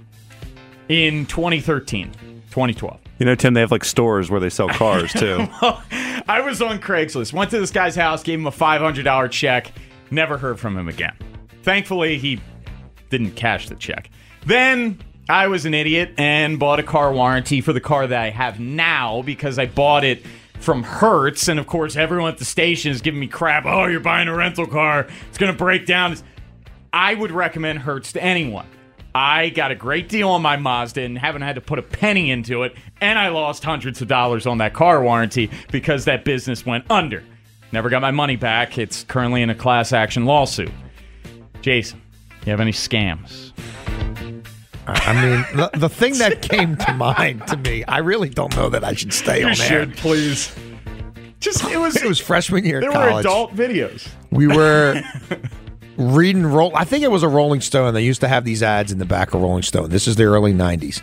in 0.88 1.26
2013, 1.26 2.12
2012. 2.50 3.00
You 3.20 3.26
know, 3.26 3.36
Tim, 3.36 3.54
they 3.54 3.60
have 3.60 3.70
like 3.70 3.84
stores 3.84 4.30
where 4.30 4.40
they 4.40 4.50
sell 4.50 4.68
cars 4.68 5.12
too. 5.14 5.46
I 5.60 6.42
was 6.44 6.60
on 6.60 6.80
Craigslist. 6.80 7.32
Went 7.32 7.52
to 7.52 7.60
this 7.60 7.70
guy's 7.70 7.94
house, 7.94 8.24
gave 8.24 8.40
him 8.40 8.48
a 8.48 8.50
$500 8.50 9.30
check. 9.30 9.70
Never 10.10 10.36
heard 10.36 10.58
from 10.58 10.76
him 10.76 10.88
again. 10.88 11.14
Thankfully, 11.62 12.18
he 12.18 12.40
didn't 13.10 13.32
cash 13.36 13.68
the 13.68 13.76
check. 13.76 14.10
Then 14.44 14.98
I 15.28 15.46
was 15.46 15.66
an 15.66 15.74
idiot 15.74 16.14
and 16.18 16.58
bought 16.58 16.80
a 16.80 16.82
car 16.82 17.12
warranty 17.12 17.60
for 17.60 17.72
the 17.72 17.80
car 17.80 18.08
that 18.08 18.20
I 18.20 18.30
have 18.30 18.58
now 18.58 19.22
because 19.22 19.56
I 19.56 19.66
bought 19.66 20.02
it 20.02 20.26
from 20.62 20.82
Hertz. 20.82 21.48
And 21.48 21.58
of 21.58 21.66
course, 21.66 21.96
everyone 21.96 22.32
at 22.32 22.38
the 22.38 22.44
station 22.44 22.90
is 22.90 23.00
giving 23.00 23.20
me 23.20 23.26
crap. 23.26 23.66
Oh, 23.66 23.86
you're 23.86 24.00
buying 24.00 24.28
a 24.28 24.36
rental 24.36 24.66
car. 24.66 25.06
It's 25.28 25.38
going 25.38 25.52
to 25.52 25.58
break 25.58 25.86
down. 25.86 26.16
I 26.92 27.14
would 27.14 27.30
recommend 27.30 27.80
Hertz 27.80 28.12
to 28.12 28.22
anyone. 28.22 28.66
I 29.14 29.50
got 29.50 29.70
a 29.70 29.74
great 29.74 30.08
deal 30.08 30.30
on 30.30 30.40
my 30.40 30.56
Mazda 30.56 31.02
and 31.02 31.18
haven't 31.18 31.42
had 31.42 31.56
to 31.56 31.60
put 31.60 31.78
a 31.78 31.82
penny 31.82 32.30
into 32.30 32.62
it, 32.62 32.74
and 33.00 33.18
I 33.18 33.28
lost 33.28 33.62
hundreds 33.62 34.00
of 34.00 34.08
dollars 34.08 34.46
on 34.46 34.58
that 34.58 34.72
car 34.72 35.02
warranty 35.02 35.50
because 35.70 36.06
that 36.06 36.24
business 36.24 36.64
went 36.64 36.90
under. 36.90 37.22
Never 37.72 37.90
got 37.90 38.00
my 38.00 38.10
money 38.10 38.36
back. 38.36 38.78
It's 38.78 39.04
currently 39.04 39.42
in 39.42 39.50
a 39.50 39.54
class 39.54 39.92
action 39.92 40.24
lawsuit. 40.24 40.72
Jason, 41.60 42.00
you 42.44 42.50
have 42.50 42.60
any 42.60 42.72
scams? 42.72 43.52
I 44.86 45.12
mean, 45.14 45.56
the, 45.56 45.70
the 45.74 45.88
thing 45.88 46.18
that 46.18 46.42
came 46.42 46.76
to 46.76 46.92
mind 46.94 47.46
to 47.48 47.56
me, 47.56 47.84
I 47.84 47.98
really 47.98 48.28
don't 48.28 48.54
know 48.56 48.68
that 48.68 48.82
I 48.84 48.94
should 48.94 49.12
stay 49.12 49.40
You 49.40 49.44
on 49.46 49.50
air. 49.50 49.56
should, 49.56 49.96
please. 49.96 50.54
Just 51.40 51.64
it 51.64 51.76
was 51.78 51.96
It 51.96 52.06
was 52.06 52.18
freshman 52.20 52.64
year 52.64 52.80
there 52.80 52.90
of 52.90 52.96
were 52.96 53.20
adult 53.20 53.54
videos. 53.54 54.08
We 54.30 54.46
were 54.46 55.00
reading 55.96 56.46
roll. 56.46 56.72
I 56.76 56.84
think 56.84 57.02
it 57.04 57.10
was 57.10 57.22
a 57.22 57.28
Rolling 57.28 57.60
Stone. 57.60 57.94
They 57.94 58.02
used 58.04 58.20
to 58.20 58.28
have 58.28 58.44
these 58.44 58.62
ads 58.62 58.92
in 58.92 58.98
the 58.98 59.04
back 59.04 59.34
of 59.34 59.42
Rolling 59.42 59.62
Stone. 59.62 59.90
This 59.90 60.06
is 60.06 60.16
the 60.16 60.24
early 60.24 60.52
'90s, 60.52 61.02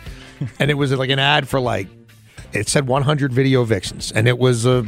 and 0.58 0.70
it 0.70 0.74
was 0.74 0.92
like 0.92 1.10
an 1.10 1.18
ad 1.18 1.46
for 1.48 1.60
like 1.60 1.88
it 2.52 2.68
said 2.68 2.86
100 2.86 3.32
video 3.32 3.64
vixens, 3.64 4.12
and 4.12 4.26
it 4.28 4.38
was 4.38 4.66
a. 4.66 4.86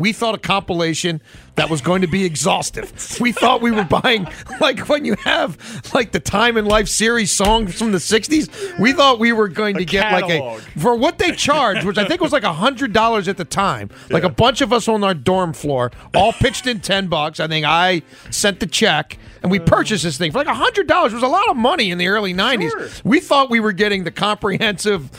We 0.00 0.12
thought 0.12 0.34
a 0.34 0.38
compilation 0.38 1.20
that 1.56 1.68
was 1.68 1.80
going 1.82 2.00
to 2.00 2.08
be 2.08 2.24
exhaustive. 2.24 3.18
We 3.20 3.32
thought 3.32 3.60
we 3.60 3.70
were 3.70 3.84
buying 3.84 4.26
like 4.60 4.88
when 4.88 5.04
you 5.04 5.14
have 5.24 5.58
like 5.92 6.12
the 6.12 6.20
Time 6.20 6.56
and 6.56 6.66
Life 6.66 6.88
series 6.88 7.30
songs 7.30 7.78
from 7.78 7.92
the 7.92 7.98
'60s. 7.98 8.78
We 8.78 8.92
thought 8.92 9.18
we 9.18 9.32
were 9.32 9.48
going 9.48 9.76
to 9.76 9.84
get 9.84 10.10
like 10.10 10.30
a 10.30 10.58
for 10.78 10.96
what 10.96 11.18
they 11.18 11.32
charged, 11.32 11.84
which 11.84 11.98
I 11.98 12.06
think 12.06 12.20
was 12.20 12.32
like 12.32 12.44
a 12.44 12.52
hundred 12.52 12.92
dollars 12.92 13.28
at 13.28 13.36
the 13.36 13.44
time. 13.44 13.90
Like 14.08 14.24
a 14.24 14.30
bunch 14.30 14.62
of 14.62 14.72
us 14.72 14.88
on 14.88 15.04
our 15.04 15.14
dorm 15.14 15.52
floor 15.52 15.90
all 16.14 16.32
pitched 16.32 16.66
in 16.66 16.80
ten 16.80 17.08
bucks. 17.08 17.38
I 17.38 17.46
think 17.46 17.66
I 17.66 18.02
sent 18.30 18.60
the 18.60 18.66
check 18.66 19.18
and 19.42 19.50
we 19.50 19.58
purchased 19.58 20.04
this 20.04 20.16
thing 20.16 20.32
for 20.32 20.38
like 20.38 20.46
a 20.46 20.54
hundred 20.54 20.86
dollars. 20.86 21.12
It 21.12 21.16
was 21.16 21.24
a 21.24 21.28
lot 21.28 21.48
of 21.50 21.56
money 21.56 21.90
in 21.90 21.98
the 21.98 22.08
early 22.08 22.32
nineties. 22.32 22.72
We 23.04 23.20
thought 23.20 23.50
we 23.50 23.60
were 23.60 23.72
getting 23.72 24.04
the 24.04 24.10
comprehensive 24.10 25.10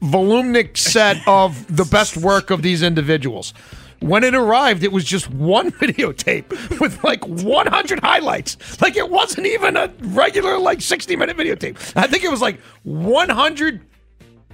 volumic 0.00 0.76
set 0.76 1.16
of 1.26 1.74
the 1.74 1.84
best 1.84 2.16
work 2.16 2.50
of 2.50 2.62
these 2.62 2.82
individuals. 2.82 3.52
When 4.00 4.22
it 4.22 4.34
arrived, 4.34 4.84
it 4.84 4.92
was 4.92 5.04
just 5.04 5.28
one 5.30 5.70
videotape 5.80 6.80
with 6.80 7.02
like 7.02 7.24
100 7.26 8.00
highlights. 8.00 8.80
Like 8.80 8.96
it 8.96 9.10
wasn't 9.10 9.46
even 9.46 9.76
a 9.76 9.92
regular 10.00 10.58
like 10.58 10.80
60 10.80 11.16
minute 11.16 11.36
videotape. 11.36 11.92
I 11.96 12.06
think 12.06 12.24
it 12.24 12.30
was 12.30 12.40
like 12.40 12.60
100 12.84 13.80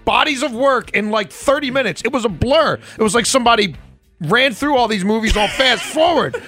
bodies 0.05 0.43
of 0.43 0.53
work 0.53 0.91
in 0.93 1.11
like 1.11 1.31
30 1.31 1.71
minutes. 1.71 2.03
It 2.05 2.13
was 2.13 2.25
a 2.25 2.29
blur. 2.29 2.75
It 2.75 3.03
was 3.03 3.15
like 3.15 3.27
somebody 3.27 3.77
ran 4.21 4.55
through 4.55 4.77
all 4.77 4.89
these 4.89 5.05
movies 5.05 5.37
all 5.37 5.49
fast 5.49 5.83
forward. 5.83 6.41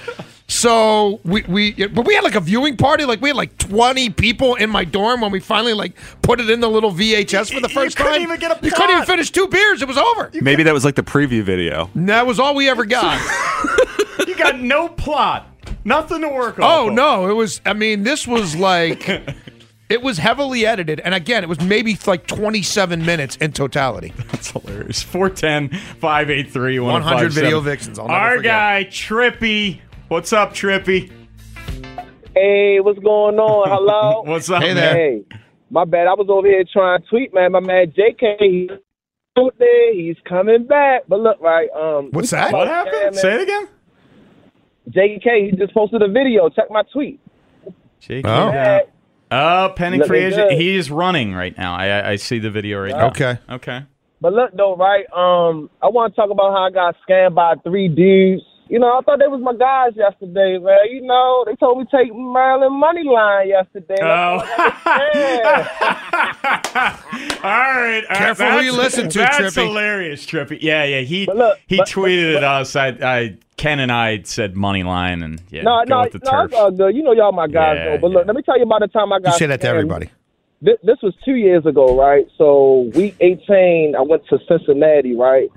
So 0.48 1.20
we 1.24 1.42
we 1.48 1.72
but 1.72 2.06
we 2.06 2.14
had 2.14 2.22
like 2.24 2.36
a 2.36 2.40
viewing 2.40 2.76
party. 2.76 3.04
Like 3.04 3.20
we 3.20 3.30
had 3.30 3.36
like 3.36 3.58
20 3.58 4.10
people 4.10 4.54
in 4.54 4.70
my 4.70 4.84
dorm 4.84 5.20
when 5.20 5.32
we 5.32 5.40
finally 5.40 5.74
like 5.74 5.92
put 6.22 6.40
it 6.40 6.48
in 6.48 6.60
the 6.60 6.68
little 6.70 6.92
VHS 6.92 7.52
for 7.52 7.60
the 7.60 7.68
first 7.68 7.98
you 7.98 8.04
couldn't 8.04 8.20
time. 8.20 8.22
even 8.22 8.38
get 8.40 8.62
a 8.62 8.64
you 8.64 8.70
couldn't 8.70 8.90
even 8.90 9.04
finish 9.06 9.30
two 9.30 9.48
beers. 9.48 9.82
It 9.82 9.88
was 9.88 9.98
over. 9.98 10.30
Maybe 10.40 10.62
that 10.62 10.72
was 10.74 10.84
like 10.84 10.94
the 10.94 11.02
preview 11.02 11.42
video. 11.42 11.90
That 11.96 12.26
was 12.26 12.38
all 12.38 12.54
we 12.54 12.68
ever 12.68 12.84
got. 12.84 13.20
You 14.26 14.34
got 14.34 14.58
no 14.58 14.88
plot, 14.88 15.46
nothing 15.84 16.20
to 16.22 16.28
work 16.28 16.58
on. 16.58 16.64
oh 16.64 16.88
no, 16.92 17.28
it 17.30 17.32
was. 17.34 17.60
I 17.64 17.72
mean, 17.74 18.02
this 18.02 18.26
was 18.26 18.56
like. 18.56 19.08
It 19.88 20.02
was 20.02 20.18
heavily 20.18 20.66
edited, 20.66 20.98
and 20.98 21.14
again, 21.14 21.44
it 21.44 21.48
was 21.48 21.60
maybe 21.60 21.96
like 22.08 22.26
27 22.26 23.06
minutes 23.06 23.36
in 23.36 23.52
totality. 23.52 24.12
That's 24.32 24.50
hilarious. 24.50 25.00
410 25.00 25.68
583 26.00 26.80
100 26.80 27.32
video 27.32 27.60
vixens. 27.60 27.96
I'll 28.00 28.08
never 28.08 28.18
Our 28.18 28.36
forget. 28.38 28.50
guy, 28.50 28.84
Trippy. 28.90 29.78
What's 30.08 30.32
up, 30.32 30.52
Trippy? 30.52 31.10
Hey, 32.34 32.78
what's 32.80 32.98
going 33.00 33.38
on? 33.38 33.68
Hello. 33.68 34.22
What's 34.30 34.48
up, 34.50 34.62
Hey 34.62 34.74
man? 34.74 34.76
there. 34.76 34.94
Hey, 34.94 35.24
my 35.70 35.84
bad. 35.84 36.06
I 36.06 36.12
was 36.14 36.26
over 36.28 36.46
here 36.46 36.64
trying 36.70 37.00
to 37.00 37.08
tweet, 37.08 37.32
man. 37.34 37.52
My 37.52 37.60
man 37.60 37.92
JK, 37.96 38.36
he's 38.40 38.70
out 39.38 39.54
there. 39.58 39.94
He's 39.94 40.16
coming 40.28 40.66
back. 40.66 41.02
But 41.08 41.20
look, 41.20 41.40
right. 41.40 41.68
Um, 41.74 42.10
What's 42.12 42.30
that? 42.30 42.52
What 42.52 42.68
happened? 42.68 42.94
scamming. 42.94 43.20
Say 43.20 43.34
it 43.36 43.40
again. 43.42 43.68
JK, 44.90 45.50
he 45.50 45.56
just 45.56 45.72
posted 45.74 46.02
a 46.02 46.08
video. 46.08 46.48
Check 46.50 46.66
my 46.70 46.82
tweet. 46.92 47.18
JK. 48.02 48.22
Oh. 48.26 48.50
Hey, 48.52 48.82
Uh, 49.30 49.70
pending 49.70 50.04
free 50.04 50.20
agent. 50.24 50.50
good. 50.50 50.58
He 50.58 50.76
is 50.76 50.90
running 50.90 51.34
right 51.34 51.56
now. 51.56 51.74
I, 51.74 51.86
I- 51.88 52.10
I 52.10 52.16
see 52.16 52.38
the 52.38 52.50
video 52.50 52.80
right 52.82 52.92
now. 52.94 53.08
Okay. 53.08 53.38
Okay. 53.50 53.80
But 54.20 54.34
look, 54.34 54.50
though, 54.54 54.76
right? 54.76 55.04
Um, 55.12 55.68
I 55.82 55.88
want 55.88 56.14
to 56.14 56.16
talk 56.20 56.30
about 56.30 56.52
how 56.52 56.64
I 56.64 56.70
got 56.70 56.94
scammed 57.08 57.34
by 57.34 57.54
three 57.64 57.88
dudes. 57.88 58.42
You 58.68 58.80
know, 58.80 58.98
I 58.98 59.00
thought 59.02 59.20
they 59.20 59.28
was 59.28 59.40
my 59.40 59.54
guys 59.54 59.92
yesterday, 59.96 60.58
man. 60.58 60.76
You 60.90 61.02
know, 61.02 61.44
they 61.46 61.54
told 61.54 61.78
me 61.78 61.84
to 61.84 61.96
take 61.96 62.12
Maryland 62.12 62.74
money 62.74 63.04
line 63.04 63.48
yesterday. 63.48 63.94
Oh. 64.02 64.42
Yeah. 65.14 65.68
all 66.74 66.90
right. 67.42 67.42
all 67.44 67.50
right. 67.50 68.04
Careful 68.10 68.50
who 68.50 68.58
you 68.60 68.72
listen 68.72 69.08
to, 69.08 69.18
That's 69.18 69.38
Trippy. 69.38 69.66
hilarious, 69.68 70.26
Trippy. 70.26 70.58
Yeah, 70.60 70.84
yeah. 70.84 71.00
He 71.02 71.26
But 71.26 71.36
look, 71.36 71.58
he 71.68 71.76
but- 71.76 71.88
tweeted 71.88 72.34
but- 72.34 72.42
at 72.42 72.60
us. 72.60 72.74
I, 72.76 72.88
I 72.88 73.36
Ken 73.56 73.78
and 73.78 73.90
I 73.92 74.20
said 74.22 74.54
money 74.56 74.82
line 74.82 75.22
and 75.22 75.40
yeah, 75.50 75.62
no, 75.62 75.82
go 75.86 75.94
no, 75.96 76.02
with 76.02 76.12
the 76.12 76.18
no, 76.24 76.30
turf. 76.30 76.50
it's 76.50 76.54
all 76.60 76.70
good. 76.70 76.94
You 76.94 77.02
know, 77.04 77.12
y'all 77.12 77.32
my 77.32 77.46
guys, 77.46 77.76
Yeah, 77.78 77.84
though. 77.92 77.98
But 78.02 78.10
look, 78.10 78.26
let 78.26 78.36
me 78.36 78.42
tell 78.42 78.58
you 78.58 78.64
about 78.64 78.80
the 78.80 78.88
time 78.88 79.12
I 79.12 79.20
got. 79.20 79.32
You 79.32 79.38
say 79.38 79.46
that 79.46 79.60
to 79.62 79.68
everybody. 79.68 80.10
This, 80.60 80.76
this 80.82 80.96
was 81.02 81.14
two 81.24 81.36
years 81.36 81.64
ago, 81.64 81.96
right? 81.98 82.26
So 82.36 82.90
week 82.94 83.14
18, 83.20 83.94
I 83.96 84.00
went 84.02 84.26
to 84.28 84.38
Cincinnati, 84.48 85.14
right? 85.14 85.50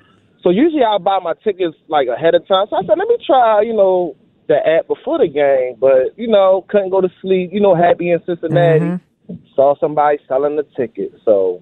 So 0.44 0.50
usually 0.50 0.84
I 0.84 0.98
buy 0.98 1.20
my 1.22 1.34
tickets 1.44 1.76
like 1.88 2.08
ahead 2.08 2.36
of 2.36 2.48
time. 2.48 2.68
So 2.70 2.78
I 2.78 2.82
said, 2.82 2.98
let 2.98 3.08
me 3.08 3.18
try, 3.26 3.62
you 3.62 3.74
know, 3.74 4.16
the 4.48 4.56
app 4.56 4.88
before 4.88 5.20
the 5.20 5.28
game, 5.28 5.76
but 5.80 6.18
you 6.18 6.28
know, 6.28 6.66
couldn't 6.70 6.90
go 6.90 7.02
to 7.02 7.10
sleep. 7.22 7.52
You 7.54 7.62
know, 7.62 7.76
happy 7.76 8.12
in 8.12 8.20
Cincinnati. 8.26 8.80
Mm-hmm. 8.80 9.34
Saw 9.56 9.76
somebody 9.80 10.18
selling 10.28 10.56
the 10.56 10.64
ticket, 10.76 11.12
so 11.24 11.62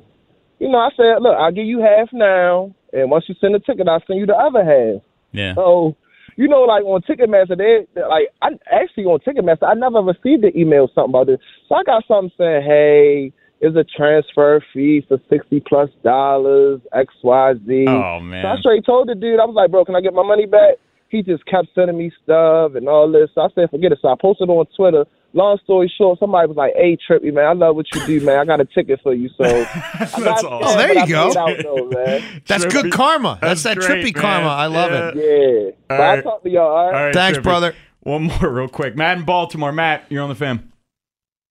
you 0.60 0.70
know, 0.70 0.78
I 0.78 0.90
said, 0.96 1.22
look, 1.22 1.36
I'll 1.38 1.52
give 1.52 1.66
you 1.66 1.82
half 1.82 2.08
now, 2.14 2.74
and 2.94 3.12
once 3.12 3.26
you 3.28 3.36
send 3.42 3.56
the 3.56 3.60
ticket, 3.60 3.88
I'll 3.88 4.02
send 4.08 4.20
you 4.20 4.26
the 4.26 4.36
other 4.36 4.64
half. 4.64 5.02
yeah. 5.34 5.54
So, 5.54 5.96
you 6.38 6.48
know, 6.48 6.62
like 6.62 6.84
on 6.84 7.02
Ticketmaster, 7.02 7.58
they 7.58 7.86
they- 7.94 8.08
like 8.08 8.30
I 8.42 8.50
actually 8.72 9.06
on 9.06 9.20
Ticketmaster, 9.20 9.68
I 9.68 9.74
never 9.74 10.00
received 10.02 10.46
an 10.46 10.58
email 10.58 10.88
something 10.96 11.12
about 11.12 11.28
this. 11.28 11.40
So 11.68 11.76
I 11.76 11.84
got 11.84 12.06
something 12.08 12.32
saying, 12.38 12.64
"Hey, 12.64 13.34
it's 13.62 13.76
a 13.76 13.84
transfer 13.84 14.64
fee 14.74 15.04
for 15.08 15.20
sixty 15.30 15.60
plus 15.60 15.90
dollars, 16.04 16.80
X 16.94 17.14
Y 17.24 17.54
Z. 17.56 17.60
Z." 17.68 17.86
Oh 17.88 18.20
So 18.42 18.48
I 18.48 18.56
straight 18.60 18.86
told 18.86 19.10
the 19.10 19.16
dude, 19.16 19.40
I 19.40 19.46
was 19.46 19.56
like, 19.56 19.72
"Bro, 19.72 19.86
can 19.86 19.96
I 19.96 20.02
get 20.02 20.14
my 20.14 20.24
money 20.24 20.46
back?" 20.46 20.76
He 21.10 21.24
just 21.24 21.46
kept 21.46 21.70
sending 21.74 21.98
me 21.98 22.12
stuff 22.24 22.76
and 22.76 22.88
all 22.90 23.10
this. 23.12 23.30
So 23.34 23.42
I 23.42 23.48
said, 23.56 23.70
"Forget 23.70 23.92
it." 23.94 24.00
So 24.02 24.10
I 24.10 24.16
posted 24.20 24.50
on 24.50 24.66
Twitter. 24.76 25.06
Long 25.34 25.58
story 25.64 25.92
short, 25.98 26.20
somebody 26.20 26.48
was 26.48 26.58
like, 26.58 26.74
"Hey, 26.76 26.98
Trippy, 26.98 27.34
man, 27.34 27.46
I 27.46 27.54
love 27.54 27.76
what 27.76 27.86
you 27.94 28.06
do, 28.06 28.26
man. 28.26 28.40
I 28.40 28.46
got 28.46 28.60
a 28.62 28.66
ticket 28.66 29.00
for 29.04 29.14
you." 29.14 29.30
So 29.38 29.44
I 29.46 29.64
That's 30.00 30.16
got 30.18 30.44
awesome. 30.46 30.60
Oh, 30.64 30.78
there 30.78 30.94
you 31.00 31.08
go. 31.08 31.28
Out, 31.38 31.58
though, 31.64 31.90
man. 31.90 32.42
That's 32.48 32.66
Trippy. 32.66 32.72
good 32.84 32.92
karma. 32.94 33.38
That's, 33.42 33.64
That's 33.64 33.86
that 33.86 33.88
great, 33.88 34.06
trippy 34.06 34.16
man. 34.16 34.22
karma. 34.24 34.48
I 34.50 34.66
love 34.68 34.92
Yeah. 34.92 35.22
it. 35.22 35.66
Yeah. 35.66 35.72
But 35.90 36.00
All 36.00 36.06
I'll 36.16 36.22
talk 36.24 36.44
to 36.44 36.50
y'all. 36.50 36.62
All 36.68 36.86
right. 36.92 36.96
All 36.98 37.04
right, 37.06 37.14
Thanks, 37.14 37.40
Trippy. 37.40 37.44
brother. 37.44 37.76
One 38.02 38.24
more 38.24 38.50
real 38.50 38.68
quick. 38.70 38.96
Matt 38.96 39.18
in 39.20 39.26
Baltimore. 39.26 39.72
Matt, 39.74 40.06
you're 40.10 40.24
on 40.24 40.30
the 40.30 40.36
fam. 40.36 40.72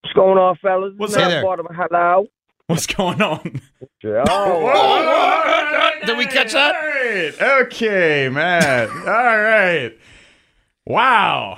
What's 0.03 0.13
going 0.13 0.37
on, 0.37 0.55
fellas? 0.61 0.93
What's 0.97 1.15
Hey 1.15 1.21
Not 1.21 1.29
there. 1.29 1.43
Baltimore. 1.43 1.73
Hello. 1.73 2.27
What's 2.67 2.87
going 2.87 3.21
on? 3.21 3.61
Oh, 4.05 5.91
Did 6.05 6.17
we 6.17 6.25
catch 6.25 6.51
that? 6.53 6.75
All 6.75 6.81
right. 6.81 7.63
Okay, 7.65 8.29
man. 8.29 8.89
All 8.91 9.03
right. 9.05 9.97
Wow. 10.85 11.57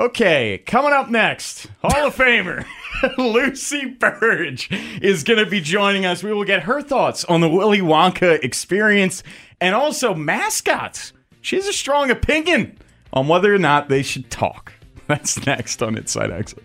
Okay, 0.00 0.62
coming 0.64 0.92
up 0.92 1.10
next, 1.10 1.66
Hall 1.82 2.06
of 2.06 2.16
Famer 2.16 2.64
Lucy 3.18 3.84
Burge 3.84 4.70
is 5.02 5.22
going 5.22 5.38
to 5.38 5.44
be 5.48 5.60
joining 5.60 6.06
us. 6.06 6.22
We 6.22 6.32
will 6.32 6.44
get 6.44 6.62
her 6.62 6.80
thoughts 6.80 7.26
on 7.26 7.42
the 7.42 7.48
Willy 7.48 7.80
Wonka 7.80 8.42
experience 8.42 9.22
and 9.60 9.74
also 9.74 10.14
mascots. 10.14 11.12
She 11.42 11.56
has 11.56 11.66
a 11.66 11.74
strong 11.74 12.10
opinion 12.10 12.78
on 13.12 13.28
whether 13.28 13.54
or 13.54 13.58
not 13.58 13.90
they 13.90 14.02
should 14.02 14.30
talk. 14.30 14.72
That's 15.08 15.44
next 15.46 15.82
on 15.82 15.98
Inside 15.98 16.30
Access. 16.30 16.64